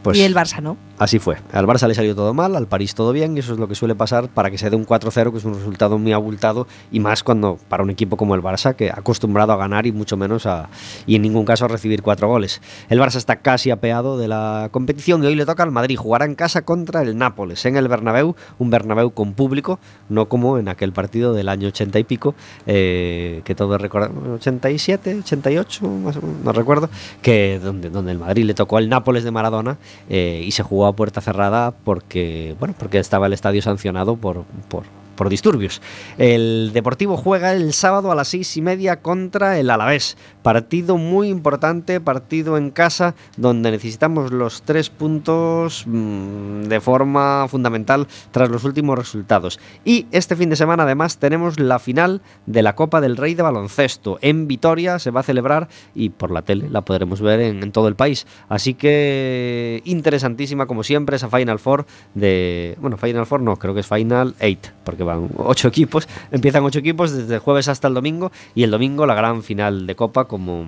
Pues 0.01 0.17
y 0.17 0.21
el 0.21 0.33
Barça 0.33 0.61
no. 0.61 0.77
Así 0.99 1.17
fue. 1.17 1.37
Al 1.51 1.65
Barça 1.65 1.87
le 1.87 1.95
salió 1.95 2.15
todo 2.15 2.35
mal, 2.35 2.55
al 2.55 2.67
París 2.67 2.93
todo 2.93 3.11
bien, 3.13 3.35
y 3.35 3.39
eso 3.39 3.53
es 3.53 3.59
lo 3.59 3.67
que 3.67 3.73
suele 3.73 3.95
pasar 3.95 4.29
para 4.29 4.51
que 4.51 4.59
se 4.59 4.69
dé 4.69 4.75
un 4.75 4.85
4-0, 4.85 5.31
que 5.31 5.37
es 5.39 5.45
un 5.45 5.55
resultado 5.55 5.97
muy 5.97 6.13
abultado, 6.13 6.67
y 6.91 6.99
más 6.99 7.23
cuando 7.23 7.57
para 7.67 7.81
un 7.81 7.89
equipo 7.89 8.15
como 8.15 8.35
el 8.35 8.43
Barça, 8.43 8.75
que 8.75 8.91
acostumbrado 8.91 9.53
a 9.53 9.57
ganar 9.57 9.87
y 9.87 9.91
mucho 9.91 10.17
menos 10.17 10.45
a. 10.45 10.69
y 11.07 11.15
en 11.15 11.23
ningún 11.23 11.45
caso 11.45 11.65
a 11.65 11.67
recibir 11.67 12.03
cuatro 12.03 12.27
goles. 12.27 12.61
El 12.89 12.99
Barça 12.99 13.15
está 13.15 13.37
casi 13.37 13.71
apeado 13.71 14.19
de 14.19 14.27
la 14.27 14.69
competición 14.71 15.23
y 15.23 15.27
hoy 15.27 15.35
le 15.35 15.45
toca 15.47 15.63
al 15.63 15.71
Madrid. 15.71 15.97
Jugará 15.97 16.25
en 16.25 16.35
casa 16.35 16.61
contra 16.61 17.01
el 17.01 17.17
Nápoles, 17.17 17.65
en 17.65 17.75
el 17.75 17.87
Bernabéu, 17.87 18.35
un 18.59 18.69
Bernabéu 18.69 19.11
con 19.11 19.33
público, 19.33 19.79
no 20.09 20.29
como 20.29 20.59
en 20.59 20.69
aquel 20.69 20.93
partido 20.93 21.33
del 21.33 21.49
año 21.49 21.69
80 21.69 21.97
y 21.97 22.03
pico, 22.03 22.35
eh, 22.67 23.41
que 23.45 23.55
todos 23.55 23.81
recordamos, 23.81 24.27
87, 24.27 25.21
88, 25.23 25.87
más 25.87 26.19
no 26.21 26.51
recuerdo, 26.51 26.89
que 27.23 27.59
donde, 27.61 27.89
donde 27.89 28.11
el 28.11 28.19
Madrid 28.19 28.45
le 28.45 28.53
tocó 28.53 28.77
al 28.77 28.89
Nápoles 28.89 29.23
de 29.23 29.31
Maradona 29.31 29.77
eh, 30.07 30.43
y 30.45 30.51
se 30.51 30.61
jugó 30.61 30.92
puerta 30.93 31.21
cerrada 31.21 31.71
porque, 31.71 32.55
bueno, 32.59 32.75
porque 32.77 32.99
estaba 32.99 33.27
el 33.27 33.33
estadio 33.33 33.61
sancionado 33.61 34.15
por, 34.15 34.43
por, 34.69 34.83
por 35.15 35.29
disturbios. 35.29 35.81
El 36.17 36.71
Deportivo 36.73 37.17
juega 37.17 37.53
el 37.53 37.73
sábado 37.73 38.11
a 38.11 38.15
las 38.15 38.29
seis 38.29 38.55
y 38.57 38.61
media 38.61 39.01
contra 39.01 39.59
el 39.59 39.69
Alavés. 39.69 40.17
Partido 40.41 40.97
muy 40.97 41.29
importante, 41.29 42.01
partido 42.01 42.57
en 42.57 42.71
casa, 42.71 43.15
donde 43.37 43.71
necesitamos 43.71 44.31
los 44.31 44.63
tres 44.63 44.89
puntos 44.89 45.85
mm, 45.87 46.63
de 46.63 46.81
forma 46.81 47.47
fundamental 47.47 48.07
tras 48.31 48.49
los 48.49 48.63
últimos 48.63 48.97
resultados. 48.97 49.59
Y 49.85 50.07
este 50.11 50.35
fin 50.35 50.49
de 50.49 50.55
semana 50.55 50.83
además 50.83 51.17
tenemos 51.17 51.59
la 51.59 51.79
final 51.79 52.21
de 52.45 52.63
la 52.63 52.75
Copa 52.75 53.01
del 53.01 53.17
Rey 53.17 53.35
de 53.35 53.43
Baloncesto. 53.43 54.17
En 54.21 54.47
Vitoria 54.47 54.99
se 54.99 55.11
va 55.11 55.21
a 55.21 55.23
celebrar 55.23 55.69
y 55.95 56.09
por 56.09 56.31
la 56.31 56.41
tele 56.41 56.69
la 56.69 56.81
podremos 56.81 57.21
ver 57.21 57.39
en, 57.39 57.63
en 57.63 57.71
todo 57.71 57.87
el 57.87 57.95
país. 57.95 58.27
Así 58.49 58.73
que 58.73 59.81
interesantísima 59.85 60.65
como 60.65 60.83
siempre 60.83 61.15
esa 61.15 61.29
Final 61.29 61.59
Four 61.59 61.85
de... 62.13 62.77
Bueno, 62.79 62.97
Final 62.97 63.25
Four 63.25 63.41
no, 63.41 63.55
creo 63.57 63.73
que 63.73 63.81
es 63.81 63.87
Final 63.87 64.35
8, 64.41 64.71
porque 64.83 65.02
van 65.03 65.29
ocho 65.37 65.67
equipos. 65.67 66.07
Empiezan 66.31 66.63
ocho 66.63 66.79
equipos 66.79 67.11
desde 67.11 67.35
el 67.35 67.39
jueves 67.39 67.67
hasta 67.67 67.87
el 67.87 67.93
domingo 67.93 68.31
y 68.55 68.63
el 68.63 68.71
domingo 68.71 69.05
la 69.05 69.15
gran 69.15 69.43
final 69.43 69.87
de 69.87 69.95
Copa 69.95 70.25
como 70.25 70.67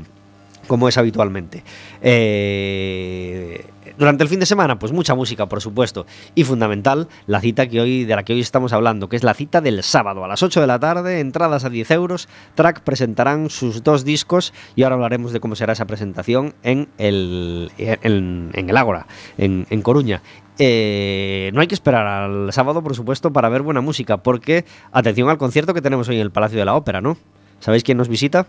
como 0.68 0.88
es 0.90 0.98
habitualmente. 0.98 1.64
Eh, 2.02 3.66
durante 3.98 4.24
el 4.24 4.30
fin 4.30 4.40
de 4.40 4.46
semana, 4.46 4.78
pues 4.80 4.92
mucha 4.92 5.16
música, 5.16 5.46
por 5.46 5.62
supuesto. 5.62 6.06
Y 6.34 6.44
fundamental, 6.44 7.08
la 7.28 7.40
cita 7.40 7.68
que 7.68 7.80
hoy, 7.80 8.04
de 8.04 8.16
la 8.16 8.24
que 8.24 8.34
hoy 8.34 8.42
estamos 8.42 8.74
hablando, 8.74 9.08
que 9.08 9.16
es 9.16 9.24
la 9.24 9.34
cita 9.34 9.62
del 9.62 9.84
sábado 9.84 10.26
a 10.26 10.28
las 10.28 10.44
8 10.44 10.62
de 10.62 10.68
la 10.68 10.80
tarde, 10.80 11.20
entradas 11.20 11.66
a 11.66 11.70
10 11.70 11.92
euros. 11.92 12.28
Track 12.56 12.82
presentarán 12.82 13.50
sus 13.50 13.84
dos 13.84 14.04
discos 14.04 14.54
y 14.76 14.84
ahora 14.84 14.96
hablaremos 14.96 15.32
de 15.34 15.40
cómo 15.40 15.56
será 15.56 15.74
esa 15.74 15.86
presentación 15.86 16.56
en 16.64 16.90
el, 16.98 17.72
en, 17.78 18.52
el 18.54 18.78
Ágora, 18.78 19.08
en, 19.38 19.68
en 19.70 19.82
Coruña. 19.82 20.22
Eh, 20.60 21.52
no 21.54 21.62
hay 21.62 21.68
que 21.68 21.76
esperar 21.76 22.06
al 22.06 22.54
sábado, 22.54 22.82
por 22.82 22.96
supuesto, 22.96 23.32
para 23.32 23.50
ver 23.50 23.62
buena 23.62 23.82
música, 23.82 24.18
porque 24.18 24.66
atención 24.92 25.30
al 25.30 25.38
concierto 25.38 25.74
que 25.74 25.82
tenemos 25.82 26.08
hoy 26.10 26.16
en 26.16 26.22
el 26.22 26.32
Palacio 26.32 26.58
de 26.58 26.66
la 26.66 26.76
Ópera, 26.76 27.02
¿no? 27.02 27.18
¿Sabéis 27.60 27.84
quién 27.84 27.98
nos 27.98 28.10
visita? 28.10 28.48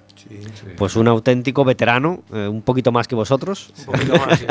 Pues 0.76 0.96
un 0.96 1.08
auténtico 1.08 1.64
veterano, 1.64 2.22
eh, 2.32 2.48
un 2.48 2.60
poquito 2.62 2.92
más 2.92 3.08
que 3.08 3.14
vosotros. 3.14 3.72
Un 3.78 3.84
poquito 3.86 4.16
más. 4.18 4.38
sí. 4.38 4.46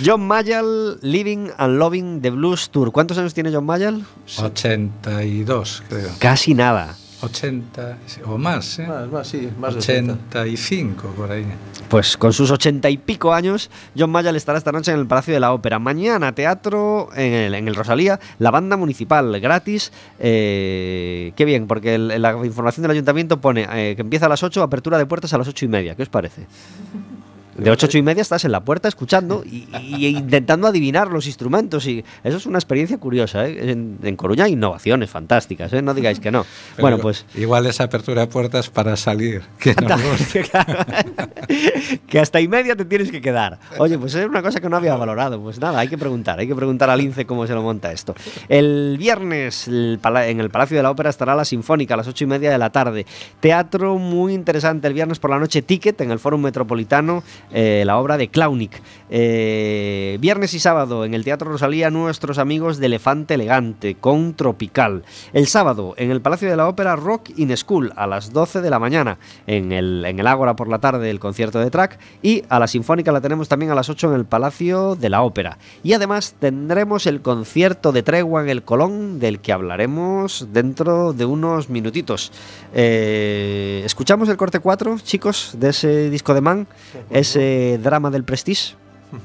John 0.04 0.26
Mayall, 0.26 0.98
Living 1.02 1.48
and 1.56 1.78
Loving 1.78 2.20
the 2.20 2.30
Blues 2.30 2.70
Tour. 2.70 2.92
¿Cuántos 2.92 3.18
años 3.18 3.32
tiene 3.32 3.52
John 3.52 3.64
Mayall? 3.64 4.04
82, 4.38 5.82
creo. 5.88 6.08
Casi 6.18 6.54
nada. 6.54 6.96
80 7.22 7.98
o 8.26 8.38
más, 8.38 8.78
¿eh? 8.78 8.86
Más, 8.86 9.10
más, 9.10 9.28
sí, 9.28 9.48
más 9.58 9.74
de 9.74 9.78
80. 9.80 10.12
85 10.30 11.08
por 11.16 11.30
ahí. 11.30 11.44
Pues 11.88 12.16
con 12.16 12.32
sus 12.32 12.50
ochenta 12.50 12.88
y 12.88 12.96
pico 12.98 13.32
años, 13.34 13.70
John 13.98 14.10
Mayall 14.10 14.36
estará 14.36 14.58
esta 14.58 14.72
noche 14.72 14.92
en 14.92 14.98
el 15.00 15.06
Palacio 15.06 15.34
de 15.34 15.40
la 15.40 15.52
Ópera. 15.52 15.78
Mañana, 15.78 16.34
teatro 16.34 17.08
en 17.14 17.32
el, 17.32 17.54
en 17.54 17.68
el 17.68 17.74
Rosalía, 17.74 18.20
la 18.38 18.50
banda 18.50 18.76
municipal 18.76 19.38
gratis. 19.40 19.92
Eh, 20.18 21.32
qué 21.36 21.44
bien, 21.44 21.66
porque 21.66 21.96
el- 21.96 22.22
la 22.22 22.32
información 22.44 22.82
del 22.82 22.92
ayuntamiento 22.92 23.40
pone 23.40 23.66
eh, 23.72 23.94
que 23.96 24.02
empieza 24.02 24.26
a 24.26 24.28
las 24.28 24.42
8, 24.42 24.62
apertura 24.62 24.98
de 24.98 25.06
puertas 25.06 25.32
a 25.34 25.38
las 25.38 25.48
ocho 25.48 25.64
y 25.64 25.68
media. 25.68 25.94
¿Qué 25.96 26.02
os 26.04 26.08
parece? 26.08 26.46
De 27.64 27.70
8 27.70 27.86
a 27.86 27.88
8 27.88 27.98
y 27.98 28.02
media 28.02 28.22
estás 28.22 28.44
en 28.44 28.52
la 28.52 28.64
puerta 28.64 28.88
escuchando 28.88 29.42
y, 29.44 29.68
y- 29.82 30.06
intentando 30.06 30.66
adivinar 30.66 31.08
los 31.08 31.26
instrumentos. 31.26 31.86
y 31.86 32.04
Eso 32.24 32.36
es 32.38 32.46
una 32.46 32.58
experiencia 32.58 32.98
curiosa. 32.98 33.46
¿eh? 33.46 33.70
En, 33.70 33.98
en 34.02 34.16
Coruña 34.16 34.44
hay 34.44 34.52
innovaciones 34.52 35.10
fantásticas, 35.10 35.72
¿eh? 35.72 35.82
no 35.82 35.94
digáis 35.94 36.20
que 36.20 36.30
no. 36.30 36.44
Pero 36.76 36.82
bueno, 36.82 36.98
pues 36.98 37.26
Igual 37.34 37.66
esa 37.66 37.84
apertura 37.84 38.22
de 38.22 38.26
puertas 38.28 38.70
para 38.70 38.96
salir. 38.96 39.42
Que 39.58 39.74
no 39.74 39.88
que 42.06 42.18
hasta 42.20 42.40
y 42.40 42.48
media 42.48 42.76
te 42.76 42.84
tienes 42.84 43.10
que 43.10 43.20
quedar. 43.20 43.58
Oye, 43.78 43.98
pues 43.98 44.14
es 44.14 44.26
una 44.26 44.42
cosa 44.42 44.60
que 44.60 44.68
no 44.68 44.76
había 44.76 44.94
valorado. 44.96 45.40
Pues 45.40 45.60
nada, 45.60 45.78
hay 45.80 45.88
que 45.88 45.98
preguntar, 45.98 46.38
hay 46.38 46.46
que 46.48 46.54
preguntar 46.54 46.90
al 46.90 47.00
INCE 47.00 47.26
cómo 47.26 47.46
se 47.46 47.54
lo 47.54 47.62
monta 47.62 47.92
esto. 47.92 48.14
El 48.48 48.96
viernes 48.98 49.68
el 49.68 49.98
en 50.26 50.40
el 50.40 50.50
Palacio 50.50 50.76
de 50.76 50.82
la 50.82 50.90
Ópera 50.90 51.10
estará 51.10 51.34
la 51.34 51.44
Sinfónica 51.44 51.94
a 51.94 51.96
las 51.96 52.08
ocho 52.08 52.24
y 52.24 52.26
media 52.26 52.50
de 52.50 52.58
la 52.58 52.70
tarde. 52.70 53.06
Teatro 53.40 53.98
muy 53.98 54.34
interesante 54.34 54.88
el 54.88 54.94
viernes 54.94 55.18
por 55.18 55.30
la 55.30 55.38
noche, 55.38 55.62
Ticket 55.62 56.00
en 56.00 56.10
el 56.10 56.18
Fórum 56.18 56.40
Metropolitano, 56.42 57.22
eh, 57.52 57.82
la 57.86 57.98
obra 57.98 58.16
de 58.16 58.28
Clownic. 58.28 58.82
Eh, 59.12 60.18
viernes 60.20 60.54
y 60.54 60.60
sábado 60.60 61.04
en 61.04 61.14
el 61.14 61.24
Teatro 61.24 61.50
Rosalía, 61.50 61.90
nuestros 61.90 62.38
amigos 62.38 62.78
de 62.78 62.86
Elefante 62.86 63.34
Elegante 63.34 63.96
con 63.96 64.34
Tropical. 64.34 65.02
El 65.32 65.48
sábado 65.48 65.94
en 65.96 66.10
el 66.10 66.20
Palacio 66.20 66.48
de 66.48 66.56
la 66.56 66.68
Ópera, 66.68 66.94
Rock 66.94 67.30
in 67.36 67.56
School 67.56 67.92
a 67.96 68.06
las 68.06 68.32
12 68.32 68.60
de 68.60 68.70
la 68.70 68.78
mañana. 68.78 69.18
En 69.46 69.72
el, 69.72 70.04
en 70.06 70.20
el 70.20 70.26
Ágora 70.26 70.54
por 70.54 70.68
la 70.68 70.78
tarde, 70.78 71.10
el 71.10 71.18
concierto 71.18 71.58
de 71.58 71.70
track. 71.70 71.98
Y 72.22 72.44
a 72.48 72.60
la 72.60 72.68
Sinfónica 72.68 73.10
la 73.10 73.20
tenemos 73.20 73.48
también 73.48 73.72
a 73.72 73.74
las 73.74 73.88
8 73.88 74.10
en 74.10 74.14
el 74.14 74.26
Palacio 74.26 74.94
de 74.94 75.10
la 75.10 75.22
Ópera. 75.22 75.58
Y 75.82 75.92
además 75.92 76.36
tendremos 76.38 77.06
el 77.06 77.20
concierto 77.20 77.92
de 77.92 78.02
tregua 78.02 78.42
en 78.42 78.48
el 78.48 78.62
Colón, 78.62 79.18
del 79.18 79.40
que 79.40 79.52
hablaremos 79.52 80.48
dentro 80.52 81.12
de 81.12 81.24
unos 81.24 81.68
minutitos. 81.68 82.30
Eh, 82.74 83.82
¿Escuchamos 83.84 84.28
el 84.28 84.36
corte 84.36 84.60
4, 84.60 84.98
chicos, 85.02 85.54
de 85.58 85.70
ese 85.70 86.10
disco 86.10 86.34
de 86.34 86.40
Man? 86.40 86.68
Ese 87.10 87.39
drama 87.82 88.10
del 88.10 88.24
Prestige. 88.24 88.74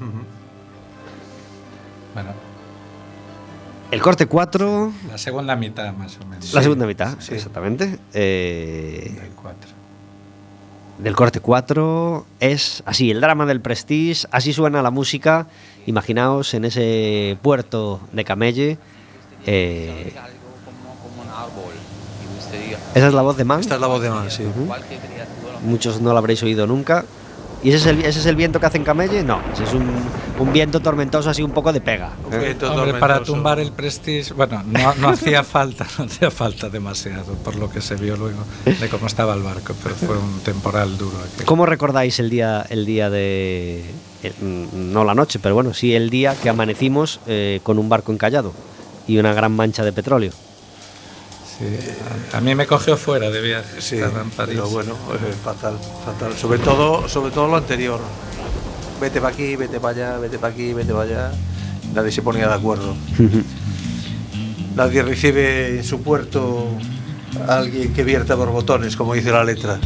Bueno, 2.14 2.30
El 3.90 4.00
corte 4.00 4.26
4, 4.26 4.92
la 5.10 5.18
segunda 5.18 5.54
mitad 5.54 5.92
más 5.92 6.18
o 6.18 6.26
menos. 6.26 6.52
la 6.54 6.62
segunda 6.62 6.86
mitad, 6.86 7.16
sí. 7.18 7.34
exactamente. 7.34 7.98
Eh, 8.14 9.12
Del 9.20 9.30
cuatro. 9.32 9.70
del 10.98 11.14
corte 11.14 11.40
4 11.40 12.24
es 12.40 12.82
así, 12.86 13.10
el 13.10 13.20
drama 13.20 13.44
del 13.44 13.60
Prestige, 13.60 14.26
así 14.30 14.52
suena 14.54 14.80
la 14.80 14.90
música. 14.90 15.46
Imaginaos 15.84 16.54
en 16.54 16.64
ese 16.64 17.36
puerto 17.42 18.00
de 18.12 18.24
Camelle. 18.24 18.78
eh, 19.46 20.14
esa 22.94 23.08
es 23.08 23.14
la 23.14 23.22
voz 23.22 23.36
de 23.36 23.44
Man. 23.44 23.60
Esta 23.60 23.74
es 23.74 23.80
la 23.80 23.86
voz 23.88 24.00
de 24.00 24.08
Man, 24.10 24.30
sí. 24.30 24.42
Muchos 25.64 26.00
no 26.00 26.12
la 26.14 26.18
habréis 26.20 26.42
oído 26.42 26.66
nunca. 26.66 27.04
¿Y 27.66 27.70
ese 27.70 27.78
es 27.78 27.86
el, 27.86 28.04
ese 28.04 28.20
es 28.20 28.26
el 28.26 28.36
viento 28.36 28.60
que 28.60 28.66
hace 28.66 28.78
en 28.78 28.84
Camelle? 28.84 29.24
No, 29.24 29.40
ese 29.52 29.64
es 29.64 29.72
un, 29.72 29.90
un 30.38 30.52
viento 30.52 30.78
tormentoso 30.78 31.28
así 31.30 31.42
un 31.42 31.50
poco 31.50 31.72
de 31.72 31.80
pega. 31.80 32.12
¿eh? 32.30 32.56
Hombre, 32.62 32.94
para 32.94 33.24
tumbar 33.24 33.58
el 33.58 33.72
Prestige, 33.72 34.32
bueno, 34.34 34.62
no, 34.64 34.94
no 34.94 35.08
hacía 35.08 35.42
falta, 35.56 35.84
no 35.98 36.04
hacía 36.04 36.30
falta 36.30 36.68
demasiado 36.68 37.32
por 37.42 37.56
lo 37.56 37.68
que 37.68 37.80
se 37.80 37.96
vio 37.96 38.16
luego 38.16 38.38
de 38.64 38.88
cómo 38.88 39.08
estaba 39.08 39.34
el 39.34 39.42
barco, 39.42 39.74
pero 39.82 39.96
fue 39.96 40.16
un 40.16 40.38
temporal 40.44 40.96
duro. 40.96 41.16
aquel. 41.18 41.44
¿Cómo 41.44 41.66
recordáis 41.66 42.20
el 42.20 42.30
día, 42.30 42.64
el 42.70 42.86
día 42.86 43.10
de... 43.10 43.84
eh, 44.22 44.32
mm, 44.40 44.92
no 44.92 45.02
la 45.02 45.16
noche, 45.16 45.40
pero 45.42 45.56
bueno, 45.56 45.74
sí 45.74 45.92
el 45.92 46.08
día 46.08 46.36
que 46.40 46.48
amanecimos 46.48 47.18
eh, 47.26 47.58
con 47.64 47.80
un 47.80 47.88
barco 47.88 48.12
encallado 48.12 48.52
y 49.08 49.18
una 49.18 49.34
gran 49.34 49.50
mancha 49.50 49.82
de 49.82 49.92
petróleo? 49.92 50.30
Sí, 51.58 51.64
a, 52.32 52.36
a 52.36 52.40
mí 52.40 52.54
me 52.54 52.66
cogió 52.66 52.96
fuera 52.96 53.30
de 53.30 53.40
viaje, 53.40 53.80
Sí, 53.80 53.96
en 53.98 54.30
París. 54.30 54.56
pero 54.56 54.68
bueno, 54.68 54.92
eh, 54.92 55.34
fatal, 55.42 55.78
fatal. 56.04 56.34
Sobre 56.36 56.58
todo, 56.58 57.08
sobre 57.08 57.30
todo 57.30 57.48
lo 57.48 57.56
anterior. 57.56 58.00
Vete 59.00 59.20
para 59.20 59.32
aquí, 59.34 59.56
vete 59.56 59.80
para 59.80 59.94
allá, 60.12 60.18
vete 60.18 60.38
para 60.38 60.52
aquí, 60.52 60.72
vete 60.72 60.92
para 60.92 61.04
allá. 61.04 61.32
Nadie 61.94 62.12
se 62.12 62.20
ponía 62.22 62.48
de 62.48 62.54
acuerdo. 62.54 62.94
Nadie 64.74 65.02
recibe 65.02 65.78
en 65.78 65.84
su 65.84 66.02
puerto 66.02 66.66
alguien 67.48 67.92
que 67.92 68.04
vierta 68.04 68.34
borbotones, 68.34 68.96
como 68.96 69.14
dice 69.14 69.30
la 69.30 69.44
letra. 69.44 69.78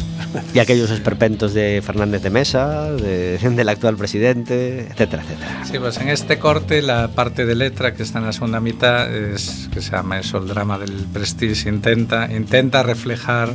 Y 0.53 0.59
aquellos 0.59 0.89
esperpentos 0.91 1.53
de 1.53 1.81
Fernández 1.85 2.21
de 2.23 2.29
Mesa, 2.29 2.91
de- 2.91 3.37
del 3.37 3.69
actual 3.69 3.97
presidente, 3.97 4.87
etcétera, 4.89 5.23
etcétera. 5.23 5.65
Sí, 5.65 5.77
pues 5.79 5.97
en 5.97 6.09
este 6.09 6.39
corte 6.39 6.81
la 6.81 7.09
parte 7.09 7.45
de 7.45 7.55
letra 7.55 7.93
que 7.93 8.03
está 8.03 8.19
en 8.19 8.25
la 8.25 8.33
segunda 8.33 8.59
mitad 8.61 9.13
es 9.13 9.67
que 9.73 9.81
se 9.81 9.91
llama 9.91 10.19
eso 10.19 10.37
el 10.37 10.47
drama 10.47 10.77
del 10.79 10.91
Prestige 11.13 11.67
intenta 11.69 12.31
intenta 12.31 12.81
reflejar 12.83 13.49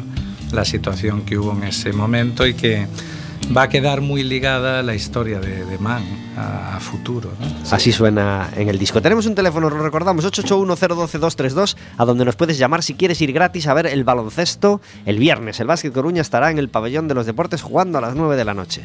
la 0.53 0.64
situación 0.64 1.22
que 1.22 1.38
hubo 1.38 1.53
en 1.53 1.64
ese 1.64 1.92
momento 1.92 2.47
y 2.47 2.55
que 2.55 2.86
va 3.57 3.62
a 3.62 3.68
quedar 3.68 4.01
muy 4.01 4.22
ligada 4.22 4.82
la 4.82 4.95
historia 4.95 5.41
de, 5.41 5.64
de 5.64 5.78
Man 5.78 6.03
a, 6.37 6.76
a 6.76 6.80
futuro. 6.80 7.30
¿no? 7.39 7.47
Así 7.70 7.93
suena 7.93 8.51
en 8.57 8.68
el 8.68 8.78
disco. 8.78 9.01
Tenemos 9.03 9.26
un 9.26 9.34
teléfono, 9.34 9.70
lo 9.70 9.82
recordamos, 9.82 10.24
881-012-232, 10.26 11.76
a 11.97 12.05
donde 12.05 12.24
nos 12.24 12.37
puedes 12.37 12.59
llamar 12.59 12.82
si 12.82 12.95
quieres 12.95 13.20
ir 13.20 13.32
gratis 13.32 13.66
a 13.66 13.74
ver 13.74 13.87
el 13.87 14.05
baloncesto 14.05 14.80
el 15.05 15.18
viernes. 15.18 15.61
El 15.61 15.66
Básquet 15.66 15.93
Coruña 15.93 16.22
estará 16.22 16.51
en 16.51 16.59
el 16.59 16.68
pabellón 16.68 17.09
de 17.09 17.14
los 17.14 17.26
deportes 17.26 17.62
jugando 17.62 17.99
a 17.99 18.01
las 18.01 18.14
9 18.14 18.37
de 18.37 18.45
la 18.45 18.55
noche. 18.55 18.82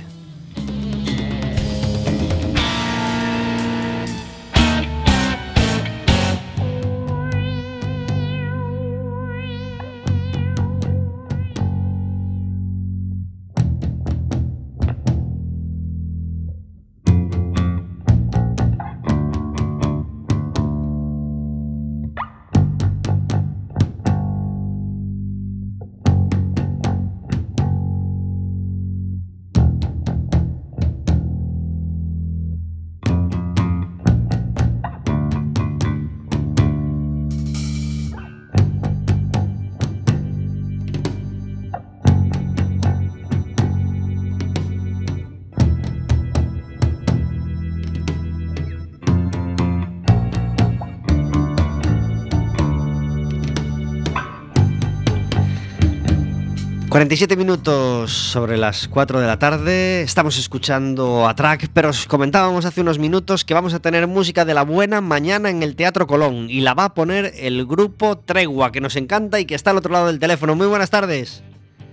...47 56.91 57.37
minutos 57.37 58.11
sobre 58.11 58.57
las 58.57 58.89
4 58.89 59.21
de 59.21 59.25
la 59.25 59.39
tarde... 59.39 60.01
...estamos 60.01 60.37
escuchando 60.37 61.25
a 61.25 61.33
Track... 61.33 61.69
...pero 61.73 61.87
os 61.87 62.05
comentábamos 62.05 62.65
hace 62.65 62.81
unos 62.81 62.99
minutos... 62.99 63.45
...que 63.45 63.53
vamos 63.53 63.73
a 63.73 63.79
tener 63.79 64.07
música 64.07 64.43
de 64.43 64.53
la 64.53 64.63
buena 64.63 64.99
mañana 64.99 65.49
en 65.49 65.63
el 65.63 65.77
Teatro 65.77 66.05
Colón... 66.05 66.49
...y 66.49 66.59
la 66.59 66.73
va 66.73 66.83
a 66.83 66.93
poner 66.93 67.31
el 67.37 67.65
grupo 67.65 68.17
Tregua... 68.17 68.73
...que 68.73 68.81
nos 68.81 68.97
encanta 68.97 69.39
y 69.39 69.45
que 69.45 69.55
está 69.55 69.71
al 69.71 69.77
otro 69.77 69.93
lado 69.93 70.07
del 70.07 70.19
teléfono... 70.19 70.53
...muy 70.53 70.67
buenas 70.67 70.89
tardes... 70.89 71.45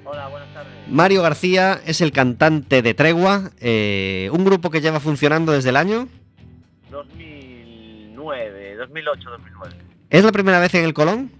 Hola, 0.05 0.27
buenas 0.27 0.53
tardes. 0.53 0.73
Mario 0.89 1.23
García 1.23 1.81
es 1.87 2.01
el 2.01 2.11
cantante 2.11 2.83
de 2.83 2.93
Tregua... 2.93 3.53
eh, 3.61 4.29
...un 4.33 4.45
grupo 4.45 4.69
que 4.69 4.81
lleva 4.81 4.99
funcionando 4.99 5.53
desde 5.53 5.69
el 5.69 5.77
año... 5.77 6.09
2009, 6.91 8.77
2008, 8.79 9.31
2009. 9.31 9.77
¿Es 10.11 10.25
la 10.25 10.33
primera 10.33 10.59
vez 10.59 10.75
en 10.75 10.85
el 10.85 10.93
Colón? 10.93 11.38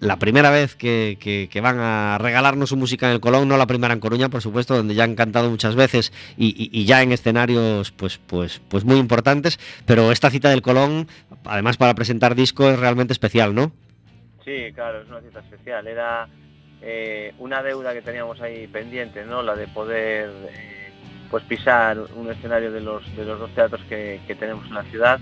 La 0.00 0.18
primera 0.18 0.50
vez 0.50 0.76
que, 0.76 1.60
van 1.62 1.78
a 1.78 2.16
regalarnos 2.18 2.70
su 2.70 2.76
música 2.78 3.06
en 3.06 3.12
el 3.12 3.20
Colón, 3.20 3.48
no 3.48 3.58
la 3.58 3.66
primera 3.66 3.92
en 3.92 4.00
Coruña, 4.00 4.30
por 4.30 4.40
supuesto, 4.40 4.74
donde 4.74 4.94
ya 4.94 5.04
han 5.04 5.14
cantado 5.14 5.50
muchas 5.50 5.76
veces 5.76 6.10
y, 6.38 6.84
ya 6.86 7.02
en 7.02 7.12
escenarios 7.12 7.90
pues, 7.92 8.16
pues, 8.16 8.62
pues 8.68 8.86
muy 8.86 8.96
importantes, 8.96 9.60
pero 9.84 10.10
esta 10.10 10.30
cita 10.30 10.48
del 10.48 10.62
Colón, 10.62 11.06
además 11.44 11.76
para 11.76 11.94
presentar 11.94 12.34
disco, 12.34 12.70
es 12.70 12.78
realmente 12.78 13.12
especial, 13.12 13.54
¿no? 13.54 13.72
Sí, 14.42 14.72
claro, 14.74 15.02
es 15.02 15.08
una 15.08 15.20
cita 15.20 15.40
especial. 15.40 15.86
Era 15.86 16.28
eh, 16.80 17.34
una 17.38 17.62
deuda 17.62 17.92
que 17.92 18.00
teníamos 18.00 18.40
ahí 18.40 18.66
pendiente, 18.68 19.26
¿no? 19.26 19.42
La 19.42 19.54
de 19.54 19.68
poder 19.68 20.30
eh, 20.48 20.92
pues 21.30 21.44
pisar 21.44 21.98
un 22.16 22.30
escenario 22.30 22.72
de 22.72 22.80
los, 22.80 23.04
de 23.16 23.26
los 23.26 23.38
dos 23.38 23.54
teatros 23.54 23.82
que 23.82 24.36
tenemos 24.38 24.66
en 24.66 24.74
la 24.74 24.84
ciudad. 24.84 25.20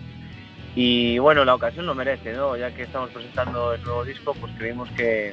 Y 0.81 1.19
bueno, 1.19 1.45
la 1.45 1.57
ocasión 1.57 1.87
lo 1.87 1.95
merece, 1.97 2.33
¿no? 2.35 2.57
Ya 2.57 2.73
que 2.73 2.85
estamos 2.85 3.11
presentando 3.11 3.75
el 3.75 3.83
nuevo 3.83 4.05
disco, 4.05 4.33
pues 4.41 4.53
creímos 4.57 4.89
que, 4.91 5.33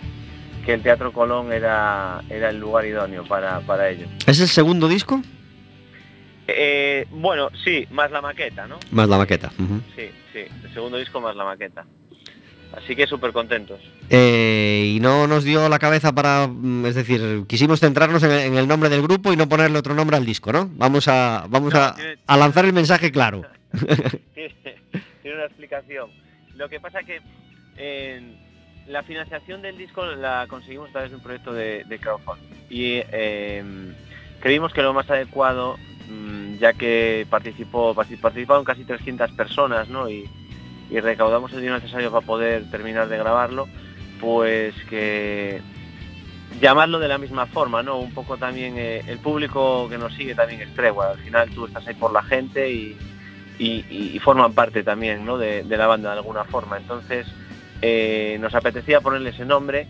que 0.66 0.74
el 0.74 0.82
Teatro 0.82 1.12
Colón 1.14 1.54
era, 1.54 2.24
era 2.32 2.50
el 2.50 2.58
lugar 2.58 2.84
idóneo 2.84 3.24
para, 3.28 3.60
para 3.60 3.88
ello. 3.92 4.08
¿Es 4.26 4.40
el 4.40 4.48
segundo 4.48 4.88
disco? 4.88 5.22
Eh, 6.48 7.06
bueno, 7.12 7.50
sí, 7.64 7.86
más 7.92 8.10
la 8.10 8.22
maqueta, 8.24 8.66
¿no? 8.66 8.80
Más 8.90 9.08
la 9.08 9.20
maqueta. 9.20 9.52
Sí, 9.96 10.10
sí, 10.34 10.40
el 10.64 10.74
segundo 10.74 10.98
disco 10.98 11.22
más 11.22 11.36
la 11.36 11.44
maqueta. 11.46 11.86
Así 12.76 12.96
que 12.96 13.06
súper 13.06 13.32
contentos. 13.32 13.80
Eh, 14.10 14.94
y 14.96 15.00
no 15.00 15.28
nos 15.28 15.44
dio 15.44 15.70
la 15.70 15.78
cabeza 15.78 16.12
para, 16.12 16.48
mm, 16.48 16.88
es 16.88 16.96
decir, 16.96 17.44
quisimos 17.48 17.80
centrarnos 17.82 18.24
en, 18.24 18.32
en 18.32 18.58
el 18.58 18.68
nombre 18.68 18.90
del 18.90 19.04
grupo 19.04 19.32
y 19.32 19.38
no 19.38 19.48
ponerle 19.48 19.78
otro 19.78 19.94
nombre 19.94 20.18
al 20.18 20.26
disco, 20.26 20.52
¿no? 20.52 20.72
Vamos 20.74 21.08
a, 21.08 21.46
vamos 21.50 21.72
No, 21.72 21.80
a, 21.84 21.94
tiene- 21.94 22.18
a 22.26 22.36
lanzar 22.36 22.66
el 22.66 22.74
mensaje 22.74 23.12
claro. 23.12 23.44
tiene, 25.36 25.44
una 25.44 25.46
explicación. 25.46 26.10
Lo 26.56 26.70
que 26.70 26.80
pasa 26.80 27.04
que 27.04 27.22
eh, 27.78 28.22
la 28.88 29.04
financiación 29.04 29.62
del 29.62 29.78
disco 29.78 30.06
la 30.06 30.46
conseguimos 30.48 30.90
a 30.90 30.94
través 30.94 31.12
de 31.12 31.18
un 31.18 31.24
proyecto 31.24 31.54
de, 31.54 31.84
de 31.86 32.00
crowdfunding 32.00 32.56
y 32.70 33.02
eh, 33.12 33.64
creímos 34.40 34.74
que 34.74 34.82
lo 34.82 34.94
más 34.94 35.10
adecuado, 35.10 35.78
mm, 36.10 36.58
ya 36.58 36.74
que 36.74 37.28
participó 37.30 37.94
partic- 37.94 38.20
participaron 38.22 38.64
casi 38.64 38.84
300 38.86 39.32
personas 39.32 39.90
¿no? 39.90 40.10
y, 40.10 40.30
y 40.90 41.00
recaudamos 41.00 41.52
el 41.54 41.60
dinero 41.60 41.80
necesario 41.80 42.12
para 42.12 42.26
poder 42.26 42.70
terminar 42.70 43.08
de 43.08 43.18
grabarlo, 43.18 43.68
pues 44.20 44.74
que 44.90 45.62
llamarlo 46.62 47.00
de 47.00 47.08
la 47.10 47.18
misma 47.18 47.48
forma, 47.48 47.84
¿no? 47.84 48.00
Un 48.00 48.14
poco 48.14 48.38
también 48.38 48.76
eh, 48.78 49.02
el 49.08 49.20
público 49.20 49.90
que 49.90 49.98
nos 49.98 50.14
sigue 50.14 50.36
también 50.36 50.62
es 50.62 50.74
tregua. 50.74 51.10
Al 51.12 51.18
final 51.18 51.50
tú 51.50 51.66
estás 51.66 51.86
ahí 51.88 51.96
por 51.96 52.14
la 52.14 52.24
gente 52.24 52.72
y, 52.72 52.98
y, 53.58 54.20
forman 54.20 54.54
parte 54.54 54.84
también 54.84 55.26
¿no? 55.26 55.38
de, 55.38 55.64
de 55.64 55.78
la 55.78 55.88
banda 55.88 56.12
de 56.12 56.18
alguna 56.18 56.46
forma. 56.46 56.78
Entonces 56.78 57.28
eh, 57.82 58.38
nos 58.40 58.56
apetecía 58.56 59.02
ponerle 59.02 59.30
ese 59.30 59.46
nombre, 59.46 59.88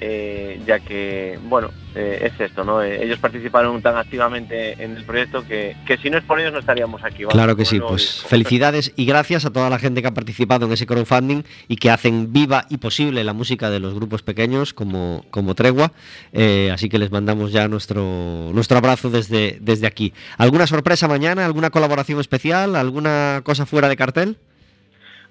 eh, 0.00 0.60
ya 0.66 0.80
que, 0.80 1.38
bueno, 1.44 1.70
eh, 1.96 2.30
es 2.30 2.38
esto, 2.38 2.62
¿no? 2.62 2.82
Eh, 2.82 3.02
ellos 3.02 3.18
participaron 3.18 3.80
tan 3.80 3.96
activamente 3.96 4.82
en 4.84 4.96
el 4.98 5.04
proyecto 5.04 5.46
que, 5.46 5.74
que 5.86 5.96
si 5.96 6.10
no 6.10 6.18
es 6.18 6.24
por 6.24 6.38
ellos 6.38 6.52
no 6.52 6.58
estaríamos 6.58 7.02
aquí. 7.02 7.24
¿vale? 7.24 7.32
Claro 7.32 7.56
que 7.56 7.64
sí, 7.64 7.80
pues 7.80 8.22
felicidades 8.28 8.92
y 8.96 9.06
gracias 9.06 9.46
a 9.46 9.50
toda 9.50 9.70
la 9.70 9.78
gente 9.78 10.02
que 10.02 10.08
ha 10.08 10.12
participado 10.12 10.66
en 10.66 10.72
ese 10.72 10.84
crowdfunding 10.84 11.42
y 11.68 11.76
que 11.76 11.90
hacen 11.90 12.34
viva 12.34 12.66
y 12.68 12.76
posible 12.76 13.24
la 13.24 13.32
música 13.32 13.70
de 13.70 13.80
los 13.80 13.94
grupos 13.94 14.22
pequeños 14.22 14.74
como, 14.74 15.24
como 15.30 15.54
Tregua. 15.54 15.92
Eh, 16.34 16.70
así 16.70 16.90
que 16.90 16.98
les 16.98 17.10
mandamos 17.10 17.50
ya 17.50 17.66
nuestro, 17.66 18.50
nuestro 18.52 18.76
abrazo 18.76 19.08
desde, 19.08 19.56
desde 19.62 19.86
aquí. 19.86 20.12
¿Alguna 20.36 20.66
sorpresa 20.66 21.08
mañana? 21.08 21.46
¿Alguna 21.46 21.70
colaboración 21.70 22.20
especial? 22.20 22.76
¿Alguna 22.76 23.40
cosa 23.42 23.64
fuera 23.64 23.88
de 23.88 23.96
cartel? 23.96 24.36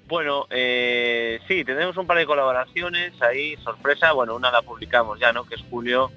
Bueno, 0.07 0.45
eh, 0.51 1.39
sí, 1.47 1.63
tenemos 1.63 1.97
un 1.97 2.05
par 2.05 2.17
de 2.17 2.27
colaboraciones 2.27 3.19
ahí, 3.23 3.55
sorpresa, 3.63 4.11
bueno, 4.11 4.35
una 4.35 4.51
la 4.51 4.61
publicamos 4.61 5.19
ya, 5.19 5.33
¿no? 5.33 5.45
Que 5.45 5.55
es 5.55 5.63
Julio, 5.67 6.11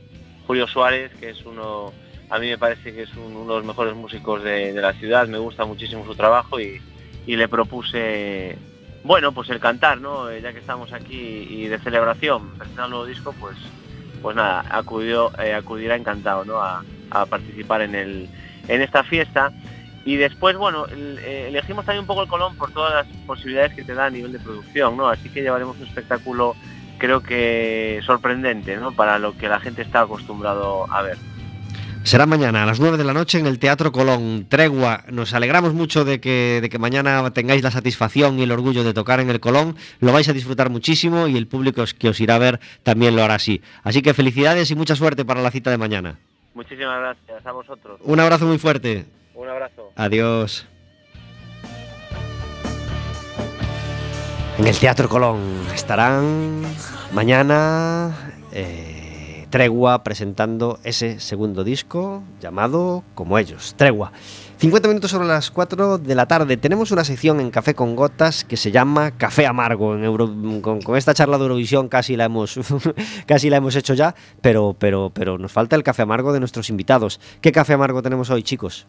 Julio 0.47 0.67
Suárez, 0.67 1.11
que 1.19 1.31
es 1.31 1.47
uno, 1.47 1.93
a 2.29 2.39
mí 2.39 2.49
me 2.49 2.59
parece 2.59 2.93
que 2.93 3.05
es 3.05 3.15
uno 3.17 3.41
de 3.41 3.47
los 3.47 3.65
mejores 3.65 3.95
músicos 3.95 4.45
de, 4.45 4.73
la 4.75 4.93
ciudad, 4.93 5.27
me 5.27 5.39
gusta 5.39 5.65
muchísimo 5.65 6.05
su 6.05 6.15
trabajo 6.15 6.61
y, 6.61 6.81
le 7.27 7.49
propuse, 7.49 8.57
bueno, 9.05 9.33
pues 9.33 9.51
el 9.51 9.61
cantar, 9.61 10.01
¿no? 10.01 10.35
Ya 10.37 10.53
que 10.53 10.61
estamos 10.61 10.93
aquí 10.93 11.47
y 11.51 11.67
de 11.67 11.79
celebración, 11.79 12.51
presentando 12.57 12.87
un 12.87 12.91
nuevo 12.91 13.07
disco, 13.07 13.35
pues, 13.39 13.57
pues 14.23 14.35
nada, 14.35 14.65
acudió, 14.71 15.31
acudirá 15.55 15.95
encantado, 15.97 16.45
¿no? 16.45 16.59
A, 16.59 16.83
a 17.11 17.27
participar 17.27 17.83
en, 17.83 17.95
el, 17.95 18.29
en 18.67 18.83
esta 18.83 19.03
fiesta. 19.05 19.53
Y 20.09 20.17
después, 20.17 20.57
bueno, 20.57 20.87
eh, 20.89 21.49
elegimos 21.49 21.85
también 21.85 22.01
un 22.01 22.07
poco 22.07 22.23
el 22.23 22.29
Colón 22.29 22.57
por 22.57 22.73
todas 22.73 22.95
las 22.95 23.07
posibilidades 23.27 23.75
que 23.75 23.85
te 23.85 23.93
da 23.93 24.07
a 24.07 24.11
nivel 24.11 24.33
de 24.33 24.39
producción, 24.39 24.97
¿no? 24.97 25.07
Así 25.07 25.29
que 25.29 25.43
llevaremos 25.43 25.77
un 25.77 25.87
espectáculo, 25.87 26.57
creo 26.97 27.23
que 27.23 28.01
sorprendente, 28.07 28.79
¿no? 28.79 28.93
Para 28.93 29.19
lo 29.19 29.37
que 29.37 29.51
la 29.51 29.61
gente 29.61 29.83
está 29.83 30.01
acostumbrado 30.01 30.91
a 30.91 31.03
ver. 31.03 31.19
Será 32.05 32.25
mañana 32.25 32.63
a 32.63 32.67
las 32.67 32.81
9 32.81 32.97
de 32.97 33.05
la 33.05 33.13
noche 33.13 33.39
en 33.39 33.47
el 33.47 33.59
Teatro 33.59 33.93
Colón. 33.93 34.47
Tregua. 34.49 35.05
Nos 35.11 35.35
alegramos 35.35 35.75
mucho 35.75 36.07
de 36.07 36.23
que, 36.23 36.61
de 36.63 36.71
que 36.71 36.79
mañana 36.79 37.31
tengáis 37.35 37.63
la 37.63 37.71
satisfacción 37.71 38.39
y 38.39 38.45
el 38.45 38.53
orgullo 38.53 38.85
de 38.85 38.95
tocar 38.95 39.21
en 39.21 39.29
el 39.29 39.41
Colón. 39.41 39.77
Lo 40.01 40.11
vais 40.13 40.31
a 40.31 40.33
disfrutar 40.33 40.71
muchísimo 40.71 41.29
y 41.29 41.37
el 41.37 41.47
público 41.47 41.85
que 41.99 42.09
os 42.09 42.19
irá 42.19 42.37
a 42.37 42.39
ver 42.39 42.61
también 42.83 43.15
lo 43.15 43.23
hará 43.23 43.35
así. 43.35 43.61
Así 43.83 44.01
que 44.01 44.15
felicidades 44.15 44.71
y 44.71 44.75
mucha 44.75 44.97
suerte 44.97 45.27
para 45.27 45.43
la 45.43 45.51
cita 45.51 45.71
de 45.71 45.77
mañana. 45.77 46.19
Muchísimas 46.55 46.99
gracias 46.99 47.45
a 47.45 47.53
vosotros. 47.53 48.01
Un 48.03 48.21
abrazo 48.21 48.47
muy 48.47 48.57
fuerte. 48.57 49.18
Un 49.39 49.49
abrazo. 49.49 49.93
Adiós. 49.95 50.67
En 54.59 54.67
el 54.67 54.77
Teatro 54.77 55.09
Colón 55.09 55.39
estarán 55.73 56.63
mañana 57.13 58.33
eh, 58.51 59.47
Tregua 59.49 60.03
presentando 60.03 60.81
ese 60.83 61.21
segundo 61.21 61.63
disco 61.63 62.25
llamado 62.41 63.05
Como 63.15 63.39
ellos, 63.39 63.75
Tregua. 63.77 64.11
50 64.57 64.89
minutos 64.89 65.13
sobre 65.13 65.29
las 65.29 65.53
4 65.53 65.99
de 65.99 66.15
la 66.17 66.27
tarde. 66.27 66.57
Tenemos 66.57 66.91
una 66.91 67.05
sección 67.05 67.39
en 67.39 67.53
Café 67.53 67.77
con 67.77 67.95
Gotas 67.95 68.43
que 68.43 68.57
se 68.57 68.73
llama 68.73 69.13
Café 69.13 69.47
Amargo. 69.47 69.95
En 69.95 70.61
con, 70.63 70.97
esta 70.97 71.15
charla 71.15 71.39
de 71.39 71.45
Eurovisión 71.45 71.89
casi 71.89 72.17
la 72.17 72.25
hemos, 72.25 72.59
casi 73.27 73.51
la 73.51 73.59
hemos 73.59 73.77
hecho 73.77 73.95
ya, 73.95 74.17
pero, 74.41 74.75
pero, 74.77 75.13
pero 75.15 75.39
nos 75.39 75.53
falta 75.53 75.77
el 75.77 75.85
café 75.85 76.03
amargo 76.03 76.33
de 76.33 76.41
nuestros 76.41 76.71
invitados. 76.71 77.21
¿Qué 77.41 77.53
café 77.53 77.75
amargo 77.75 78.03
tenemos 78.03 78.31
hoy, 78.31 78.43
chicos? 78.43 78.89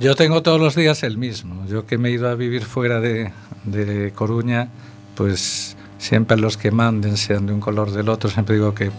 Yo 0.00 0.16
tengo 0.16 0.42
todos 0.42 0.58
los 0.58 0.74
días 0.74 1.02
el 1.02 1.18
mismo. 1.18 1.66
Yo 1.66 1.84
que 1.84 1.98
me 1.98 2.08
he 2.08 2.12
ido 2.12 2.30
a 2.30 2.34
vivir 2.34 2.64
fuera 2.64 3.00
de, 3.00 3.32
de 3.64 4.12
Coruña, 4.12 4.68
pues 5.14 5.76
siempre 5.98 6.38
los 6.38 6.56
que 6.56 6.70
manden, 6.70 7.18
sean 7.18 7.44
de 7.44 7.52
un 7.52 7.60
color 7.60 7.92
del 7.92 8.08
otro, 8.08 8.30
siempre 8.30 8.54
digo 8.54 8.74
que 8.74 8.90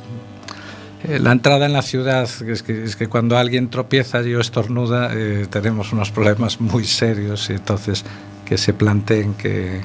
eh, 1.04 1.20
la 1.20 1.32
entrada 1.32 1.66
en 1.66 1.74
la 1.74 1.82
ciudad, 1.82 2.30
es 2.47 2.62
que, 2.62 3.08
cuando 3.08 3.36
alguien 3.38 3.70
tropieza 3.70 4.22
y 4.22 4.36
o 4.36 4.39
estornuda, 4.39 5.10
eh, 5.14 5.47
tenemos 5.49 5.91
unos 5.91 6.12
problemas 6.12 6.62
muy 6.62 6.86
serios 6.86 7.49
y 7.49 7.54
entonces 7.54 8.06
que 8.45 8.60
se 8.60 8.74
planteen 8.74 9.34
que 9.34 9.82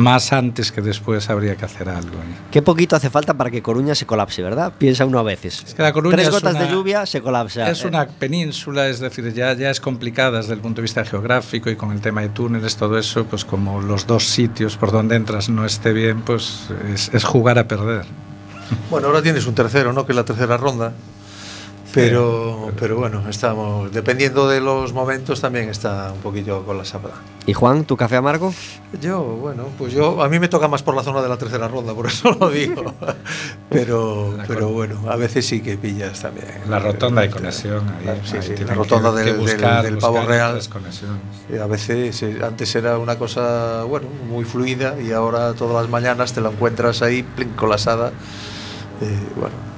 más 0.00 0.32
antes 0.32 0.72
que 0.72 0.80
después 0.80 1.30
habría 1.30 1.56
que 1.56 1.64
hacer 1.64 1.88
algo. 1.88 2.16
Qué 2.50 2.62
poquito 2.62 2.96
hace 2.96 3.10
falta 3.10 3.34
para 3.34 3.50
que 3.50 3.62
Coruña 3.62 3.94
se 3.94 4.06
colapse, 4.06 4.42
¿verdad? 4.42 4.72
Piensa 4.76 5.04
uno 5.04 5.18
a 5.18 5.22
veces. 5.22 5.62
Es 5.66 5.74
que 5.74 5.82
la 5.82 5.92
Coruña 5.92 6.16
Tres 6.16 6.30
gotas 6.30 6.58
de 6.58 6.68
lluvia 6.68 7.06
se 7.06 7.20
colapsa. 7.20 7.70
Es 7.70 7.84
una 7.84 8.06
península, 8.06 8.88
es 8.88 9.00
decir, 9.00 9.32
ya, 9.32 9.52
ya 9.52 9.70
es 9.70 9.80
complicada 9.80 10.38
desde 10.38 10.54
el 10.54 10.60
punto 10.60 10.80
de 10.80 10.82
vista 10.82 11.04
geográfico 11.04 11.70
y 11.70 11.76
con 11.76 11.92
el 11.92 12.00
tema 12.00 12.22
de 12.22 12.30
túneles, 12.30 12.76
todo 12.76 12.98
eso, 12.98 13.24
pues 13.24 13.44
como 13.44 13.80
los 13.80 14.06
dos 14.06 14.24
sitios 14.24 14.76
por 14.76 14.90
donde 14.90 15.16
entras 15.16 15.48
no 15.48 15.64
esté 15.64 15.92
bien, 15.92 16.22
pues 16.22 16.68
es, 16.92 17.10
es 17.12 17.24
jugar 17.24 17.58
a 17.58 17.68
perder. 17.68 18.06
Bueno, 18.90 19.08
ahora 19.08 19.22
tienes 19.22 19.46
un 19.46 19.54
tercero, 19.54 19.92
¿no? 19.92 20.06
Que 20.06 20.12
es 20.12 20.16
la 20.16 20.24
tercera 20.24 20.56
ronda. 20.56 20.92
Pero, 21.92 22.70
pero 22.78 22.96
bueno, 22.96 23.28
estamos, 23.28 23.90
dependiendo 23.92 24.48
de 24.48 24.60
los 24.60 24.92
momentos, 24.92 25.40
también 25.40 25.68
está 25.68 26.12
un 26.12 26.20
poquillo 26.20 26.64
con 26.64 26.78
la 26.78 26.84
sabra. 26.84 27.14
¿Y 27.46 27.52
Juan, 27.52 27.84
tu 27.84 27.96
café 27.96 28.16
amargo? 28.16 28.54
Yo, 29.00 29.20
bueno, 29.22 29.64
pues 29.76 29.92
yo, 29.92 30.22
a 30.22 30.28
mí 30.28 30.38
me 30.38 30.48
toca 30.48 30.68
más 30.68 30.84
por 30.84 30.94
la 30.94 31.02
zona 31.02 31.20
de 31.20 31.28
la 31.28 31.36
tercera 31.36 31.66
ronda, 31.66 31.92
por 31.92 32.06
eso 32.06 32.30
lo 32.38 32.48
digo. 32.48 32.94
pero, 33.70 34.36
pero 34.46 34.68
bueno, 34.68 35.10
a 35.10 35.16
veces 35.16 35.46
sí 35.46 35.60
que 35.60 35.76
pillas 35.76 36.20
también. 36.20 36.46
La 36.68 36.78
rotonda 36.78 37.22
de 37.22 37.30
conexión. 37.30 37.82
sí, 38.24 38.36
sí, 38.40 38.64
la 38.64 38.74
rotonda 38.74 39.10
del, 39.12 39.44
del, 39.44 39.98
pavo 39.98 40.24
real. 40.24 40.60
A 41.60 41.66
veces, 41.66 42.22
eh, 42.22 42.38
antes 42.44 42.72
era 42.76 42.98
una 42.98 43.18
cosa, 43.18 43.82
bueno, 43.84 44.06
muy 44.28 44.44
fluida 44.44 44.94
y 45.00 45.10
ahora 45.10 45.54
todas 45.54 45.82
las 45.82 45.90
mañanas 45.90 46.32
te 46.32 46.40
la 46.40 46.50
encuentras 46.50 47.02
ahí, 47.02 47.26
colasada. 47.56 48.12
Eh, 49.00 49.18
bueno, 49.34 49.69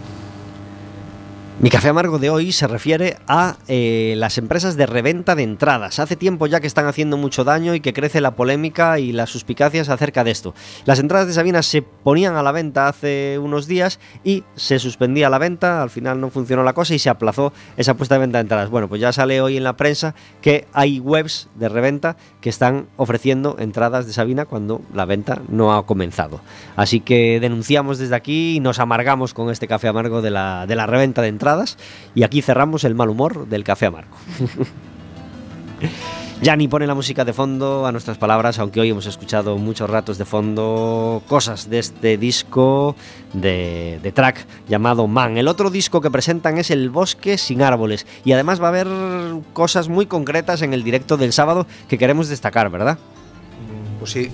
mi 1.61 1.70
café 1.70 1.90
amargo 1.90 2.18
de 2.18 2.30
hoy 2.30 2.50
se 2.50 2.66
refiere 2.66 3.18
a 3.28 3.57
eh, 3.68 4.14
las 4.16 4.38
empresas 4.38 4.76
de 4.76 4.86
reventa 4.86 5.34
de 5.34 5.42
entradas. 5.42 5.98
Hace 5.98 6.16
tiempo 6.16 6.46
ya 6.46 6.61
que 6.61 6.66
están 6.66 6.86
haciendo 6.86 7.16
mucho 7.16 7.44
daño 7.44 7.74
y 7.74 7.80
que 7.80 7.92
crece 7.92 8.20
la 8.20 8.34
polémica 8.34 8.98
y 8.98 9.12
las 9.12 9.30
suspicacias 9.30 9.88
acerca 9.88 10.24
de 10.24 10.30
esto. 10.30 10.55
Las 10.86 10.98
entradas 10.98 11.28
de 11.28 11.34
Sabina 11.34 11.62
se 11.62 11.82
ponían 11.82 12.34
a 12.36 12.42
la 12.42 12.53
venta 12.53 12.88
hace 12.88 13.38
unos 13.38 13.66
días 13.66 14.00
y 14.24 14.44
se 14.57 14.78
suspendía 14.78 15.28
la 15.30 15.38
venta, 15.38 15.82
al 15.82 15.90
final 15.90 16.20
no 16.20 16.30
funcionó 16.30 16.64
la 16.64 16.72
cosa 16.72 16.94
y 16.94 16.98
se 16.98 17.11
aplazó 17.11 17.53
esa 17.76 17.94
puesta 17.94 18.16
de 18.16 18.22
venta 18.22 18.38
de 18.38 18.42
entradas. 18.42 18.70
Bueno, 18.70 18.88
pues 18.88 19.00
ya 19.00 19.12
sale 19.12 19.40
hoy 19.40 19.57
en 19.57 19.64
la 19.64 19.76
prensa 19.76 20.14
que 20.40 20.66
hay 20.72 20.98
webs 21.00 21.48
de 21.55 21.68
reventa 21.68 22.16
que 22.43 22.51
están 22.51 22.86
ofreciendo 22.99 23.57
entradas 23.59 24.07
de 24.07 24.12
Sabina 24.12 24.45
cuando 24.45 24.82
la 24.93 25.07
venta 25.07 25.40
no 25.49 25.72
ha 25.72 25.86
comenzado. 25.86 26.40
Así 26.76 27.01
que 27.01 27.40
denunciamos 27.40 27.99
desde 27.99 28.16
aquí 28.16 28.57
y 28.57 28.61
nos 28.61 28.80
amargamos 28.80 29.32
con 29.32 29.49
este 29.51 29.66
café 29.68 29.88
amargo 29.88 30.20
de 30.20 30.30
la, 30.30 30.66
de 30.66 30.76
la 30.76 30.86
reventa 30.86 31.22
de 31.22 31.28
entradas 31.28 31.78
y 32.14 32.24
aquí 32.24 32.43
cerramos 32.43 32.84
el 32.84 32.95
mal 32.95 33.09
humor 33.09 33.47
del 33.47 33.64
café 33.64 33.86
amargo. 33.86 34.16
ni 36.43 36.68
pone 36.68 36.86
la 36.86 36.95
música 36.95 37.24
de 37.24 37.32
fondo 37.32 37.86
a 37.86 37.93
nuestras 37.93 38.18
palabras, 38.18 38.59
aunque 38.59 38.80
hoy 38.80 38.90
hemos 38.90 39.07
escuchado 39.07 39.57
muchos 39.59 39.88
ratos 39.88 40.18
de 40.18 40.24
fondo 40.24 41.22
cosas 41.28 41.70
de 41.70 41.78
este 41.78 42.18
disco 42.18 42.97
de, 43.32 44.01
de, 44.03 44.12
track 44.12 44.45
llamado 44.68 45.07
Man. 45.07 45.38
El 45.38 45.47
otro 45.47 45.70
disco 45.70 46.01
que 46.01 46.11
presentan 46.11 46.59
es 46.59 46.70
El 46.70 46.90
Bosque 46.90 47.38
sin 47.38 47.62
Árboles 47.62 48.07
y 48.24 48.32
además 48.32 48.61
va 48.61 48.66
a 48.66 48.68
haber 48.68 48.88
cosas 49.53 49.88
muy 49.88 50.07
concretas 50.07 50.62
en 50.62 50.74
el 50.74 50.82
directo 50.82 51.16
del 51.16 51.32
sábado 51.32 51.66
que 51.88 51.97
queremos 51.97 52.28
destacar, 52.28 52.70
¿verdad? 52.70 52.99
Pues 54.01 54.11
sí. 54.11 54.28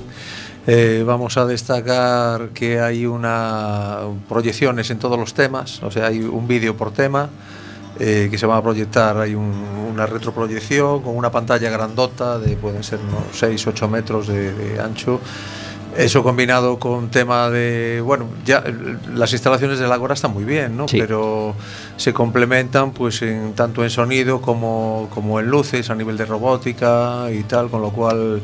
Eh, 0.66 1.04
vamos 1.06 1.36
a 1.36 1.46
destacar 1.46 2.48
que 2.50 2.80
hay 2.80 3.06
una 3.06 4.00
proyecciones 4.28 4.90
en 4.90 4.98
todos 4.98 5.18
los 5.18 5.34
temas, 5.34 5.82
o 5.82 5.90
sea, 5.90 6.08
hay 6.08 6.20
un 6.20 6.48
vídeo 6.48 6.76
por 6.76 6.90
tema 6.90 7.30
eh, 8.00 8.28
que 8.30 8.38
se 8.38 8.46
va 8.46 8.56
a 8.56 8.62
proyectar, 8.62 9.16
hay 9.18 9.34
una 9.34 10.06
retroproyección 10.06 11.02
con 11.02 11.16
una 11.16 11.30
pantalla 11.30 11.68
grandota 11.70 12.38
de 12.38 12.56
pueden 12.56 12.84
ser 12.84 13.00
unos 13.00 13.36
6, 13.38 13.66
8 13.66 13.88
metros 13.88 14.28
de, 14.28 14.80
ancho. 14.80 15.20
Eso 15.96 16.22
combinado 16.22 16.78
con 16.78 17.10
tema 17.10 17.50
de, 17.50 18.00
bueno, 18.04 18.28
ya 18.44 18.62
las 19.14 19.32
instalaciones 19.32 19.80
del 19.80 19.90
Agora 19.90 20.14
están 20.14 20.32
muy 20.32 20.44
bien, 20.44 20.76
¿no? 20.76 20.86
Pero 20.86 21.54
se 21.96 22.12
complementan 22.12 22.92
pues 22.92 23.22
en 23.22 23.54
tanto 23.54 23.82
en 23.82 23.90
sonido 23.90 24.40
como, 24.40 25.08
como 25.12 25.40
en 25.40 25.48
luces 25.48 25.90
a 25.90 25.94
nivel 25.96 26.16
de 26.16 26.26
robótica 26.26 27.32
y 27.32 27.42
tal, 27.42 27.68
con 27.68 27.82
lo 27.82 27.90
cual 27.90 28.42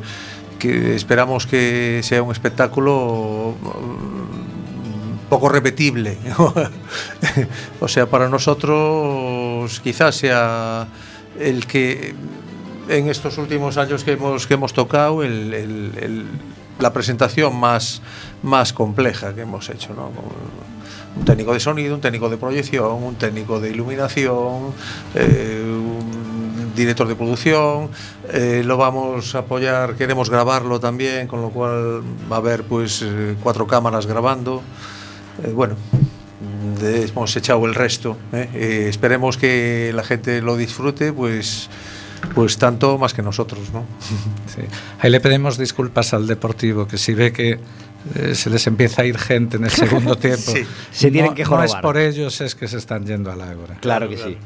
esperamos 0.68 1.46
que 1.46 2.00
sea 2.02 2.22
un 2.22 2.32
espectáculo 2.32 3.54
mm, 3.60 5.28
poco 5.28 5.48
repetible. 5.48 6.18
o 7.80 7.88
sea, 7.88 8.06
para 8.06 8.28
nosotros 8.28 9.33
quizás 9.82 10.16
sea 10.16 10.86
el 11.38 11.66
que 11.66 12.14
en 12.88 13.08
estos 13.08 13.38
últimos 13.38 13.76
años 13.76 14.04
que 14.04 14.12
hemos, 14.12 14.46
que 14.46 14.54
hemos 14.54 14.72
tocado, 14.72 15.22
la 16.78 16.92
presentación 16.92 17.56
más, 17.56 18.02
más 18.42 18.72
compleja 18.72 19.34
que 19.34 19.42
hemos 19.42 19.68
hecho. 19.70 19.94
Un 21.16 21.24
técnico 21.24 21.52
de 21.52 21.60
sonido, 21.60 21.94
un 21.94 22.00
técnico 22.00 22.28
de 22.28 22.36
proyección, 22.36 23.02
un 23.02 23.14
técnico 23.14 23.60
de 23.60 23.70
iluminación, 23.70 24.72
eh, 25.14 25.64
director 26.74 27.06
de 27.06 27.14
producción, 27.14 27.88
eh, 28.32 28.62
lo 28.64 28.76
vamos 28.76 29.34
a 29.36 29.38
apoyar, 29.38 29.94
queremos 29.94 30.28
grabarlo 30.28 30.80
también, 30.80 31.28
con 31.28 31.40
lo 31.40 31.50
cual 31.50 32.02
va 32.30 32.36
a 32.36 32.38
haber 32.40 32.64
pues 32.64 33.02
eh, 33.02 33.36
cuatro 33.42 33.66
cámaras 33.66 34.06
grabando. 34.06 34.62
Bueno, 35.54 35.76
hemos 36.84 37.36
echado 37.36 37.64
el 37.66 37.74
resto. 37.74 38.16
esperemos 38.32 39.36
que 39.36 39.92
la 39.94 40.02
gente 40.02 40.42
lo 40.42 40.56
disfrute, 40.56 41.12
pues 41.12 41.68
pues 42.34 42.56
tanto 42.56 42.96
más 42.98 43.12
que 43.12 43.22
nosotros, 43.22 43.70
¿no? 43.72 43.84
Ahí 45.00 45.10
le 45.10 45.20
pedimos 45.20 45.58
disculpas 45.58 46.14
al 46.14 46.26
Deportivo, 46.26 46.86
que 46.86 46.96
si 46.96 47.12
ve 47.14 47.32
que 47.32 47.58
eh, 48.14 48.34
se 48.34 48.50
les 48.50 48.66
empieza 48.66 49.02
a 49.02 49.04
ir 49.04 49.18
gente 49.18 49.56
en 49.56 49.64
el 49.64 49.70
segundo 49.70 50.16
tiempo. 50.18 50.52
Se 50.90 51.10
tienen 51.10 51.34
que 51.34 51.44
No 51.44 51.62
es 51.62 51.74
por 51.76 51.96
ellos, 51.96 52.40
es 52.40 52.54
que 52.54 52.68
se 52.68 52.78
están 52.78 53.06
yendo 53.06 53.30
al 53.32 53.40
ágora. 53.40 53.76
Claro 53.80 54.08
que 54.08 54.16
sí. 54.16 54.36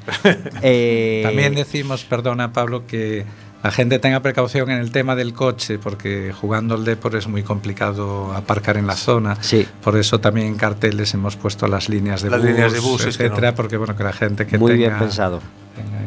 Eh, 0.62 1.22
También 1.24 1.54
decimos, 1.54 2.04
perdona 2.04 2.52
Pablo, 2.52 2.86
que 2.86 3.24
la 3.62 3.70
gente 3.72 3.98
tenga 3.98 4.20
precaución 4.20 4.70
en 4.70 4.78
el 4.78 4.92
tema 4.92 5.16
del 5.16 5.32
coche, 5.32 5.78
porque 5.78 6.32
jugando 6.32 6.74
al 6.76 6.84
Depor 6.84 7.16
es 7.16 7.26
muy 7.26 7.42
complicado 7.42 8.32
aparcar 8.32 8.76
en 8.76 8.86
la 8.86 8.94
zona. 8.94 9.36
Sí. 9.40 9.66
Por 9.82 9.96
eso 9.96 10.20
también 10.20 10.46
en 10.46 10.54
carteles 10.56 11.12
hemos 11.14 11.36
puesto 11.36 11.66
las 11.66 11.88
líneas 11.88 12.22
de 12.22 12.30
Las 12.30 12.40
bus, 12.40 12.50
líneas 12.50 12.72
de 12.72 12.80
buses, 12.80 13.16
que 13.16 13.24
etcétera, 13.24 13.50
no. 13.50 13.56
porque 13.56 13.76
bueno, 13.76 13.96
que 13.96 14.04
la 14.04 14.12
gente 14.12 14.46
que 14.46 14.58
Muy 14.58 14.72
tenga, 14.72 14.88
bien 14.88 14.98
pensado. 15.00 15.40
tenga, 15.74 15.98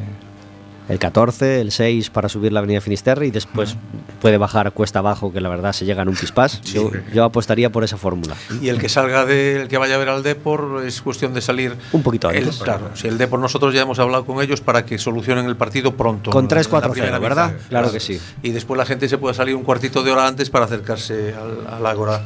El 0.91 0.99
14, 0.99 1.61
el 1.61 1.71
6 1.71 2.09
para 2.09 2.27
subir 2.27 2.51
la 2.51 2.59
avenida 2.59 2.81
Finisterre 2.81 3.25
y 3.25 3.31
después 3.31 3.77
puede 4.21 4.37
bajar 4.37 4.73
cuesta 4.73 4.99
abajo, 4.99 5.31
que 5.31 5.39
la 5.39 5.47
verdad 5.47 5.71
se 5.71 5.85
llega 5.85 6.01
en 6.01 6.09
un 6.09 6.15
pispás. 6.17 6.59
Yo, 6.63 6.91
yo 7.13 7.23
apostaría 7.23 7.69
por 7.71 7.85
esa 7.85 7.95
fórmula. 7.95 8.35
Y 8.61 8.67
el 8.67 8.77
que 8.77 8.89
salga 8.89 9.25
del 9.25 9.69
que 9.69 9.77
vaya 9.77 9.95
a 9.95 9.97
ver 9.97 10.09
al 10.09 10.21
Depor 10.21 10.83
es 10.85 11.01
cuestión 11.01 11.33
de 11.33 11.39
salir 11.39 11.75
Un 11.93 12.03
poquito 12.03 12.29
el- 12.29 12.39
antes. 12.43 12.57
claro, 12.57 12.89
si 12.93 13.07
el 13.07 13.17
Depor 13.17 13.39
nosotros 13.39 13.73
ya 13.73 13.83
hemos 13.83 13.99
hablado 13.99 14.25
con 14.25 14.41
ellos 14.43 14.59
para 14.59 14.85
que 14.85 14.97
solucionen 14.97 15.45
el 15.45 15.55
partido 15.55 15.95
pronto. 15.95 16.29
Con 16.29 16.43
en 16.45 16.49
3-4-0, 16.49 16.81
la 16.81 16.89
primera 16.91 17.19
¿verdad? 17.19 17.53
mitad. 17.53 17.67
Claro 17.69 17.91
que 17.93 18.01
sí. 18.01 18.19
Y 18.43 18.49
después 18.49 18.77
la 18.77 18.85
gente 18.85 19.07
se 19.07 19.17
puede 19.17 19.33
salir 19.33 19.55
un 19.55 19.63
cuartito 19.63 20.03
de 20.03 20.11
hora 20.11 20.27
antes 20.27 20.49
para 20.49 20.65
acercarse 20.65 21.33
al, 21.33 21.73
al 21.73 21.85
Ágora 21.85 22.21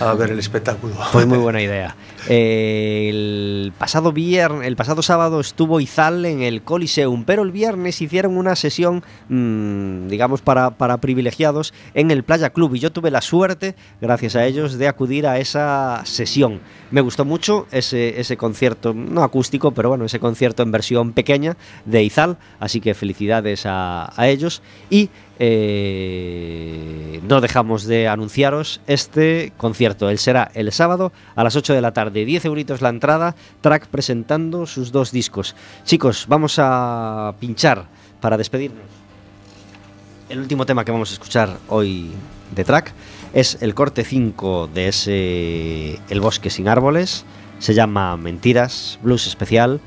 a 0.00 0.12
ver 0.12 0.32
el 0.32 0.38
espectáculo. 0.38 0.94
Pues 1.12 1.26
muy 1.26 1.38
buena 1.42 1.62
idea. 1.62 1.96
Eh, 2.28 3.08
el 3.08 3.72
pasado 3.78 4.12
viernes, 4.12 4.66
el 4.68 4.76
pasado 4.76 5.00
sábado 5.02 5.40
estuvo 5.40 5.80
Izal 5.80 6.26
en 6.26 6.42
el 6.42 6.62
Coliseum, 6.62 7.24
pero 7.24 7.42
el 7.42 7.52
viernes 7.52 8.01
hicieron 8.04 8.36
una 8.36 8.56
sesión, 8.56 9.02
mm, 9.28 10.08
digamos, 10.08 10.42
para, 10.42 10.70
privilegiados 10.98 11.72
en 11.94 12.10
el 12.10 12.22
Playa 12.22 12.50
Club. 12.50 12.74
Y 12.74 12.78
yo 12.80 12.92
tuve 12.92 13.10
la 13.10 13.20
suerte, 13.20 13.74
gracias 14.00 14.36
a 14.36 14.44
ellos, 14.44 14.78
de 14.78 14.88
acudir 14.88 15.26
a 15.26 15.38
esa 15.38 16.02
sesión. 16.04 16.60
Me 16.90 17.00
gustó 17.00 17.24
mucho 17.24 17.66
ese, 17.72 18.20
ese 18.20 18.36
concierto, 18.36 18.94
no 18.94 19.22
acústico, 19.22 19.72
pero 19.72 19.88
bueno, 19.88 20.04
ese 20.04 20.20
concierto 20.20 20.62
en 20.62 20.72
versión 20.72 21.12
pequeña 21.12 21.56
de 21.84 22.02
Izal, 22.02 22.36
así 22.60 22.80
que 22.80 22.94
felicidades 22.94 23.66
a, 23.66 24.12
a 24.14 24.28
ellos. 24.28 24.62
Y 24.90 25.10
eh, 25.44 27.20
no 27.24 27.40
dejamos 27.40 27.82
de 27.84 28.06
anunciaros 28.06 28.80
este 28.86 29.52
concierto. 29.56 30.08
Él 30.08 30.18
será 30.18 30.52
el 30.54 30.70
sábado 30.70 31.10
a 31.34 31.42
las 31.42 31.56
8 31.56 31.74
de 31.74 31.80
la 31.80 31.92
tarde, 31.92 32.24
10 32.24 32.44
euritos 32.44 32.80
la 32.80 32.90
entrada, 32.90 33.34
track 33.60 33.88
presentando 33.88 34.66
sus 34.66 34.92
dos 34.92 35.10
discos. 35.10 35.56
Chicos, 35.84 36.26
vamos 36.28 36.60
a 36.60 37.34
pinchar 37.40 37.86
para 38.20 38.36
despedirnos. 38.36 38.84
El 40.28 40.38
último 40.38 40.64
tema 40.64 40.84
que 40.84 40.92
vamos 40.92 41.10
a 41.10 41.14
escuchar 41.14 41.58
hoy 41.66 42.12
de 42.54 42.62
track 42.62 42.92
es 43.34 43.58
el 43.62 43.74
corte 43.74 44.04
5 44.04 44.70
de 44.72 44.88
ese 44.88 45.98
El 46.08 46.20
bosque 46.20 46.50
sin 46.50 46.68
árboles. 46.68 47.24
Se 47.58 47.74
llama 47.74 48.16
Mentiras, 48.16 49.00
blues 49.02 49.26
especial 49.26 49.80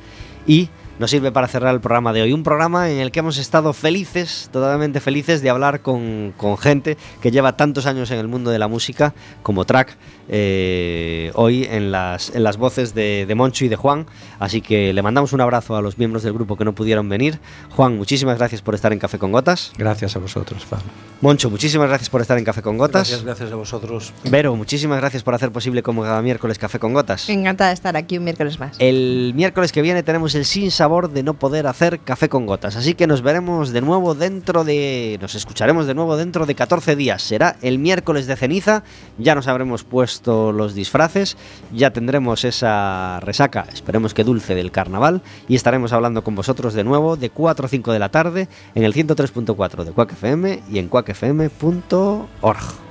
y 0.46 0.68
nos 1.00 1.12
sirve 1.12 1.32
para 1.32 1.48
cerrar 1.48 1.74
el 1.74 1.82
programa 1.82 2.14
de 2.14 2.22
hoy. 2.22 2.34
Un 2.34 2.44
programa 2.44 2.90
en 2.90 3.00
el 3.00 3.12
que 3.12 3.20
hemos 3.20 3.38
estado 3.38 3.74
felices, 3.74 4.50
totalmente 4.52 5.00
felices 5.00 5.42
de 5.42 5.50
hablar 5.50 5.82
con, 5.82 6.34
con 6.38 6.58
gente 6.58 6.98
que 7.22 7.32
lleva 7.32 7.58
tantos 7.58 7.86
años 7.86 8.12
en 8.12 8.20
el 8.20 8.28
mundo 8.28 8.52
de 8.52 8.60
la 8.60 8.68
música 8.68 9.14
como 9.44 9.66
track 9.66 9.98
eh, 10.28 11.32
hoy 11.36 11.68
en 11.70 11.92
las, 11.92 12.34
en 12.36 12.44
las 12.44 12.58
voces 12.58 12.94
de, 12.94 13.26
de 13.26 13.36
Moncho 13.36 13.66
y 13.66 13.68
de 13.68 13.76
Juan. 13.76 14.06
Así 14.40 14.62
que 14.62 14.94
le 14.94 15.02
mandamos 15.02 15.34
un 15.34 15.42
abrazo 15.42 15.76
a 15.76 15.82
los 15.82 15.98
miembros 15.98 16.24
del 16.24 16.34
grupo 16.34 16.58
que 16.58 16.66
no 16.66 16.74
pudieron 16.74 17.08
venir. 17.10 17.40
Juan, 17.72 17.98
muchísimas 17.98 18.38
gracias 18.38 18.62
por 18.62 18.76
estar 18.76 18.92
en 18.92 19.00
Café 19.00 19.20
con 19.20 19.32
Gotas. 19.32 19.72
Gracias 19.78 20.16
a 20.16 20.20
vosotros, 20.20 20.66
Pablo. 20.66 20.86
Moncho, 21.22 21.50
muchísimas 21.50 21.88
gracias 21.88 22.10
por 22.10 22.22
estar 22.22 22.38
en 22.38 22.44
Café 22.44 22.62
con 22.62 22.78
Gotas. 22.78 23.10
Gracias, 23.10 23.24
gracias 23.24 23.52
a 23.52 23.56
vosotros. 23.56 24.14
Vero, 24.26 24.56
muchísimas 24.56 25.00
gracias 25.00 25.24
por 25.24 25.36
hacer 25.36 25.52
posible 25.52 25.84
como 25.84 26.04
cada 26.04 26.22
miércoles 26.22 26.58
Café 26.58 26.80
con 26.80 26.94
Gotas. 26.94 27.30
Encantada 27.30 27.70
de 27.70 27.76
estar 27.76 27.96
aquí 27.96 28.18
un 28.18 28.24
miércoles 28.24 28.60
más. 28.60 28.76
El 28.80 29.34
miércoles 29.36 29.72
que 29.72 29.82
viene 29.82 30.04
tenemos 30.04 30.36
el 30.36 30.46
sin 30.46 30.72
sabor 30.72 31.10
de 31.10 31.24
no 31.24 31.36
poder 31.36 31.68
hacer 31.68 32.00
café 32.00 32.30
con 32.30 32.46
gotas. 32.46 32.76
Así 32.76 32.96
que 32.96 33.08
nos 33.08 33.22
veremos 33.22 33.72
de 33.72 33.82
nuevo 33.82 34.16
dentro 34.16 34.64
de. 34.64 35.18
Nos 35.22 35.36
escucharemos 35.36 35.88
de 35.88 35.94
nuevo 35.94 36.18
dentro 36.18 36.46
de 36.46 36.56
14 36.56 36.96
días. 36.96 37.22
Será 37.22 37.58
el 37.62 37.80
miércoles 37.80 38.28
de 38.28 38.36
ceniza. 38.36 38.84
Ya 39.18 39.36
nos 39.36 39.48
habremos 39.48 39.84
puesto 39.84 40.15
los 40.26 40.74
disfraces. 40.74 41.38
Ya 41.74 41.92
tendremos 41.92 42.44
esa 42.44 43.20
resaca, 43.22 43.66
esperemos 43.74 44.14
que 44.14 44.24
dulce, 44.24 44.56
del 44.56 44.72
carnaval. 44.72 45.22
Y 45.48 45.56
estaremos 45.56 45.94
hablando 45.94 46.24
con 46.24 46.36
vosotros 46.36 46.74
de 46.74 46.84
nuevo 46.84 47.16
de 47.18 47.30
4 47.30 47.66
a 47.66 47.70
5 47.70 47.92
de 47.92 48.00
la 48.00 48.10
tarde 48.10 48.48
en 48.74 48.84
el 48.84 48.94
103.4 48.94 49.84
de 49.84 49.92
Quack 49.92 50.14
FM 50.14 50.64
y 50.70 50.80
en 50.80 50.88
quackfm.org. 50.88 52.86